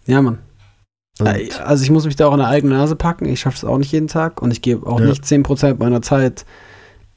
Ja, 0.06 0.22
Mann. 0.22 0.40
Und, 1.20 1.28
Also 1.62 1.84
ich 1.84 1.92
muss 1.92 2.06
mich 2.06 2.16
da 2.16 2.28
auch 2.28 2.34
an 2.34 2.40
der 2.40 2.48
eigene 2.48 2.76
Nase 2.76 2.96
packen. 2.96 3.26
Ich 3.26 3.42
schaffe 3.42 3.58
es 3.58 3.64
auch 3.66 3.78
nicht 3.78 3.92
jeden 3.92 4.08
Tag 4.08 4.42
und 4.42 4.52
ich 4.52 4.62
gebe 4.62 4.86
auch 4.88 5.00
Ja. 5.00 5.08
nicht 5.08 5.24
10% 5.26 5.80
meiner 5.80 6.02
Zeit. 6.02 6.46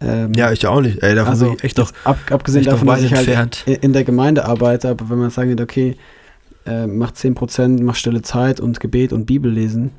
Ähm, 0.00 0.32
ja, 0.34 0.50
ich 0.50 0.66
auch 0.66 0.80
nicht. 0.80 1.02
Ey, 1.02 1.14
davon 1.14 1.30
also 1.30 1.44
bin 1.46 1.54
ich 1.54 1.64
echt 1.64 1.78
doch, 1.78 1.92
ab, 2.04 2.18
abgesehen 2.30 2.64
davon, 2.64 2.88
dass 2.88 3.02
ich 3.02 3.12
halt 3.14 3.28
entfernt. 3.28 3.62
in 3.66 3.74
in 3.76 3.92
der 3.92 4.02
Gemeinde 4.02 4.44
arbeite, 4.44 4.88
aber 4.88 5.08
wenn 5.10 5.18
man 5.18 5.30
sagen 5.30 5.50
würde, 5.50 5.62
okay, 5.62 5.96
äh, 6.66 6.88
mach 6.88 7.12
10%, 7.12 7.82
mach 7.84 7.94
stille 7.94 8.22
Zeit 8.22 8.58
und 8.58 8.80
Gebet 8.80 9.12
und 9.12 9.26
Bibel 9.26 9.50
lesen, 9.52 9.92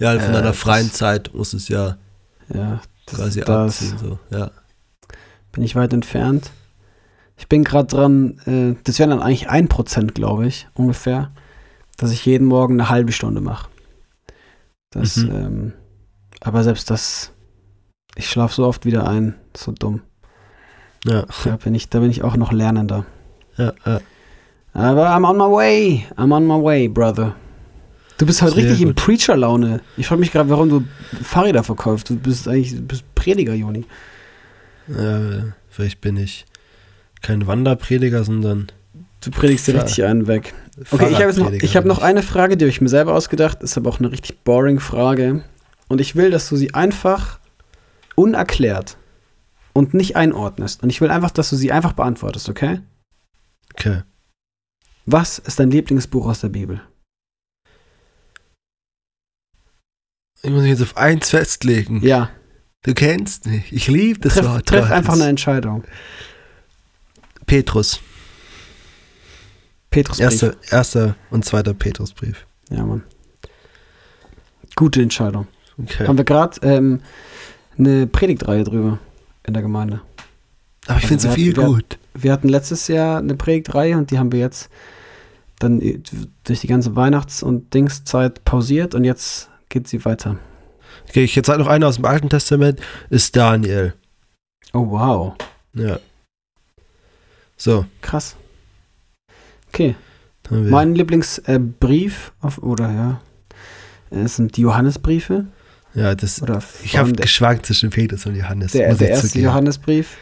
Ja, 0.00 0.10
von 0.18 0.30
äh, 0.30 0.32
deiner 0.32 0.42
das- 0.48 0.58
freien 0.58 0.90
Zeit 0.90 1.32
muss 1.34 1.54
es 1.54 1.68
ja 1.68 1.96
ja, 2.52 2.80
das, 3.06 3.14
quasi 3.16 3.40
das 3.40 3.48
abziehen. 3.82 3.98
So. 3.98 4.18
Ja. 4.36 4.50
bin 5.52 5.62
ich 5.62 5.76
weit 5.76 5.92
entfernt. 5.92 6.50
Ich 7.42 7.48
bin 7.48 7.64
gerade 7.64 7.88
dran, 7.88 8.38
äh, 8.46 8.76
das 8.84 9.00
wäre 9.00 9.10
dann 9.10 9.20
eigentlich 9.20 9.50
1%, 9.50 10.12
glaube 10.14 10.46
ich, 10.46 10.68
ungefähr, 10.74 11.32
dass 11.96 12.12
ich 12.12 12.24
jeden 12.24 12.46
Morgen 12.46 12.74
eine 12.74 12.88
halbe 12.88 13.10
Stunde 13.10 13.40
mache. 13.40 13.68
Das, 14.90 15.16
Mhm. 15.16 15.30
ähm, 15.34 15.72
aber 16.40 16.62
selbst 16.62 16.88
das, 16.88 17.32
ich 18.14 18.30
schlafe 18.30 18.54
so 18.54 18.64
oft 18.64 18.86
wieder 18.86 19.08
ein, 19.08 19.34
so 19.56 19.72
dumm. 19.72 20.02
Ja, 21.04 21.24
Da 21.42 21.56
bin 21.56 21.74
ich, 21.74 21.88
da 21.88 21.98
bin 21.98 22.12
ich 22.12 22.22
auch 22.22 22.36
noch 22.36 22.52
lernender. 22.52 23.06
ja, 23.58 23.72
ja. 23.84 24.00
Aber 24.72 25.08
I'm 25.10 25.28
on 25.28 25.36
my 25.36 25.44
way. 25.52 26.06
I'm 26.16 26.32
on 26.32 26.46
my 26.46 26.62
way, 26.62 26.86
brother. 26.88 27.34
Du 28.18 28.24
bist 28.24 28.40
heute 28.40 28.52
Sehr 28.54 28.62
richtig 28.66 28.82
in 28.82 28.88
gut. 28.90 28.96
Preacher-Laune. 29.04 29.80
Ich 29.96 30.06
frage 30.06 30.20
mich 30.20 30.30
gerade, 30.30 30.48
warum 30.48 30.68
du 30.68 30.84
Fahrräder 31.24 31.64
verkaufst. 31.64 32.08
Du 32.08 32.16
bist 32.16 32.46
eigentlich 32.46 32.76
du 32.76 32.82
bist 32.82 33.04
Prediger, 33.16 33.52
Joni. 33.54 33.84
ja. 34.86 35.52
Vielleicht 35.68 36.00
bin 36.00 36.16
ich 36.18 36.44
kein 37.22 37.46
Wanderprediger, 37.46 38.24
sondern 38.24 38.70
Du 39.20 39.30
predigst 39.30 39.68
dir 39.68 39.80
richtig 39.80 40.04
einen 40.04 40.26
weg. 40.26 40.52
Okay, 40.90 41.08
ich 41.10 41.22
habe 41.22 41.32
noch, 41.38 41.52
ich 41.52 41.76
hab 41.76 41.84
noch 41.84 42.00
eine 42.00 42.22
Frage, 42.24 42.56
die 42.56 42.64
habe 42.64 42.70
ich 42.70 42.80
mir 42.80 42.88
selber 42.88 43.14
ausgedacht. 43.14 43.62
Ist 43.62 43.76
aber 43.76 43.88
auch 43.88 44.00
eine 44.00 44.10
richtig 44.10 44.40
boring 44.42 44.80
Frage. 44.80 45.44
Und 45.88 46.00
ich 46.00 46.16
will, 46.16 46.30
dass 46.30 46.48
du 46.48 46.56
sie 46.56 46.74
einfach 46.74 47.38
unerklärt 48.16 48.96
und 49.74 49.94
nicht 49.94 50.16
einordnest. 50.16 50.82
Und 50.82 50.90
ich 50.90 51.00
will 51.00 51.10
einfach, 51.10 51.30
dass 51.30 51.50
du 51.50 51.56
sie 51.56 51.70
einfach 51.70 51.92
beantwortest, 51.92 52.48
okay? 52.48 52.80
Okay. 53.74 54.02
Was 55.06 55.38
ist 55.38 55.60
dein 55.60 55.70
Lieblingsbuch 55.70 56.26
aus 56.26 56.40
der 56.40 56.48
Bibel? 56.48 56.80
Ich 60.42 60.50
muss 60.50 60.62
mich 60.62 60.70
jetzt 60.70 60.82
auf 60.82 60.96
eins 60.96 61.30
festlegen. 61.30 62.00
Ja, 62.02 62.30
Du 62.84 62.94
kennst 62.94 63.46
mich. 63.46 63.72
Ich 63.72 63.86
liebe 63.86 64.18
das 64.18 64.34
treff, 64.34 64.44
Wort. 64.46 64.66
treff 64.66 64.80
Gottes. 64.80 64.92
einfach 64.96 65.12
eine 65.14 65.28
Entscheidung. 65.28 65.84
Petrus. 67.52 68.00
Petrus 69.90 70.18
Erster, 70.18 70.56
erster 70.70 71.16
und 71.28 71.44
zweiter 71.44 71.74
Petrusbrief. 71.74 72.46
Ja, 72.70 72.82
Mann. 72.82 73.02
Gute 74.74 75.02
Entscheidung. 75.02 75.46
Okay. 75.78 76.06
Haben 76.06 76.16
wir 76.16 76.24
gerade 76.24 76.58
ähm, 76.62 77.00
eine 77.76 78.06
Predigtreihe 78.06 78.64
drüber 78.64 78.98
in 79.46 79.52
der 79.52 79.62
Gemeinde. 79.62 80.00
Aber 80.86 80.96
ich 80.98 81.04
also 81.04 81.08
finde 81.08 81.22
so 81.24 81.28
wir 81.28 81.34
viel 81.34 81.50
hatten- 81.52 81.60
wir 81.60 81.66
gut. 81.74 81.98
Wir 82.14 82.32
hatten 82.32 82.48
letztes 82.48 82.88
Jahr 82.88 83.18
eine 83.18 83.34
Predigtreihe 83.34 83.98
und 83.98 84.10
die 84.10 84.18
haben 84.18 84.32
wir 84.32 84.40
jetzt 84.40 84.70
dann 85.58 85.78
durch 86.44 86.60
die 86.60 86.66
ganze 86.66 86.96
Weihnachts- 86.96 87.42
und 87.42 87.74
Dingszeit 87.74 88.44
pausiert 88.44 88.94
und 88.94 89.04
jetzt 89.04 89.50
geht 89.68 89.88
sie 89.88 90.02
weiter. 90.06 90.38
Okay, 91.06 91.24
ich 91.24 91.36
jetzt 91.36 91.50
halt 91.50 91.58
noch 91.58 91.66
einer 91.66 91.86
aus 91.88 91.96
dem 91.96 92.06
Alten 92.06 92.30
Testament, 92.30 92.80
ist 93.10 93.36
Daniel. 93.36 93.92
Oh, 94.72 94.86
wow. 94.90 95.34
Ja. 95.74 95.98
So. 97.62 97.86
Krass. 98.00 98.34
Okay. 99.68 99.94
Mein 100.50 100.96
Lieblingsbrief, 100.96 102.32
äh, 102.42 102.60
oder 102.60 102.90
ja, 102.90 103.20
es 104.10 104.34
sind 104.34 104.56
die 104.56 104.62
Johannesbriefe. 104.62 105.46
ja, 105.94 106.16
das. 106.16 106.42
Oder 106.42 106.60
Ich 106.82 106.98
habe 106.98 107.12
geschwankt 107.12 107.66
zwischen 107.66 107.90
Petrus 107.90 108.26
und 108.26 108.34
Johannes. 108.34 108.72
der, 108.72 108.92
der 108.96 109.10
erste 109.10 109.28
zugeben. 109.28 109.44
Johannesbrief. 109.44 110.16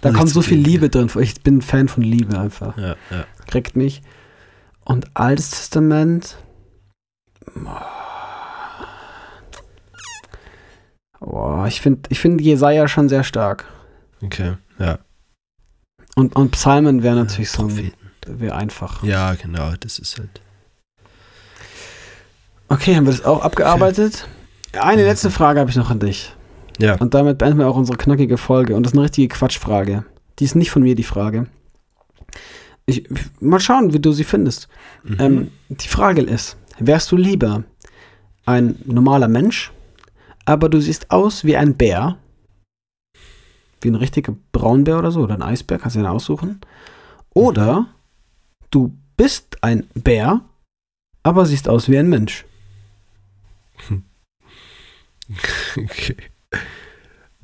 Da 0.00 0.08
Muss 0.08 0.18
kommt 0.18 0.30
so 0.30 0.42
viel. 0.42 0.58
Liebe 0.58 0.88
drin. 0.88 1.08
Ich 1.20 1.40
bin 1.42 1.58
ein 1.58 1.62
Fan 1.62 1.86
von 1.86 2.02
Liebe 2.02 2.36
einfach. 2.36 2.76
Ja, 2.76 2.96
ja. 3.12 3.24
kriegt 3.46 3.76
mich. 3.76 4.02
Und 4.84 5.06
Altes 5.14 5.50
Testament. 5.50 6.38
Boah, 11.20 11.66
ich 11.68 11.80
finde 11.80 12.00
ich 12.08 12.18
find 12.18 12.40
Jesaja 12.40 12.88
schon 12.88 13.08
sehr 13.08 13.22
stark. 13.22 13.64
Okay, 14.22 14.54
ja. 14.80 14.98
Und, 16.20 16.36
und 16.36 16.50
Psalmen 16.50 17.02
wäre 17.02 17.16
natürlich 17.16 17.50
so 17.50 17.66
ein, 17.66 17.92
wäre 18.26 18.54
einfach. 18.54 19.02
Ja, 19.02 19.32
genau, 19.32 19.72
das 19.80 19.98
ist 19.98 20.18
halt. 20.18 20.42
Okay, 22.68 22.94
haben 22.94 23.06
wir 23.06 23.12
das 23.12 23.24
auch 23.24 23.42
abgearbeitet? 23.42 24.28
Eine 24.78 25.04
letzte 25.04 25.30
Frage 25.30 25.60
habe 25.60 25.70
ich 25.70 25.76
noch 25.76 25.88
an 25.88 25.98
dich. 25.98 26.34
Ja. 26.78 26.96
Und 26.96 27.14
damit 27.14 27.38
beenden 27.38 27.58
wir 27.58 27.68
auch 27.68 27.76
unsere 27.76 27.96
knackige 27.96 28.36
Folge. 28.36 28.76
Und 28.76 28.82
das 28.82 28.92
ist 28.92 28.98
eine 28.98 29.04
richtige 29.04 29.28
Quatschfrage. 29.28 30.04
Die 30.38 30.44
ist 30.44 30.56
nicht 30.56 30.70
von 30.70 30.82
mir, 30.82 30.94
die 30.94 31.04
Frage. 31.04 31.46
Ich, 32.84 33.08
mal 33.40 33.58
schauen, 33.58 33.94
wie 33.94 33.98
du 33.98 34.12
sie 34.12 34.24
findest. 34.24 34.68
Mhm. 35.04 35.16
Ähm, 35.20 35.50
die 35.70 35.88
Frage 35.88 36.20
ist, 36.20 36.58
wärst 36.78 37.10
du 37.12 37.16
lieber 37.16 37.64
ein 38.44 38.76
normaler 38.84 39.28
Mensch, 39.28 39.72
aber 40.44 40.68
du 40.68 40.82
siehst 40.82 41.10
aus 41.10 41.44
wie 41.46 41.56
ein 41.56 41.78
Bär, 41.78 42.18
wie 43.80 43.88
ein 43.88 43.94
richtiger 43.94 44.34
Braunbär 44.52 44.98
oder 44.98 45.10
so, 45.10 45.20
oder 45.20 45.34
ein 45.34 45.42
Eisbär, 45.42 45.78
kannst 45.78 45.96
du 45.96 46.00
den 46.00 46.06
aussuchen, 46.06 46.60
oder 47.34 47.86
du 48.70 48.96
bist 49.16 49.58
ein 49.62 49.86
Bär, 49.94 50.40
aber 51.22 51.46
siehst 51.46 51.68
aus 51.68 51.88
wie 51.88 51.98
ein 51.98 52.08
Mensch. 52.08 52.44
Okay. 55.76 56.16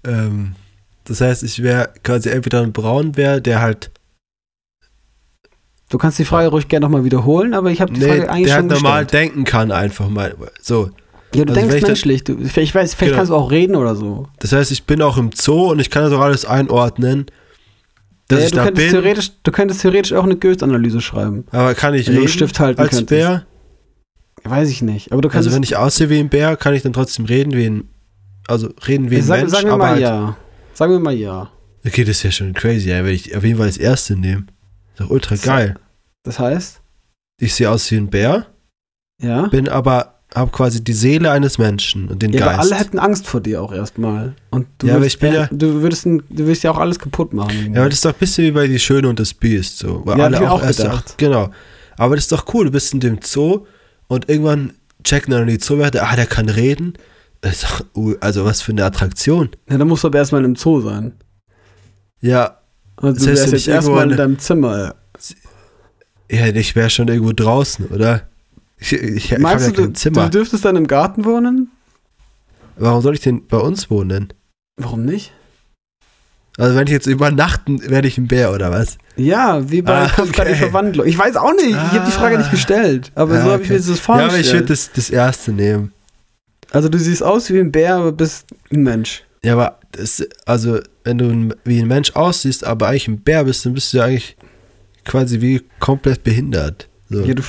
Ähm, 0.04 0.56
das 1.04 1.20
heißt, 1.20 1.42
ich 1.44 1.62
wäre 1.62 1.92
quasi 2.02 2.28
entweder 2.30 2.62
ein 2.62 2.72
Braunbär, 2.72 3.40
der 3.40 3.60
halt. 3.60 3.92
Du 5.88 5.98
kannst 5.98 6.18
die 6.18 6.24
Frage 6.24 6.48
ruhig 6.48 6.66
gerne 6.66 6.84
nochmal 6.84 7.04
wiederholen, 7.04 7.54
aber 7.54 7.70
ich 7.70 7.80
habe 7.80 7.92
die 7.92 8.00
Nee, 8.00 8.08
Frage 8.08 8.30
eigentlich 8.30 8.46
der 8.48 8.54
schon 8.60 8.70
halt 8.70 8.82
normal 8.82 9.04
gestellt. 9.04 9.24
denken 9.30 9.44
kann, 9.44 9.70
einfach 9.70 10.08
mal. 10.08 10.34
So. 10.60 10.90
Ja, 11.38 11.44
du 11.44 11.52
also 11.54 11.68
denkst 11.68 11.86
menschlich. 11.86 12.24
Du, 12.24 12.34
ich 12.38 12.54
weiß, 12.74 12.94
vielleicht 12.94 12.98
Genau. 13.00 13.16
kannst 13.16 13.30
du 13.30 13.34
auch 13.36 13.50
reden 13.50 13.76
oder 13.76 13.94
so. 13.96 14.28
Das 14.38 14.52
heißt, 14.52 14.70
ich 14.72 14.84
bin 14.84 15.02
auch 15.02 15.16
im 15.16 15.30
Zoo 15.34 15.70
und 15.70 15.78
ich 15.80 15.90
kann 15.90 16.02
das 16.04 16.12
auch 16.12 16.20
alles 16.20 16.44
einordnen, 16.44 17.26
dass 18.28 18.40
Ja, 18.40 18.44
ich 18.46 18.50
du, 18.52 18.56
da 18.58 18.64
könntest 18.64 18.86
bin. 18.92 19.00
theoretisch, 19.02 19.32
du 19.42 19.50
könntest 19.52 19.80
theoretisch 19.82 20.12
auch 20.12 20.24
eine 20.24 20.36
Goethe-Analyse 20.36 21.00
schreiben. 21.00 21.44
Aber 21.52 21.74
kann 21.74 21.94
ich 21.94 22.08
reden 22.08 22.28
Stift 22.28 22.58
halten 22.60 22.80
als 22.80 22.90
könntest. 22.90 23.08
Bär? 23.08 23.46
Weiß 24.44 24.68
ich 24.70 24.82
nicht. 24.82 25.12
Aber 25.12 25.22
du 25.22 25.28
kannst. 25.28 25.46
Also 25.48 25.56
wenn 25.56 25.62
ich 25.62 25.76
aussehe 25.76 26.08
wie 26.10 26.18
ein 26.20 26.28
Bär, 26.28 26.56
kann 26.56 26.74
ich 26.74 26.82
dann 26.82 26.92
trotzdem 26.92 27.24
reden 27.24 27.52
wie 27.54 27.66
ein, 27.66 27.88
also 28.46 28.68
reden 28.86 29.10
wie 29.10 29.16
ein 29.16 29.22
sag, 29.22 29.38
Mensch, 29.40 29.52
sagen 29.52 29.66
wir 29.66 29.72
aber 29.72 29.82
mal 29.84 29.90
halt, 29.92 30.00
ja. 30.02 30.36
Sagen 30.74 30.92
wir 30.92 31.00
mal 31.00 31.14
ja. 31.14 31.50
Okay, 31.86 32.04
das 32.04 32.16
ist 32.18 32.22
ja 32.24 32.30
schon 32.32 32.52
crazy, 32.52 32.90
ja, 32.90 33.04
wenn 33.04 33.14
ich 33.14 33.36
auf 33.36 33.44
jeden 33.44 33.58
Fall 33.58 33.66
das 33.68 33.78
erste 33.78 34.14
nehme. 34.16 34.46
Ist 34.92 35.00
doch 35.00 35.10
ultra 35.10 35.36
geil. 35.36 35.76
Das 36.24 36.38
heißt, 36.38 36.80
Ich 37.40 37.54
sehe 37.54 37.70
aus 37.70 37.90
wie 37.90 37.96
ein 37.96 38.08
Bär, 38.08 38.46
ja. 39.22 39.46
bin 39.48 39.68
aber, 39.68 40.15
habe 40.36 40.50
quasi 40.52 40.84
die 40.84 40.92
Seele 40.92 41.30
eines 41.30 41.58
Menschen 41.58 42.08
und 42.08 42.22
den 42.22 42.32
Ja, 42.32 42.46
aber 42.46 42.56
Geist. 42.58 42.72
alle 42.72 42.80
hätten 42.80 42.98
Angst 42.98 43.26
vor 43.26 43.40
dir 43.40 43.62
auch 43.62 43.72
erstmal. 43.72 44.34
Und 44.50 44.66
du 44.78 44.86
Ja, 44.86 44.92
aber 44.94 45.00
würdest, 45.02 45.16
ich 45.16 45.20
bin 45.20 45.32
ja- 45.32 45.48
du 45.50 45.82
würdest, 45.82 46.04
du 46.04 46.20
würdest 46.30 46.62
ja 46.62 46.70
auch 46.70 46.78
alles 46.78 46.98
kaputt 46.98 47.32
machen. 47.32 47.72
ja, 47.74 47.80
aber 47.80 47.88
das 47.88 47.98
ist 47.98 48.04
doch 48.04 48.12
ein 48.12 48.18
bisschen 48.18 48.44
wie 48.44 48.50
bei 48.52 48.66
Die 48.68 48.78
Schöne 48.78 49.08
und 49.08 49.18
das 49.18 49.32
Biest, 49.34 49.78
so. 49.78 50.02
Weil 50.04 50.18
Ja, 50.18 50.24
alle 50.26 50.36
ich 50.36 50.42
auch 50.42 50.62
erst 50.62 50.78
gedacht. 50.78 51.04
Ach, 51.10 51.16
genau. 51.16 51.48
Aber 51.96 52.14
das 52.14 52.24
ist 52.26 52.32
doch 52.32 52.44
cool, 52.54 52.66
du 52.66 52.70
bist 52.70 52.92
in 52.92 53.00
dem 53.00 53.18
Zoo 53.22 53.66
und 54.08 54.28
irgendwann 54.28 54.74
checken 55.02 55.32
dann 55.32 55.46
die 55.46 55.58
Zoowärter, 55.58 56.06
ah, 56.06 56.14
der 56.16 56.26
kann 56.26 56.48
reden. 56.48 56.94
Doch, 57.40 57.84
also 58.20 58.44
was 58.44 58.60
für 58.60 58.72
eine 58.72 58.84
Attraktion. 58.84 59.50
Ja, 59.70 59.78
dann 59.78 59.88
musst 59.88 60.04
du 60.04 60.08
aber 60.08 60.18
erstmal 60.18 60.44
im 60.44 60.56
Zoo 60.56 60.80
sein. 60.80 61.12
Ja, 62.20 62.58
Und 63.00 63.20
du 63.20 63.26
wärst 63.26 63.52
jetzt 63.52 63.68
erstmal 63.68 63.98
in 64.04 64.08
eine- 64.10 64.16
deinem 64.16 64.38
Zimmer. 64.38 64.94
ja 66.30 66.46
ich 66.46 66.74
wäre 66.74 66.90
schon 66.90 67.08
irgendwo 67.08 67.32
draußen, 67.32 67.86
oder? 67.86 68.22
Ich, 68.78 68.92
ich, 68.92 69.02
ich 69.02 69.30
ja 69.30 69.38
Meinst 69.38 69.76
du, 69.76 69.92
Zimmer. 69.92 70.24
du 70.24 70.30
dürftest 70.30 70.64
dann 70.64 70.76
im 70.76 70.86
Garten 70.86 71.24
wohnen? 71.24 71.70
Warum 72.76 73.00
soll 73.02 73.14
ich 73.14 73.20
denn 73.20 73.46
bei 73.46 73.56
uns 73.58 73.90
wohnen? 73.90 74.32
Warum 74.76 75.04
nicht? 75.04 75.32
Also 76.58 76.74
wenn 76.76 76.86
ich 76.86 76.92
jetzt 76.92 77.06
übernachten, 77.06 77.80
werde 77.90 78.08
ich 78.08 78.16
ein 78.18 78.28
Bär 78.28 78.52
oder 78.52 78.70
was? 78.70 78.96
Ja, 79.16 79.70
wie 79.70 79.82
bei 79.82 80.04
Ah, 80.04 80.08
Kafka 80.08 80.44
die 80.44 80.50
okay. 80.52 80.58
Verwandlung. 80.60 81.06
Ich 81.06 81.18
weiß 81.18 81.36
auch 81.36 81.52
nicht. 81.54 81.68
Ich 81.70 81.74
habe 81.76 82.06
die 82.06 82.12
Frage 82.12 82.36
Ah. 82.36 82.38
nicht 82.38 82.50
gestellt. 82.50 83.12
Aber 83.14 83.34
Ja, 83.34 83.44
so 83.44 83.50
habe 83.52 83.62
ich 83.62 83.68
okay. 83.68 83.72
mir 83.74 83.78
das 83.78 83.88
Ja, 83.88 83.94
vorgestellt. 83.96 84.30
aber 84.32 84.40
ich 84.40 84.52
würde 84.52 84.66
das, 84.66 84.90
das 84.92 85.10
erste 85.10 85.52
nehmen. 85.52 85.92
also 86.70 86.88
du 86.88 86.98
siehst 86.98 87.22
aus 87.22 87.50
wie 87.50 87.58
ein 87.60 87.72
Bär, 87.72 87.96
aber 87.96 88.12
bist 88.12 88.46
ein 88.72 88.82
Mensch. 88.82 89.22
Ja, 89.42 89.52
aber 89.52 89.78
das, 89.92 90.26
also 90.46 90.80
wenn 91.04 91.18
du 91.18 91.54
wie 91.64 91.80
ein 91.80 91.88
Mensch 91.88 92.12
aussiehst, 92.16 92.64
aber 92.64 92.88
eigentlich 92.88 93.08
ein 93.08 93.20
Bär 93.20 93.44
bist, 93.44 93.64
dann 93.64 93.74
bist 93.74 93.92
du 93.92 93.98
ja 93.98 94.04
eigentlich 94.04 94.36
quasi 95.04 95.40
wie 95.42 95.62
komplett 95.78 96.24
behindert. 96.24 96.88
So. 97.08 97.20
Ja, 97.20 97.34
du, 97.34 97.42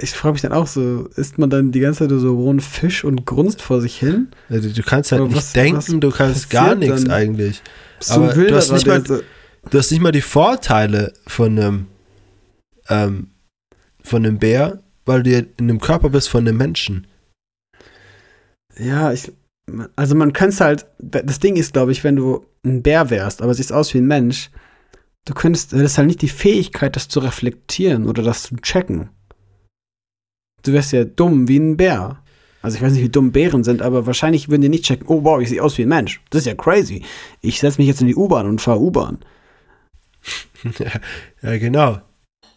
ich 0.00 0.10
frage 0.12 0.34
mich 0.34 0.42
dann 0.42 0.52
auch 0.52 0.68
so, 0.68 1.08
isst 1.16 1.36
man 1.38 1.50
dann 1.50 1.72
die 1.72 1.80
ganze 1.80 2.06
Zeit 2.08 2.18
so 2.20 2.32
rohen 2.34 2.60
Fisch 2.60 3.02
und 3.02 3.26
grunzt 3.26 3.60
vor 3.60 3.80
sich 3.80 3.98
hin? 3.98 4.28
Also 4.48 4.68
du 4.70 4.82
kannst 4.84 5.10
halt 5.10 5.20
Aber 5.22 5.28
nicht 5.28 5.36
was- 5.38 5.52
denken, 5.52 5.76
was 5.78 5.86
du 5.86 6.10
kannst 6.10 6.50
gar 6.50 6.74
nichts 6.76 7.08
eigentlich. 7.08 7.60
Aber 8.08 8.32
du 8.32 8.54
hast 8.54 8.70
nicht 8.72 8.86
mal- 8.86 9.04
so, 9.04 9.20
Du 9.70 9.78
hast 9.78 9.90
nicht 9.90 10.00
mal 10.00 10.12
die 10.12 10.22
Vorteile 10.22 11.12
von 11.26 11.58
einem, 11.58 11.86
ähm, 12.88 13.28
von 14.02 14.24
einem 14.24 14.38
Bär, 14.38 14.80
weil 15.04 15.22
du 15.22 15.32
in 15.36 15.48
einem 15.58 15.80
Körper 15.80 16.08
bist 16.08 16.28
von 16.30 16.46
einem 16.48 16.56
Menschen. 16.56 17.06
Ja, 18.78 19.12
ich. 19.12 19.30
Also 19.96 20.14
man 20.14 20.32
könnte 20.32 20.64
halt. 20.64 20.86
Das 20.98 21.38
Ding 21.40 21.56
ist, 21.56 21.72
glaube 21.72 21.92
ich, 21.92 22.02
wenn 22.04 22.16
du 22.16 22.46
ein 22.64 22.82
Bär 22.82 23.10
wärst, 23.10 23.42
aber 23.42 23.54
siehst 23.54 23.72
aus 23.72 23.92
wie 23.94 23.98
ein 23.98 24.06
Mensch, 24.06 24.50
du 25.26 25.34
könntest, 25.34 25.72
das 25.72 25.80
ist 25.80 25.98
halt 25.98 26.08
nicht 26.08 26.22
die 26.22 26.28
Fähigkeit, 26.28 26.96
das 26.96 27.08
zu 27.08 27.20
reflektieren 27.20 28.06
oder 28.06 28.22
das 28.22 28.44
zu 28.44 28.56
checken. 28.56 29.10
Du 30.62 30.72
wärst 30.72 30.92
ja 30.92 31.04
dumm 31.04 31.48
wie 31.48 31.58
ein 31.58 31.76
Bär. 31.76 32.22
Also 32.62 32.76
ich 32.76 32.82
weiß 32.82 32.92
nicht, 32.92 33.02
wie 33.02 33.08
dumm 33.08 33.32
Bären 33.32 33.64
sind, 33.64 33.80
aber 33.80 34.06
wahrscheinlich 34.06 34.50
würden 34.50 34.62
die 34.62 34.68
nicht 34.68 34.84
checken, 34.84 35.06
oh 35.08 35.24
wow, 35.24 35.40
ich 35.40 35.48
sehe 35.48 35.62
aus 35.62 35.78
wie 35.78 35.82
ein 35.82 35.88
Mensch. 35.88 36.20
Das 36.30 36.40
ist 36.40 36.46
ja 36.46 36.54
crazy. 36.54 37.04
Ich 37.40 37.58
setze 37.58 37.78
mich 37.80 37.88
jetzt 37.88 38.02
in 38.02 38.06
die 38.06 38.16
U-Bahn 38.16 38.46
und 38.46 38.60
fahre 38.60 38.80
U-Bahn. 38.80 39.18
ja, 41.42 41.56
genau. 41.58 42.00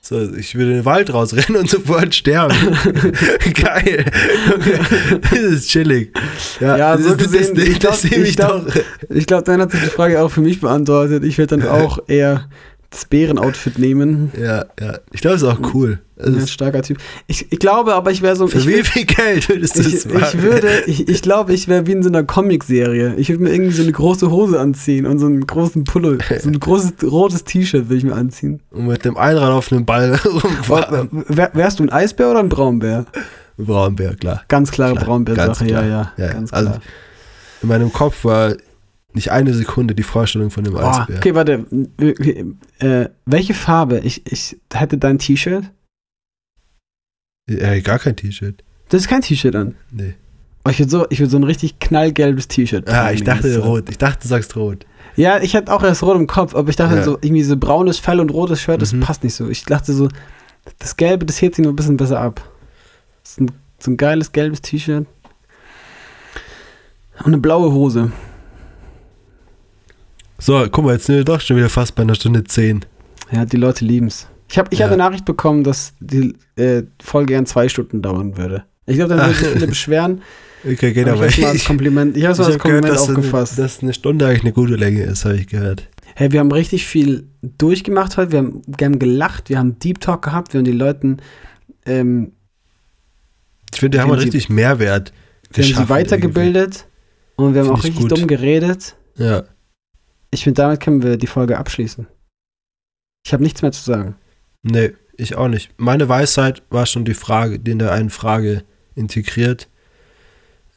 So, 0.06 0.20
ich 0.36 0.54
würde 0.56 0.72
in 0.72 0.78
den 0.80 0.86
Wald 0.86 1.14
rausrennen 1.14 1.62
und 1.62 1.70
sofort 1.70 2.14
sterben. 2.14 2.54
Geil. 3.54 4.04
das 5.22 5.40
ist 5.40 5.70
chillig. 5.70 6.12
Ja, 6.60 6.76
Ja, 6.78 6.98
das, 6.98 7.06
so 7.06 7.12
ist- 7.14 7.18
gesehen, 7.20 7.56
das, 7.56 7.64
ich 7.64 7.80
glaub- 7.80 8.04
nehme 8.12 8.26
ich 8.26 8.36
glaub-. 8.36 8.68
Ich 9.10 9.26
glaube, 9.26 9.44
dann 9.44 9.62
hat 9.62 9.72
sich 9.72 9.80
die 9.82 9.88
Frage 9.90 10.22
auch 10.22 10.28
für 10.30 10.42
mich 10.42 10.60
beantwortet. 10.60 11.24
Ich 11.24 11.38
würde 11.38 11.58
dann 11.58 11.68
auch 11.70 12.00
eher 12.08 12.50
das 12.94 13.06
Bärenoutfit 13.06 13.78
nehmen. 13.80 14.32
Ja, 14.40 14.66
ja. 14.80 15.00
Ich 15.12 15.22
glaube, 15.22 15.36
das 15.36 15.42
ist 15.44 15.48
auch 15.48 15.74
cool. 15.74 16.00
Das 16.16 16.34
Ja, 16.36 16.48
starker 16.48 16.82
Typ. 16.84 16.98
Ich, 17.28 17.52
ich 17.52 17.60
glaube 17.60 17.96
aber, 17.96 18.12
ich 18.12 18.22
wäre 18.22 18.36
so. 18.36 18.48
für 18.48 18.60
Ich, 18.60 18.68
wie 18.68 18.84
viel 18.84 19.06
Geld 19.06 19.50
würdest 19.50 19.78
du 19.78 19.82
ich, 19.82 19.92
das 19.92 20.06
machen? 20.06 20.24
ich 20.32 20.42
würde, 20.42 20.84
ich, 20.86 21.10
ich 21.10 21.22
glaube, 21.22 21.54
ich 21.54 21.68
wäre 21.68 21.86
wie 21.88 21.92
in 21.94 22.04
so 22.04 22.10
einer 22.10 22.24
Comicserie. 22.24 23.16
Ich 23.18 23.30
würde 23.30 23.44
mir 23.44 23.52
irgendwie 23.52 23.72
so 23.74 23.82
eine 23.84 23.92
große 23.92 24.30
Hose 24.32 24.60
anziehen 24.60 25.06
und 25.08 25.20
so 25.20 25.26
einen 25.26 25.46
großen 25.46 25.84
Pullo. 25.84 26.18
So 26.40 26.50
ein 26.50 26.60
großes 26.60 26.94
rotes 27.04 27.44
T-Shirt 27.44 27.86
würde 27.90 27.96
ich 27.98 28.04
mir 28.04 28.16
anziehen. 28.16 28.62
Und 28.72 28.88
mit 28.88 29.04
dem 29.06 29.18
Einrad 29.18 29.50
auf 29.52 29.72
einem 29.72 29.86
Ball 29.86 30.16
rumfahren. 30.26 31.10
Wär, 31.28 31.50
wärst 31.54 31.80
du 31.80 31.84
ein 31.84 31.90
Eisbär 31.90 32.30
oder 32.30 32.40
ein 32.40 32.50
Braunbär? 32.50 33.06
Braunbär, 33.58 34.16
klar. 34.16 34.44
Ganz 34.48 34.72
klare 34.72 34.94
Klar, 34.94 35.06
Braunbär-Sache, 35.06 35.66
ja, 35.66 35.82
klar. 35.82 36.14
ja, 36.18 36.26
Ja, 36.26 36.32
Ganz 36.34 36.54
also 36.54 36.70
klar. 36.70 36.82
In 37.64 37.70
meinem 37.70 37.92
Kopf 37.94 38.24
war 38.26 38.54
nicht 39.16 39.32
eine 39.32 39.54
Sekunde 39.54 39.96
die 39.96 40.04
Vorstellung 40.04 40.50
von 40.52 40.64
dem 40.64 40.76
Oh, 40.76 40.80
Eisbär. 40.80 41.18
okay, 41.18 41.36
warte. 41.36 41.66
Äh, 42.80 43.10
welche 43.26 43.54
Farbe? 43.54 44.00
Ich, 44.00 44.24
ich 44.32 44.58
hätte 44.74 44.98
dein 44.98 45.20
T-Shirt. 45.20 45.66
Ja, 47.50 47.80
gar 47.82 48.00
kein 48.00 48.16
T-Shirt. 48.16 48.64
Das 48.90 49.02
ist 49.02 49.08
kein 49.08 49.22
T-Shirt 49.22 49.56
an. 49.56 49.76
Nee. 49.92 50.16
Oh, 50.66 50.70
ich 50.70 50.80
würde 50.80 50.90
so, 50.92 51.06
ich 51.10 51.20
würd 51.20 51.30
so 51.30 51.38
ein 51.38 51.44
richtig 51.44 51.80
knallgelbes 51.80 52.48
T-Shirt 52.48 52.90
Ah, 52.90 53.12
ich 53.12 53.24
dachte 53.24 53.60
rot. 53.60 53.90
Ich 53.90 53.98
dachte, 53.98 54.22
du 54.22 54.28
sagst 54.30 54.56
rot. 54.56 54.86
Ja, 55.16 55.42
ich 55.42 55.56
hatte 55.56 55.72
auch 55.74 55.84
erst 55.84 56.04
rot 56.04 56.16
im 56.16 56.26
Kopf, 56.28 56.56
aber 56.56 56.70
ich 56.70 56.76
dachte 56.78 56.96
Ja. 56.96 57.04
so, 57.04 57.18
irgendwie 57.22 57.44
so 57.44 57.58
braunes 57.58 58.00
Fell 58.00 58.20
und 58.20 58.30
rotes 58.32 58.62
Shirt, 58.62 58.82
das 58.82 58.94
Mhm. 58.94 59.02
passt 59.02 59.24
nicht 59.24 59.36
so. 59.36 59.50
Ich 59.50 59.66
dachte 59.66 59.94
so, 59.94 60.08
das 60.80 60.96
Gelbe, 60.96 61.26
das 61.26 61.42
hebt 61.42 61.56
sich 61.56 61.64
nur 61.64 61.74
ein 61.74 61.76
bisschen 61.76 61.98
besser 61.98 62.20
ab. 62.22 62.42
Ist 63.24 63.42
ein, 63.42 63.52
so 63.80 63.92
ein 63.92 63.98
geiles 63.98 64.32
gelbes 64.32 64.62
T-Shirt. 64.62 65.06
Und 67.20 67.26
eine 67.28 67.38
blaue 67.38 67.72
Hose. 67.74 68.12
So, 70.40 70.66
guck 70.72 70.84
mal, 70.86 70.94
jetzt 70.94 71.06
sind 71.06 71.16
wir 71.16 71.24
doch 71.24 71.40
schon 71.42 71.58
wieder 71.58 71.70
fast 71.70 71.96
bei 71.96 72.04
einer 72.04 72.16
Stunde 72.16 72.44
zehn. 72.44 72.84
Ja, 73.32 73.46
die 73.46 73.58
Leute 73.58 73.86
lieben's. 73.86 74.28
Ich 74.50 74.58
habe 74.58 74.70
ich 74.72 74.80
Ja. 74.80 74.86
hab 74.86 74.94
eine 74.94 75.02
Nachricht 75.04 75.26
bekommen, 75.26 75.64
dass 75.64 75.94
die 76.00 76.36
äh, 76.56 76.84
Folge 77.02 77.34
gern 77.34 77.46
zwei 77.46 77.70
Stunden 77.70 78.02
dauern 78.02 78.38
würde. 78.38 78.66
Ich 78.86 78.96
glaube, 78.96 79.16
dann 79.16 79.20
würden 79.28 79.36
sich 79.36 79.48
viele 79.50 79.68
beschweren. 79.68 80.22
Okay, 80.66 80.94
geht 80.94 81.10
aber 81.10 81.26
ich 81.28 81.34
hab's 81.34 81.42
mal 81.42 81.48
als 81.52 81.66
Kompliment, 81.66 82.16
ich 82.16 82.26
hab's 82.26 82.38
mal 82.40 82.46
als 82.46 82.54
hab 82.56 82.64
gehört, 82.64 82.84
Kompliment 82.86 83.10
eine- 83.10 83.18
aufgefasst. 83.18 83.60
dass 83.60 83.84
eine 83.84 83.94
Stunde 83.94 84.26
eigentlich 84.26 84.44
eine 84.44 84.54
gute 84.54 84.76
Länge 84.78 85.04
ist, 85.04 85.26
habe 85.26 85.36
ich 85.36 85.48
gehört. 85.48 85.90
Hey, 86.16 86.32
wir 86.32 86.40
haben 86.40 86.54
richtig 86.54 86.86
viel 86.86 87.28
durchgemacht 87.42 88.16
heute. 88.16 88.32
Wir 88.32 88.40
haben, 88.40 88.62
wir 88.66 88.86
haben 88.86 88.98
gelacht, 88.98 89.50
wir 89.50 89.58
haben 89.60 89.78
Deep 89.80 90.00
Talk 90.00 90.22
gehabt, 90.22 90.54
wir 90.54 90.60
haben 90.60 90.64
die 90.66 90.72
Leuten, 90.72 91.18
ähm, 91.86 92.32
Ich 93.74 93.82
finde, 93.82 93.98
wir 93.98 94.04
haben 94.04 94.18
sie- 94.18 94.24
richtig 94.24 94.48
Mehrwert. 94.48 95.12
wir 95.52 95.66
haben 95.66 95.74
sie 95.84 95.90
weitergebildet 95.90 96.86
und 97.36 97.56
wir 97.56 97.60
haben 97.60 97.68
Find 97.68 97.78
auch 97.80 97.80
ich 97.84 97.90
richtig 97.90 98.02
gut. 98.10 98.18
dumm 98.20 98.28
geredet. 98.28 98.96
irgendwie. 99.18 99.34
Ja. 99.36 99.44
Ich 100.34 100.44
finde, 100.44 100.64
damit 100.64 100.80
können 100.80 101.04
wir 101.04 101.18
die 101.18 101.28
Folge 101.28 101.60
abschließen. 101.60 102.08
Ich 103.24 103.34
habe 103.34 103.44
nichts 103.44 103.62
mehr 103.62 103.72
zu 103.72 103.84
sagen. 103.84 104.16
Nee, 104.64 104.94
ich 105.16 105.36
auch 105.36 105.48
nicht. 105.48 105.70
Meine 105.78 106.10
Weisheit 106.10 106.64
war 106.72 106.88
schon 106.88 107.06
die 107.06 107.14
Frage, 107.14 107.60
die 107.60 107.72
in 107.72 107.80
der 107.80 107.92
einen 107.92 108.10
Frage 108.10 108.64
integriert. 108.96 109.70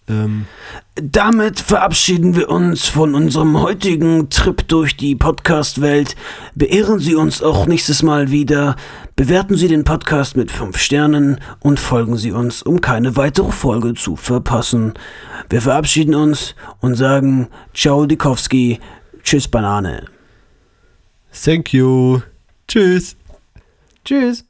Ähm, 0.08 0.46
Damit 0.94 1.58
verabschieden 1.58 2.36
wir 2.36 2.50
uns 2.50 2.86
von 2.86 3.14
unserem 3.14 3.60
heutigen 3.60 4.28
Trip 4.28 4.68
durch 4.68 4.96
die 4.96 5.16
Podcast-Welt. 5.16 6.14
Beehren 6.54 7.00
Sie 7.00 7.14
uns 7.14 7.42
auch 7.42 7.66
nächstes 7.66 8.02
Mal 8.02 8.30
wieder. 8.30 8.76
Bewerten 9.16 9.56
Sie 9.56 9.68
den 9.68 9.84
Podcast 9.84 10.36
mit 10.36 10.50
5 10.50 10.76
Sternen 10.76 11.40
und 11.60 11.80
folgen 11.80 12.16
Sie 12.16 12.30
uns, 12.30 12.62
um 12.62 12.80
keine 12.80 13.16
weitere 13.16 13.50
Folge 13.50 13.94
zu 13.94 14.14
verpassen. 14.16 14.94
Wir 15.48 15.62
verabschieden 15.62 16.14
uns 16.14 16.54
und 16.80 16.94
sagen 16.94 17.48
Ciao 17.74 18.06
Dikowski, 18.06 18.78
Tschüss 19.26 19.48
Banane. 19.48 20.06
thank 21.32 21.72
you. 21.72 22.22
Tschüss. 22.68 23.16
Tschüss. 24.04 24.45